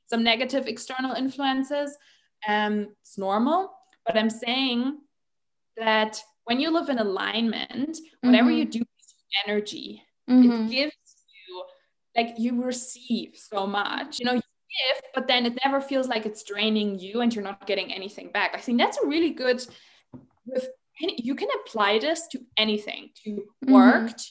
some 0.07 0.23
negative 0.23 0.67
external 0.67 1.13
influences 1.15 1.97
um 2.49 2.75
it's 3.03 3.17
normal 3.19 3.61
but 4.07 4.17
i'm 4.17 4.31
saying 4.31 4.99
that 5.77 6.21
when 6.45 6.61
you 6.61 6.71
live 6.71 6.89
in 6.89 6.99
alignment 6.99 7.99
whatever 8.23 8.51
you 8.51 8.65
Mhm. 8.67 8.71
do 8.71 8.79
you 8.79 8.85
energy 9.47 10.03
Mhm. 10.29 10.67
it 10.67 10.71
gives 10.71 11.25
you 11.47 11.65
like 12.17 12.35
you 12.39 12.63
receive 12.63 13.31
so 13.37 13.67
much 13.67 14.19
you 14.21 14.25
know 14.27 14.35
you 14.35 14.43
give 14.79 15.03
but 15.15 15.27
then 15.29 15.47
it 15.47 15.59
never 15.65 15.81
feels 15.81 16.09
like 16.09 16.27
it's 16.27 16.43
draining 16.43 16.99
you 16.99 17.21
and 17.21 17.35
you're 17.35 17.45
not 17.45 17.67
getting 17.67 17.93
anything 17.93 18.31
back 18.33 18.51
i 18.55 18.59
think 18.61 18.79
that's 18.79 18.99
a 18.99 19.07
really 19.07 19.31
good 19.31 19.65
with 20.47 20.69
any, 21.03 21.15
you 21.23 21.35
can 21.35 21.49
apply 21.61 21.99
this 21.99 22.27
to 22.29 22.39
anything 22.57 23.11
to 23.25 23.45
work 23.67 24.07
Mhm. 24.11 24.17
to 24.17 24.31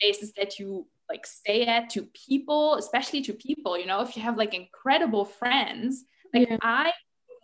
places 0.00 0.32
that 0.38 0.58
you 0.58 0.86
like 1.08 1.26
stay 1.26 1.64
at 1.66 1.88
to 1.90 2.02
people 2.28 2.74
especially 2.74 3.22
to 3.22 3.32
people 3.32 3.78
you 3.78 3.86
know 3.86 4.00
if 4.00 4.16
you 4.16 4.22
have 4.22 4.36
like 4.36 4.54
incredible 4.54 5.24
friends 5.24 6.04
like 6.34 6.48
Yeah. 6.48 6.58
i 6.62 6.92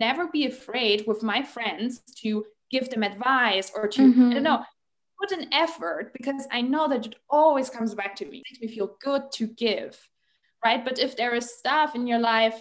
never 0.01 0.27
be 0.29 0.47
afraid 0.47 1.07
with 1.07 1.23
my 1.23 1.43
friends 1.43 2.01
to 2.23 2.45
give 2.71 2.91
them 2.91 3.03
advice 3.03 3.71
or 3.75 3.87
to 3.89 4.03
i 4.03 4.07
Mhm. 4.07 4.35
don't 4.35 4.43
know 4.43 4.65
put 5.21 5.31
an 5.39 5.47
effort 5.53 6.13
because 6.19 6.49
I 6.51 6.63
know 6.63 6.89
that 6.89 7.07
it 7.07 7.15
always 7.31 7.71
comes 7.71 7.95
back 7.95 8.17
to 8.17 8.25
me. 8.27 8.39
It 8.39 8.45
makes 8.51 8.61
me 8.61 8.67
feel 8.77 8.97
good 9.01 9.31
to 9.39 9.47
give, 9.47 9.93
right? 10.65 10.85
But 10.85 10.99
if 10.99 11.17
there 11.17 11.35
is 11.35 11.57
stuff 11.59 11.95
in 11.95 12.07
your 12.07 12.19
life, 12.19 12.61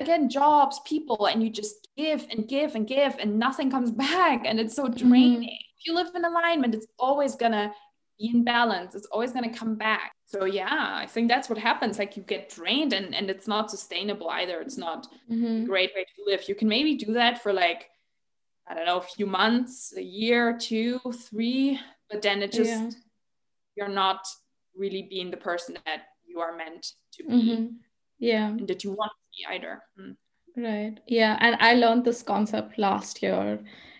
again, 0.00 0.28
jobs, 0.28 0.80
people, 0.84 1.26
and 1.26 1.42
you 1.42 1.50
just 1.50 1.88
give 1.96 2.26
and 2.30 2.48
give 2.48 2.74
and 2.74 2.86
give 2.86 3.16
and 3.18 3.38
nothing 3.38 3.70
comes 3.70 3.90
back 4.06 4.42
and 4.44 4.60
it's 4.60 4.74
so 4.74 4.88
draining. 4.88 5.42
If 5.78 5.86
you 5.86 5.94
live 5.94 6.08
in 6.14 6.24
alignment, 6.24 6.74
it's 6.74 6.86
always 6.98 7.34
gonna 7.34 7.72
be 8.18 8.30
in 8.32 8.44
balance. 8.44 8.94
It's 8.94 9.06
always 9.06 9.32
gonna 9.32 9.52
come 9.52 9.74
back. 9.76 10.12
So 10.26 10.44
yeah, 10.44 10.68
I 11.02 11.06
think 11.06 11.28
that's 11.28 11.48
what 11.48 11.58
happens. 11.58 11.98
Like 11.98 12.16
you 12.16 12.22
get 12.22 12.48
drained 12.48 12.92
and, 12.92 13.14
and 13.14 13.28
it's 13.28 13.48
not 13.48 13.70
sustainable 13.70 14.28
either. 14.30 14.60
It's 14.60 14.78
not 14.78 15.06
a 15.28 15.32
Mhm. 15.34 15.66
great 15.66 15.90
way 15.94 16.04
to 16.04 16.22
live. 16.30 16.48
You 16.48 16.54
can 16.54 16.68
maybe 16.68 16.94
do 16.96 17.12
that 17.14 17.42
for 17.42 17.52
like 17.52 17.88
I 18.68 18.74
don't 18.74 18.86
know, 18.86 18.98
a 18.98 19.02
few 19.02 19.26
months, 19.26 19.92
a 19.96 20.02
year, 20.02 20.56
two, 20.56 21.00
three, 21.28 21.80
but 22.08 22.22
then 22.22 22.42
it 22.42 22.52
just 22.52 22.70
Yeah. 22.70 22.90
you're 23.74 23.88
not 23.88 24.24
really 24.76 25.02
being 25.02 25.32
the 25.32 25.36
person 25.36 25.76
that 25.84 26.02
you 26.32 26.40
are 26.40 26.56
meant 26.56 26.84
to 27.14 27.24
be 27.24 27.32
Mhm. 27.32 27.62
Yeah. 28.18 28.48
and 28.48 28.68
that 28.68 28.84
you 28.84 28.92
want 28.92 29.12
to 29.12 29.24
be 29.36 29.42
either. 29.54 29.74
Mm. 29.98 30.16
Right. 30.56 31.00
Yeah. 31.06 31.36
And 31.40 31.56
I 31.60 31.74
learned 31.74 32.04
this 32.04 32.22
concept 32.22 32.78
last 32.78 33.22
year. 33.22 33.58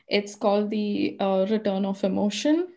It's 0.09 0.35
called 0.35 0.70
the 0.70 1.16
uh, 1.20 1.47
return 1.51 1.85
of 1.85 2.05
emotion. 2.05 2.68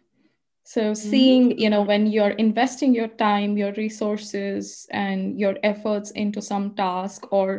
so 0.75 0.93
seeing 0.95 1.43
you 1.63 1.69
know 1.69 1.83
when 1.89 2.07
you're 2.13 2.35
investing 2.43 2.95
your 2.99 3.09
time 3.19 3.51
your 3.61 3.73
resources 3.77 4.87
and 4.89 5.39
your 5.43 5.55
efforts 5.71 6.09
into 6.23 6.41
some 6.41 6.65
task 6.75 7.27
or 7.31 7.49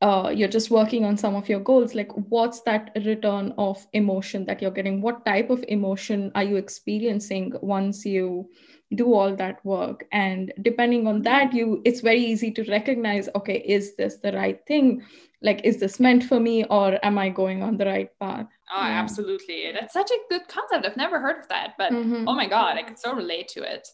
uh, 0.00 0.32
you're 0.34 0.48
just 0.48 0.70
working 0.70 1.04
on 1.04 1.16
some 1.16 1.34
of 1.34 1.48
your 1.48 1.60
goals 1.60 1.94
like 1.94 2.10
what's 2.30 2.62
that 2.62 2.90
return 3.04 3.52
of 3.58 3.86
emotion 3.92 4.46
that 4.46 4.62
you're 4.62 4.70
getting? 4.70 5.02
What 5.02 5.26
type 5.26 5.50
of 5.50 5.62
emotion 5.68 6.32
are 6.34 6.42
you 6.42 6.56
experiencing 6.56 7.52
once 7.60 8.06
you 8.06 8.48
do 8.94 9.12
all 9.12 9.36
that 9.36 9.62
work? 9.64 10.06
And 10.10 10.52
depending 10.62 11.06
on 11.06 11.20
that 11.22 11.52
you 11.52 11.82
it's 11.84 12.00
very 12.00 12.24
easy 12.24 12.50
to 12.52 12.64
recognize 12.64 13.28
okay 13.34 13.58
is 13.58 13.94
this 13.96 14.16
the 14.22 14.32
right 14.32 14.60
thing? 14.66 15.02
Like 15.42 15.60
is 15.64 15.78
this 15.78 16.00
meant 16.00 16.24
for 16.24 16.40
me 16.40 16.64
or 16.64 16.98
am 17.04 17.18
i 17.18 17.28
going 17.28 17.62
on 17.62 17.76
the 17.76 17.86
right 17.86 18.10
path? 18.18 18.48
Oh 18.74 18.80
yeah. 18.80 19.02
absolutely. 19.02 19.70
That's 19.72 19.92
such 19.92 20.10
a 20.10 20.18
good 20.30 20.48
concept. 20.48 20.86
I've 20.86 20.96
never 20.96 21.20
heard 21.20 21.40
of 21.40 21.48
that 21.48 21.74
but 21.76 21.92
mm-hmm. 21.92 22.26
oh 22.26 22.34
my 22.34 22.48
god 22.48 22.78
i 22.78 22.82
can 22.82 22.96
so 22.96 23.14
relate 23.14 23.48
to 23.48 23.62
it. 23.62 23.86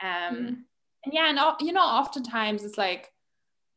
Um 0.00 0.08
mm-hmm. 0.08 0.46
and 1.04 1.12
yeah 1.12 1.28
and 1.28 1.38
you 1.60 1.74
know 1.74 1.84
oftentimes 1.84 2.64
it's 2.64 2.78
like 2.78 3.10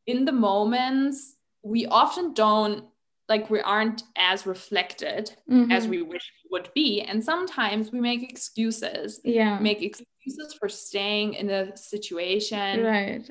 in 0.08 0.24
the 0.24 0.32
moments 0.32 1.36
we 1.64 1.86
often 1.86 2.34
don't 2.34 2.86
like 3.30 3.50
we 3.50 3.62
aren't 3.62 4.04
as 4.18 4.46
reflected 4.46 5.36
mm-hmm. 5.50 5.72
as 5.72 5.88
we 5.88 6.02
wish 6.02 6.32
we 6.44 6.50
would 6.52 6.70
be 6.76 7.02
and 7.02 7.24
sometimes 7.24 7.92
we 7.92 8.00
make 8.00 8.30
excuses 8.30 9.22
yeah 9.24 9.58
make 9.60 9.82
excuses 9.82 10.54
for 10.60 10.68
staying 10.68 11.34
in 11.34 11.50
a 11.50 11.76
situation 11.76 12.84
right 12.84 13.30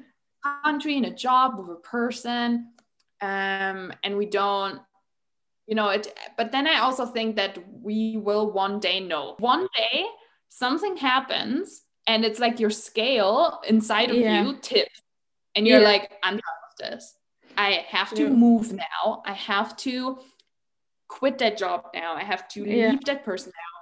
country 0.64 0.97
in 0.97 1.05
a 1.05 1.14
job 1.14 1.59
with 1.59 1.68
a 1.68 1.80
person 1.80 2.68
um 3.20 3.93
and 4.03 4.16
we 4.16 4.26
don't 4.26 4.80
you 5.66 5.74
know 5.74 5.91
it 5.91 6.18
but 6.37 6.51
then 6.51 6.66
i 6.66 6.78
also 6.78 7.07
think 7.07 7.37
that 7.37 7.59
we 7.70 8.16
will 8.16 8.51
one 8.51 8.80
day 8.80 8.99
know 8.99 9.37
one 9.39 9.68
day 9.76 10.05
something 10.49 10.97
happens 10.97 11.83
and 12.07 12.24
it's 12.24 12.41
like 12.41 12.59
your 12.59 12.70
scale 12.70 13.61
inside 13.68 14.11
of 14.11 14.16
yeah. 14.16 14.43
you 14.43 14.57
tips 14.61 15.03
and 15.55 15.68
you're 15.68 15.80
yeah. 15.80 15.89
like 15.89 16.12
i'm 16.24 16.35
done 16.35 16.41
with 16.68 16.91
this 16.91 17.14
I 17.57 17.84
have 17.88 18.11
to 18.14 18.24
yeah. 18.24 18.28
move 18.28 18.72
now. 18.72 19.22
I 19.26 19.32
have 19.32 19.76
to 19.78 20.18
quit 21.09 21.38
that 21.38 21.59
job 21.59 21.86
now. 21.94 22.14
I 22.14 22.24
have 22.24 22.48
to 22.48 22.64
yeah. 22.64 22.90
leave 22.90 23.05
that 23.05 23.24
person 23.24 23.53
now. 23.55 23.72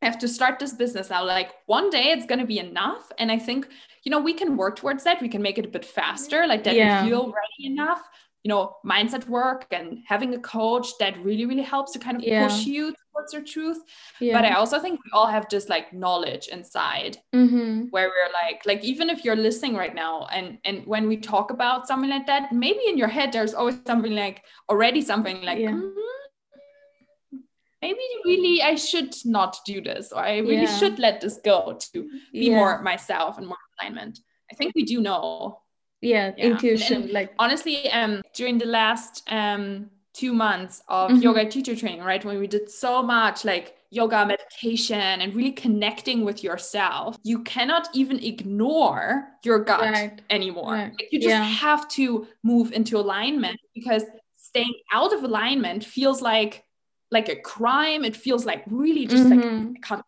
I 0.00 0.06
have 0.10 0.18
to 0.20 0.28
start 0.28 0.58
this 0.58 0.72
business 0.72 1.10
now. 1.10 1.24
Like 1.24 1.52
one 1.66 1.90
day 1.90 2.10
it's 2.10 2.26
going 2.26 2.38
to 2.38 2.46
be 2.46 2.58
enough. 2.58 3.10
And 3.18 3.32
I 3.32 3.38
think, 3.38 3.68
you 4.04 4.10
know, 4.10 4.20
we 4.20 4.32
can 4.32 4.56
work 4.56 4.76
towards 4.76 5.04
that. 5.04 5.20
We 5.20 5.28
can 5.28 5.42
make 5.42 5.58
it 5.58 5.64
a 5.64 5.68
bit 5.68 5.84
faster, 5.84 6.46
like 6.46 6.62
that 6.64 6.76
yeah. 6.76 7.04
feel 7.04 7.26
ready 7.26 7.72
enough. 7.72 8.02
You 8.44 8.50
know, 8.50 8.76
mindset 8.84 9.28
work 9.28 9.66
and 9.72 9.98
having 10.06 10.34
a 10.34 10.38
coach 10.38 10.88
that 11.00 11.22
really, 11.22 11.44
really 11.44 11.62
helps 11.62 11.92
to 11.92 11.98
kind 11.98 12.16
of 12.16 12.22
yeah. 12.22 12.46
push 12.46 12.64
you 12.64 12.94
towards 13.12 13.32
your 13.32 13.42
truth. 13.42 13.78
Yeah. 14.20 14.34
But 14.34 14.44
I 14.44 14.54
also 14.54 14.78
think 14.78 15.00
we 15.04 15.10
all 15.12 15.26
have 15.26 15.48
just 15.48 15.68
like 15.68 15.92
knowledge 15.92 16.48
inside 16.48 17.18
mm-hmm. 17.34 17.86
where 17.90 18.08
we're 18.08 18.32
like, 18.32 18.62
like 18.64 18.84
even 18.84 19.10
if 19.10 19.24
you're 19.24 19.36
listening 19.36 19.74
right 19.74 19.94
now 19.94 20.26
and 20.32 20.58
and 20.64 20.86
when 20.86 21.08
we 21.08 21.16
talk 21.16 21.50
about 21.50 21.86
something 21.86 22.10
like 22.10 22.26
that, 22.26 22.52
maybe 22.52 22.80
in 22.88 22.96
your 22.96 23.08
head 23.08 23.32
there's 23.32 23.54
always 23.54 23.76
something 23.86 24.12
like 24.12 24.44
already 24.68 25.02
something 25.02 25.42
like 25.42 25.58
yeah. 25.58 25.70
mm-hmm, 25.70 27.38
maybe 27.82 27.98
really 28.24 28.62
I 28.62 28.74
should 28.74 29.14
not 29.24 29.58
do 29.66 29.80
this 29.80 30.12
or 30.12 30.20
I 30.20 30.38
really 30.38 30.66
should 30.66 30.98
let 30.98 31.20
this 31.20 31.38
go 31.44 31.78
to 31.92 32.08
be 32.32 32.50
more 32.50 32.82
myself 32.82 33.38
and 33.38 33.46
more 33.46 33.56
alignment. 33.80 34.20
I 34.50 34.54
think 34.54 34.74
we 34.74 34.84
do 34.84 35.00
know. 35.00 35.60
Yeah, 36.00 36.32
intuition. 36.36 37.02
And 37.02 37.12
like 37.12 37.32
honestly, 37.38 37.90
um 37.90 38.22
during 38.34 38.58
the 38.58 38.66
last 38.66 39.22
um 39.30 39.90
two 40.14 40.32
months 40.32 40.82
of 40.88 41.10
mm-hmm. 41.10 41.20
yoga 41.20 41.48
teacher 41.48 41.76
training, 41.76 42.02
right? 42.02 42.24
When 42.24 42.38
we 42.38 42.46
did 42.46 42.70
so 42.70 43.02
much 43.02 43.44
like 43.44 43.76
yoga 43.90 44.26
meditation 44.26 44.98
and 44.98 45.34
really 45.34 45.52
connecting 45.52 46.24
with 46.24 46.44
yourself, 46.44 47.16
you 47.22 47.42
cannot 47.42 47.88
even 47.94 48.22
ignore 48.22 49.28
your 49.44 49.64
gut 49.64 49.80
right. 49.80 50.20
anymore. 50.30 50.72
Right. 50.72 50.92
Like 50.92 51.08
you 51.10 51.20
just 51.20 51.30
yeah. 51.30 51.42
have 51.42 51.88
to 51.90 52.26
move 52.42 52.72
into 52.72 52.98
alignment 52.98 53.58
because 53.74 54.04
staying 54.36 54.74
out 54.92 55.12
of 55.12 55.24
alignment 55.24 55.84
feels 55.84 56.20
like 56.22 56.64
like 57.10 57.28
a 57.28 57.36
crime. 57.36 58.04
It 58.04 58.16
feels 58.16 58.44
like 58.44 58.64
really 58.68 59.06
just 59.06 59.24
mm-hmm. 59.24 59.68
like 59.68 59.76
I 59.76 59.86
can't 59.86 60.04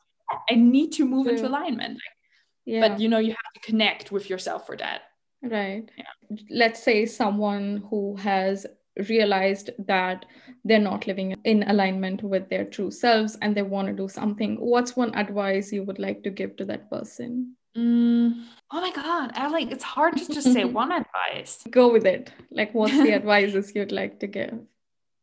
I 0.49 0.55
need 0.55 0.93
to 0.93 1.05
move 1.05 1.27
True. 1.27 1.35
into 1.35 1.49
alignment. 1.49 1.95
Like, 1.95 2.17
yeah. 2.65 2.89
But 2.89 3.01
you 3.01 3.09
know, 3.09 3.19
you 3.19 3.31
have 3.31 3.53
to 3.55 3.61
connect 3.61 4.13
with 4.13 4.31
yourself 4.31 4.67
for 4.67 4.77
that. 4.77 5.03
Right. 5.43 5.89
Yeah. 5.97 6.37
Let's 6.51 6.83
say 6.83 7.07
someone 7.07 7.83
who 7.89 8.17
has 8.17 8.67
realized 9.09 9.71
that 9.87 10.27
they're 10.65 10.79
not 10.79 11.07
living 11.07 11.35
in 11.45 11.63
alignment 11.65 12.23
with 12.23 12.49
their 12.51 12.65
true 12.65 12.91
selves 12.91 13.39
and 13.41 13.57
they 13.57 13.63
want 13.63 13.89
to 13.89 13.95
do 13.95 14.09
something 14.09 14.57
what's 14.57 14.97
one 14.97 15.15
advice 15.15 15.73
you 15.73 15.83
would 15.85 15.99
like 15.99 16.23
to 16.25 16.31
give 16.31 16.57
to 16.57 16.65
that 16.67 16.91
person? 16.91 17.57
Mm, 17.77 18.47
oh 18.73 18.81
my 18.81 18.91
god 18.91 19.31
i 19.35 19.47
like 19.47 19.71
it's 19.71 19.85
hard 19.85 20.17
to 20.17 20.27
just 20.27 20.53
say 20.53 20.65
one 20.83 20.91
advice. 20.93 21.65
Go 21.71 21.93
with 21.93 22.05
it. 22.05 22.33
Like 22.51 22.75
what's 22.75 22.97
the 22.97 23.13
advices 23.21 23.73
you'd 23.75 23.93
like 23.93 24.19
to 24.21 24.27
give? 24.27 24.59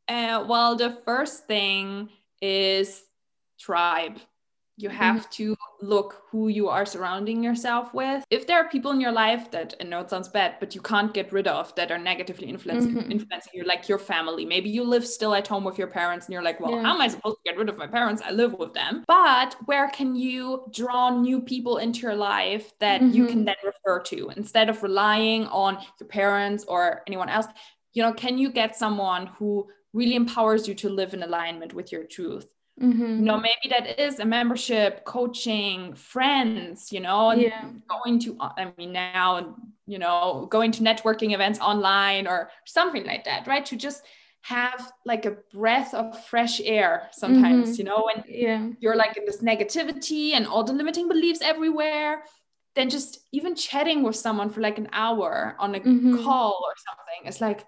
Uh, 0.07 0.45
well 0.47 0.75
the 0.75 0.97
first 1.05 1.45
thing 1.45 2.09
is 2.41 3.03
tribe 3.59 4.17
you 4.77 4.89
mm-hmm. 4.89 4.97
have 4.97 5.15
mm-hmm. 5.17 5.29
to 5.31 5.55
look 5.81 6.23
who 6.29 6.47
you 6.47 6.69
are 6.69 6.85
surrounding 6.85 7.43
yourself 7.43 7.93
with 7.93 8.23
if 8.29 8.47
there 8.47 8.57
are 8.57 8.69
people 8.69 8.91
in 8.91 9.01
your 9.01 9.11
life 9.11 9.49
that 9.51 9.73
i 9.81 9.83
know 9.83 9.99
it 9.99 10.09
sounds 10.09 10.29
bad 10.29 10.55
but 10.59 10.73
you 10.73 10.81
can't 10.81 11.13
get 11.13 11.31
rid 11.31 11.47
of 11.47 11.73
that 11.75 11.91
are 11.91 11.97
negatively 11.97 12.47
influencing 12.47 12.95
mm-hmm. 12.95 13.11
influencing 13.11 13.51
you 13.53 13.63
like 13.63 13.89
your 13.89 13.99
family 13.99 14.45
maybe 14.45 14.69
you 14.69 14.83
live 14.83 15.05
still 15.05 15.33
at 15.33 15.47
home 15.47 15.63
with 15.63 15.77
your 15.77 15.87
parents 15.87 16.25
and 16.25 16.33
you're 16.33 16.43
like 16.43 16.59
well 16.59 16.71
yeah. 16.71 16.81
how 16.81 16.93
am 16.93 17.01
i 17.01 17.07
supposed 17.07 17.35
to 17.37 17.41
get 17.49 17.57
rid 17.57 17.69
of 17.69 17.77
my 17.77 17.87
parents 17.87 18.21
i 18.25 18.31
live 18.31 18.53
with 18.53 18.73
them 18.73 19.03
but 19.07 19.55
where 19.65 19.89
can 19.89 20.15
you 20.15 20.63
draw 20.71 21.09
new 21.09 21.41
people 21.41 21.77
into 21.77 21.99
your 22.01 22.15
life 22.15 22.71
that 22.79 23.01
mm-hmm. 23.01 23.13
you 23.13 23.25
can 23.25 23.37
mm-hmm. 23.37 23.45
then 23.45 23.55
refer 23.63 23.99
to 23.99 24.29
instead 24.37 24.69
of 24.69 24.83
relying 24.83 25.45
on 25.47 25.77
your 25.99 26.07
parents 26.07 26.63
or 26.67 27.01
anyone 27.07 27.29
else 27.29 27.47
you 27.93 28.01
know 28.01 28.13
can 28.13 28.37
you 28.37 28.51
get 28.51 28.75
someone 28.75 29.27
who 29.37 29.67
really 29.93 30.15
empowers 30.15 30.67
you 30.67 30.75
to 30.75 30.89
live 30.89 31.13
in 31.13 31.23
alignment 31.23 31.73
with 31.73 31.91
your 31.91 32.03
truth 32.03 32.53
Mm-hmm. 32.81 33.01
You 33.01 33.25
know, 33.25 33.37
maybe 33.37 33.69
that 33.69 33.99
is 33.99 34.19
a 34.19 34.25
membership, 34.25 35.03
coaching, 35.03 35.95
friends, 35.95 36.91
you 36.91 36.99
know, 36.99 37.31
and 37.31 37.41
yeah. 37.41 37.65
going 37.89 38.19
to, 38.19 38.37
I 38.39 38.71
mean, 38.77 38.91
now, 38.91 39.55
you 39.87 39.97
know, 39.97 40.47
going 40.51 40.71
to 40.73 40.83
networking 40.83 41.33
events 41.33 41.59
online 41.59 42.27
or 42.27 42.51
something 42.65 43.05
like 43.05 43.25
that, 43.25 43.47
right? 43.47 43.65
To 43.65 43.75
just 43.75 44.03
have 44.41 44.91
like 45.05 45.25
a 45.25 45.37
breath 45.51 45.93
of 45.93 46.23
fresh 46.25 46.61
air 46.61 47.09
sometimes, 47.11 47.71
mm-hmm. 47.71 47.79
you 47.79 47.83
know, 47.83 48.03
when 48.05 48.23
yeah. 48.27 48.69
you're 48.79 48.95
like 48.95 49.17
in 49.17 49.25
this 49.25 49.41
negativity 49.41 50.33
and 50.33 50.45
all 50.45 50.63
the 50.63 50.73
limiting 50.73 51.07
beliefs 51.07 51.41
everywhere. 51.41 52.23
Then 52.75 52.91
just 52.91 53.21
even 53.31 53.55
chatting 53.55 54.03
with 54.03 54.15
someone 54.15 54.51
for 54.51 54.61
like 54.61 54.77
an 54.77 54.87
hour 54.93 55.55
on 55.57 55.73
a 55.73 55.79
mm-hmm. 55.79 56.23
call 56.23 56.63
or 56.63 56.73
something, 56.87 57.27
it's 57.27 57.41
like, 57.41 57.65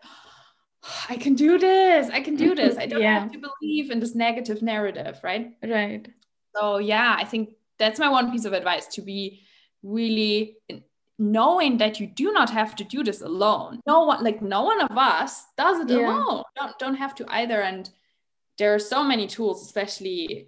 I 1.09 1.17
can 1.17 1.35
do 1.35 1.57
this. 1.57 2.09
I 2.09 2.21
can 2.21 2.35
do 2.35 2.55
this. 2.55 2.77
I 2.77 2.85
don't 2.87 3.01
yeah. 3.01 3.19
have 3.19 3.31
to 3.31 3.39
believe 3.39 3.91
in 3.91 3.99
this 3.99 4.15
negative 4.15 4.61
narrative, 4.61 5.19
right? 5.23 5.51
Right. 5.63 6.07
So, 6.55 6.77
yeah, 6.77 7.15
I 7.17 7.25
think 7.25 7.55
that's 7.77 7.99
my 7.99 8.09
one 8.09 8.31
piece 8.31 8.45
of 8.45 8.53
advice 8.53 8.87
to 8.87 9.01
be 9.01 9.41
really 9.83 10.57
knowing 11.17 11.77
that 11.77 11.99
you 11.99 12.07
do 12.07 12.31
not 12.31 12.49
have 12.49 12.75
to 12.77 12.83
do 12.83 13.03
this 13.03 13.21
alone. 13.21 13.81
No 13.85 14.05
one, 14.05 14.23
like, 14.23 14.41
no 14.41 14.63
one 14.63 14.81
of 14.81 14.97
us 14.97 15.43
does 15.57 15.79
it 15.79 15.89
yeah. 15.89 15.97
alone. 15.99 16.43
Don't, 16.55 16.79
don't 16.79 16.95
have 16.95 17.13
to 17.15 17.25
either. 17.29 17.61
And 17.61 17.89
there 18.57 18.73
are 18.73 18.79
so 18.79 19.03
many 19.03 19.27
tools, 19.27 19.61
especially 19.65 20.47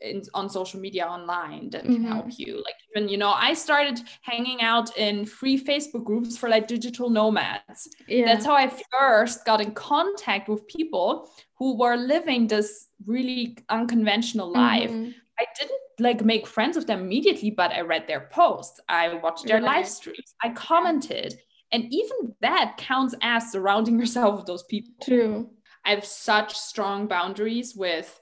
in, 0.00 0.22
on 0.34 0.48
social 0.48 0.78
media 0.78 1.06
online 1.06 1.70
that 1.70 1.84
can 1.84 1.96
mm-hmm. 1.96 2.06
help 2.06 2.26
you 2.38 2.56
like 2.56 2.74
even 2.94 3.08
you 3.08 3.16
know 3.16 3.32
i 3.32 3.54
started 3.54 4.00
hanging 4.22 4.60
out 4.60 4.94
in 4.96 5.24
free 5.24 5.58
facebook 5.62 6.04
groups 6.04 6.36
for 6.36 6.48
like 6.48 6.66
digital 6.68 7.08
nomads 7.08 7.88
yeah. 8.06 8.26
that's 8.26 8.44
how 8.44 8.54
i 8.54 8.70
first 8.98 9.44
got 9.44 9.60
in 9.60 9.72
contact 9.72 10.48
with 10.48 10.66
people 10.68 11.30
who 11.58 11.78
were 11.78 11.96
living 11.96 12.46
this 12.46 12.88
really 13.06 13.56
unconventional 13.70 14.52
life 14.52 14.90
mm-hmm. 14.90 15.10
i 15.38 15.44
didn't 15.58 15.80
like 15.98 16.24
make 16.24 16.46
friends 16.46 16.76
with 16.76 16.86
them 16.86 17.00
immediately 17.00 17.50
but 17.50 17.72
i 17.72 17.80
read 17.80 18.06
their 18.06 18.28
posts 18.30 18.80
i 18.88 19.14
watched 19.14 19.46
their 19.46 19.62
right. 19.62 19.76
live 19.76 19.88
streams 19.88 20.34
i 20.42 20.50
commented 20.50 21.34
and 21.72 21.84
even 21.90 22.34
that 22.42 22.74
counts 22.76 23.14
as 23.22 23.50
surrounding 23.50 23.98
yourself 23.98 24.36
with 24.36 24.46
those 24.46 24.64
people 24.64 24.92
true 25.02 25.48
i 25.86 25.90
have 25.90 26.04
such 26.04 26.54
strong 26.54 27.06
boundaries 27.06 27.74
with 27.74 28.20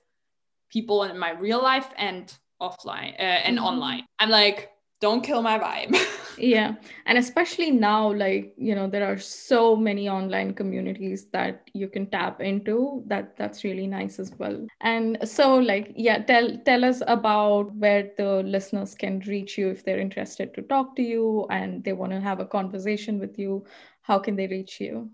people 0.74 1.04
in 1.04 1.18
my 1.18 1.30
real 1.30 1.62
life 1.62 1.90
and 1.96 2.36
offline 2.60 3.14
uh, 3.18 3.40
and 3.46 3.56
mm-hmm. 3.56 3.66
online. 3.66 4.04
I'm 4.18 4.28
like, 4.28 4.70
don't 5.00 5.22
kill 5.22 5.42
my 5.42 5.58
vibe. 5.58 5.94
yeah. 6.38 6.74
And 7.06 7.18
especially 7.18 7.70
now, 7.70 8.12
like, 8.12 8.54
you 8.56 8.74
know, 8.74 8.88
there 8.88 9.06
are 9.10 9.18
so 9.18 9.76
many 9.76 10.08
online 10.08 10.54
communities 10.54 11.26
that 11.32 11.68
you 11.74 11.88
can 11.88 12.06
tap 12.06 12.40
into 12.40 13.04
that 13.06 13.36
that's 13.36 13.64
really 13.64 13.86
nice 13.86 14.18
as 14.18 14.32
well. 14.38 14.66
And 14.80 15.18
so 15.28 15.56
like, 15.56 15.92
yeah, 15.94 16.22
tell 16.22 16.56
tell 16.64 16.84
us 16.84 17.02
about 17.06 17.74
where 17.76 18.10
the 18.16 18.42
listeners 18.44 18.94
can 18.94 19.20
reach 19.26 19.58
you 19.58 19.68
if 19.68 19.84
they're 19.84 20.00
interested 20.00 20.54
to 20.54 20.62
talk 20.62 20.96
to 20.96 21.02
you 21.02 21.46
and 21.50 21.84
they 21.84 21.92
want 21.92 22.12
to 22.12 22.20
have 22.20 22.40
a 22.40 22.46
conversation 22.46 23.18
with 23.18 23.38
you. 23.38 23.64
How 24.02 24.18
can 24.18 24.36
they 24.36 24.46
reach 24.46 24.80
you? 24.80 25.10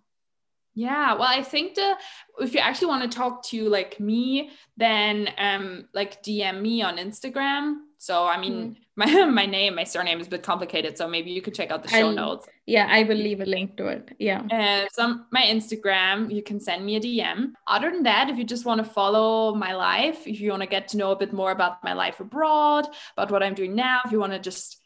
Yeah, 0.74 1.14
well, 1.14 1.28
I 1.28 1.42
think 1.42 1.74
the 1.74 1.96
if 2.38 2.54
you 2.54 2.60
actually 2.60 2.88
want 2.88 3.10
to 3.10 3.16
talk 3.16 3.44
to 3.46 3.68
like 3.68 3.98
me, 3.98 4.50
then 4.76 5.28
um 5.36 5.88
like 5.92 6.22
DM 6.22 6.60
me 6.60 6.82
on 6.82 6.96
Instagram. 6.96 7.76
so 7.98 8.26
I 8.26 8.40
mean, 8.40 8.54
mm. 8.54 8.76
my 8.96 9.24
my 9.40 9.46
name, 9.46 9.74
my 9.74 9.84
surname 9.84 10.20
is 10.20 10.28
a 10.28 10.30
bit 10.30 10.42
complicated, 10.44 10.96
so 10.96 11.08
maybe 11.08 11.30
you 11.32 11.42
could 11.42 11.54
check 11.54 11.70
out 11.72 11.82
the 11.82 11.88
show 11.88 12.08
I'll, 12.08 12.12
notes. 12.12 12.46
Yeah, 12.66 12.86
I 12.88 13.02
will 13.02 13.16
leave 13.16 13.40
a 13.40 13.46
link 13.46 13.76
to 13.78 13.88
it. 13.88 14.14
Yeah. 14.18 14.42
And 14.50 14.88
so 14.92 15.20
my 15.32 15.42
Instagram, 15.42 16.32
you 16.32 16.42
can 16.42 16.60
send 16.60 16.86
me 16.86 16.96
a 16.96 17.00
DM. 17.00 17.52
Other 17.66 17.90
than 17.90 18.04
that, 18.04 18.30
if 18.30 18.38
you 18.38 18.44
just 18.44 18.64
want 18.64 18.78
to 18.78 18.84
follow 18.84 19.54
my 19.56 19.74
life, 19.74 20.26
if 20.26 20.40
you 20.40 20.50
want 20.50 20.62
to 20.62 20.68
get 20.68 20.88
to 20.88 20.96
know 20.96 21.10
a 21.10 21.16
bit 21.16 21.32
more 21.32 21.50
about 21.50 21.82
my 21.82 21.94
life 21.94 22.20
abroad, 22.20 22.86
about 23.16 23.32
what 23.32 23.42
I'm 23.42 23.54
doing 23.54 23.74
now, 23.74 24.00
if 24.04 24.12
you 24.12 24.20
want 24.20 24.34
to 24.34 24.38
just 24.38 24.80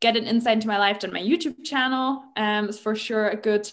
get 0.00 0.16
an 0.16 0.26
insight 0.26 0.58
into 0.58 0.68
my 0.68 0.78
life, 0.78 1.00
then 1.00 1.12
my 1.12 1.20
YouTube 1.20 1.64
channel 1.64 2.22
um, 2.36 2.68
is 2.68 2.78
for 2.78 2.94
sure 2.94 3.28
a 3.28 3.36
good 3.36 3.70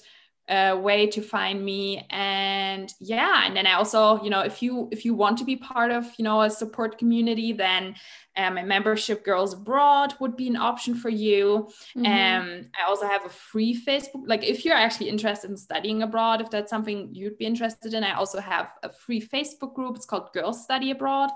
uh, 0.49 0.77
way 0.81 1.07
to 1.07 1.21
find 1.21 1.63
me 1.63 2.05
and 2.09 2.93
yeah 2.99 3.45
and 3.45 3.55
then 3.55 3.65
i 3.67 3.73
also 3.73 4.21
you 4.23 4.29
know 4.29 4.41
if 4.41 4.61
you 4.61 4.89
if 4.91 5.05
you 5.05 5.13
want 5.13 5.37
to 5.37 5.45
be 5.45 5.55
part 5.55 5.91
of 5.91 6.05
you 6.17 6.23
know 6.23 6.41
a 6.41 6.49
support 6.49 6.97
community 6.97 7.53
then 7.53 7.95
um, 8.35 8.57
a 8.57 8.63
membership 8.63 9.23
girls 9.23 9.53
abroad 9.53 10.13
would 10.19 10.35
be 10.35 10.47
an 10.47 10.57
option 10.57 10.95
for 10.95 11.09
you 11.09 11.69
mm-hmm. 11.95 12.05
um 12.05 12.65
i 12.77 12.89
also 12.89 13.07
have 13.07 13.25
a 13.25 13.29
free 13.29 13.79
facebook 13.85 14.23
like 14.25 14.43
if 14.43 14.65
you're 14.65 14.75
actually 14.75 15.09
interested 15.09 15.49
in 15.49 15.55
studying 15.55 16.01
abroad 16.01 16.41
if 16.41 16.49
that's 16.49 16.69
something 16.69 17.09
you'd 17.13 17.37
be 17.37 17.45
interested 17.45 17.93
in 17.93 18.03
i 18.03 18.13
also 18.13 18.39
have 18.39 18.71
a 18.83 18.91
free 18.91 19.21
facebook 19.21 19.73
group 19.73 19.95
it's 19.95 20.05
called 20.05 20.33
girls 20.33 20.63
study 20.63 20.91
abroad 20.91 21.29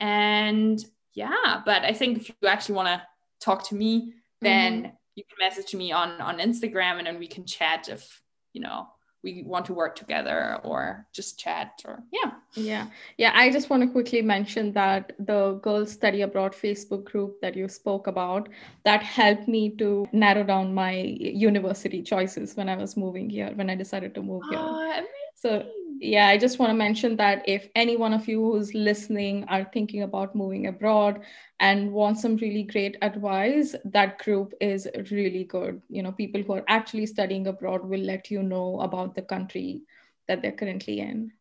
and 0.00 0.84
yeah 1.14 1.62
but 1.64 1.82
i 1.82 1.92
think 1.92 2.18
if 2.18 2.28
you 2.28 2.48
actually 2.48 2.74
want 2.74 2.88
to 2.88 3.02
talk 3.40 3.66
to 3.66 3.74
me 3.74 4.12
then 4.40 4.82
mm-hmm. 4.82 4.90
you 5.16 5.24
can 5.24 5.36
message 5.40 5.74
me 5.74 5.90
on 5.92 6.20
on 6.20 6.38
instagram 6.38 6.98
and 6.98 7.06
then 7.06 7.18
we 7.18 7.26
can 7.26 7.46
chat 7.46 7.88
if 7.88 8.20
you 8.54 8.62
know 8.62 8.88
we 9.22 9.42
want 9.46 9.64
to 9.64 9.72
work 9.72 9.96
together 9.96 10.60
or 10.64 11.06
just 11.12 11.38
chat 11.38 11.80
or 11.86 12.02
yeah. 12.12 12.32
Yeah. 12.54 12.86
Yeah 13.18 13.32
i 13.34 13.50
just 13.50 13.70
want 13.70 13.82
to 13.82 13.88
quickly 13.88 14.22
mention 14.22 14.72
that 14.72 15.12
the 15.18 15.58
girls 15.62 15.92
study 15.92 16.22
abroad 16.22 16.52
facebook 16.52 17.04
group 17.04 17.40
that 17.40 17.56
you 17.56 17.68
spoke 17.68 18.06
about 18.06 18.48
that 18.84 19.02
helped 19.02 19.48
me 19.48 19.70
to 19.76 20.06
narrow 20.12 20.44
down 20.44 20.74
my 20.74 20.92
university 20.92 22.02
choices 22.02 22.54
when 22.54 22.68
i 22.68 22.76
was 22.76 22.96
moving 22.96 23.28
here 23.28 23.50
when 23.54 23.70
i 23.70 23.74
decided 23.74 24.14
to 24.14 24.22
move 24.22 24.42
here. 24.50 24.58
Oh, 24.60 25.04
so 25.34 25.64
yeah, 26.00 26.28
I 26.28 26.38
just 26.38 26.58
want 26.58 26.70
to 26.70 26.74
mention 26.74 27.16
that 27.16 27.42
if 27.48 27.68
any 27.74 27.96
one 27.96 28.12
of 28.12 28.28
you 28.28 28.40
who's 28.40 28.74
listening 28.74 29.44
are 29.48 29.64
thinking 29.72 30.02
about 30.02 30.34
moving 30.34 30.66
abroad 30.66 31.20
and 31.60 31.92
want 31.92 32.18
some 32.18 32.36
really 32.36 32.64
great 32.64 32.96
advice, 33.02 33.74
that 33.84 34.18
group 34.18 34.52
is 34.60 34.88
really 35.10 35.44
good. 35.44 35.80
You 35.88 36.02
know, 36.02 36.12
people 36.12 36.42
who 36.42 36.54
are 36.54 36.64
actually 36.68 37.06
studying 37.06 37.46
abroad 37.46 37.84
will 37.84 38.00
let 38.00 38.30
you 38.30 38.42
know 38.42 38.80
about 38.80 39.14
the 39.14 39.22
country 39.22 39.82
that 40.26 40.42
they're 40.42 40.52
currently 40.52 41.00
in 41.00 41.32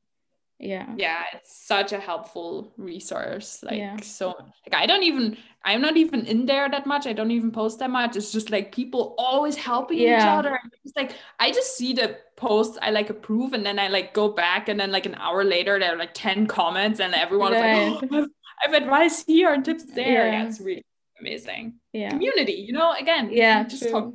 yeah. 0.64 0.88
Yeah 0.98 1.24
it's 1.34 1.66
such 1.66 1.92
a 1.92 2.00
helpful 2.00 2.74
resource 2.78 3.62
like 3.64 3.78
yeah. 3.78 3.98
so 4.02 4.28
like 4.66 4.74
i 4.74 4.86
don't 4.86 5.04
even 5.04 5.38
i'm 5.66 5.82
not 5.82 5.98
even 5.98 6.26
in 6.26 6.46
there 6.46 6.70
that 6.70 6.86
much. 6.86 7.06
I 7.06 7.14
don't 7.14 7.32
even 7.32 7.52
post 7.52 7.80
that 7.80 7.90
much. 7.90 8.16
It's 8.16 8.32
just 8.32 8.50
like 8.50 8.72
people 8.72 9.16
always 9.18 9.56
helping 9.56 10.00
yeah. 10.00 10.18
each 10.18 10.26
other 10.26 10.60
it's 10.84 10.96
like 10.96 11.16
i 11.40 11.52
just 11.52 11.78
see 11.78 11.94
the 11.94 12.18
posts 12.36 12.78
i 12.82 12.90
like 12.92 13.10
approve 13.10 13.54
and 13.54 13.66
then 13.66 13.78
i 13.80 13.88
like 13.88 14.14
go 14.14 14.30
back 14.30 14.70
and 14.70 14.80
then 14.80 14.92
like 14.92 15.06
an 15.06 15.16
hour 15.16 15.44
later 15.44 15.80
there 15.80 15.94
are 15.94 15.98
like 15.98 16.14
10 16.14 16.48
comments 16.48 17.00
and 17.00 17.14
everyone's 17.14 17.56
right. 17.56 18.02
like 18.02 18.12
oh, 18.12 18.28
I've, 18.66 18.74
I've 18.76 18.82
advice 18.84 19.24
here 19.26 19.54
and 19.54 19.64
tips 19.64 19.84
there. 19.84 20.28
Yeah. 20.28 20.44
yeah 20.44 20.48
it's 20.48 20.60
really 20.60 20.86
amazing. 21.20 21.76
Yeah. 21.92 22.10
Community 22.10 22.54
you 22.54 22.74
know 22.74 22.94
again 22.94 23.30
yeah 23.32 23.64
just 23.64 23.90
talk 23.90 24.14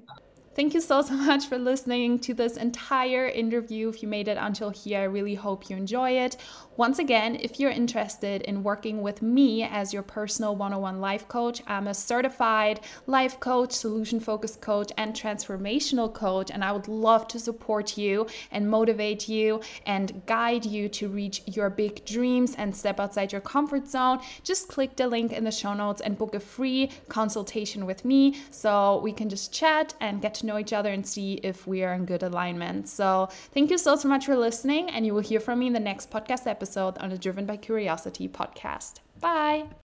Thank 0.59 0.75
you 0.75 0.81
so, 0.81 1.03
so 1.03 1.15
much 1.15 1.47
for 1.47 1.57
listening 1.57 2.19
to 2.19 2.35
this 2.35 2.57
entire 2.57 3.29
interview. 3.29 3.91
If 3.91 4.03
you 4.03 4.09
made 4.09 4.27
it 4.27 4.37
until 4.37 4.71
here, 4.71 4.99
I 4.99 5.05
really 5.05 5.37
hope 5.37 5.71
you 5.71 5.77
enjoy 5.77 6.19
it. 6.19 6.37
Once 6.77 6.99
again, 6.99 7.37
if 7.37 7.61
you're 7.61 7.71
interested 7.71 8.43
in 8.43 8.65
working 8.65 9.01
with 9.01 9.23
me 9.23 9.63
as 9.63 9.93
your 9.93 10.03
personal 10.03 10.57
101 10.57 11.01
life 11.01 11.29
coach, 11.29 11.63
I'm 11.69 11.87
a 11.87 11.95
certified 11.95 12.81
life 13.07 13.39
coach, 13.39 13.71
solution 13.71 14.19
focused 14.19 14.61
coach, 14.61 14.91
and 14.97 15.15
transformational 15.15 16.13
coach. 16.13 16.51
And 16.51 16.65
I 16.65 16.73
would 16.73 16.89
love 16.89 17.29
to 17.29 17.39
support 17.39 17.97
you 17.97 18.27
and 18.51 18.69
motivate 18.69 19.29
you 19.29 19.61
and 19.87 20.23
guide 20.27 20.67
you 20.67 20.89
to 20.89 21.09
reach 21.09 21.43
your 21.47 21.71
big 21.71 22.05
dreams 22.05 22.57
and 22.59 22.75
step 22.75 22.99
outside 22.99 23.31
your 23.31 23.41
comfort 23.41 23.87
zone. 23.87 24.19
Just 24.43 24.67
click 24.67 24.97
the 24.97 25.07
link 25.07 25.33
in 25.33 25.45
the 25.45 25.53
show 25.53 25.75
notes 25.75 26.01
and 26.01 26.19
book 26.19 26.35
a 26.35 26.41
free 26.41 26.91
consultation 27.09 27.87
with 27.87 28.05
me 28.05 28.41
so 28.51 28.99
we 29.05 29.13
can 29.13 29.29
just 29.29 29.53
chat 29.53 29.95
and 30.01 30.21
get 30.21 30.35
to 30.35 30.48
know 30.49 30.59
each 30.59 30.73
other 30.73 30.91
and 30.91 31.07
see 31.07 31.35
if 31.45 31.67
we 31.67 31.85
are 31.85 31.95
in 31.95 32.05
good 32.05 32.25
alignment. 32.25 32.89
So, 32.89 33.29
thank 33.55 33.71
you 33.71 33.79
so, 33.79 33.95
so 33.95 34.09
much 34.09 34.27
for 34.27 34.37
listening. 34.37 34.91
And 34.91 35.07
you 35.07 35.15
will 35.15 35.21
hear 35.21 35.41
from 35.41 35.61
me 35.61 35.69
in 35.69 35.73
the 35.73 35.81
next 35.81 36.11
podcast 36.11 36.47
episode 36.47 36.99
on 36.99 37.11
the 37.11 37.19
Driven 37.19 37.47
by 37.47 37.57
Curiosity 37.57 38.29
podcast. 38.29 38.95
Bye. 39.21 39.88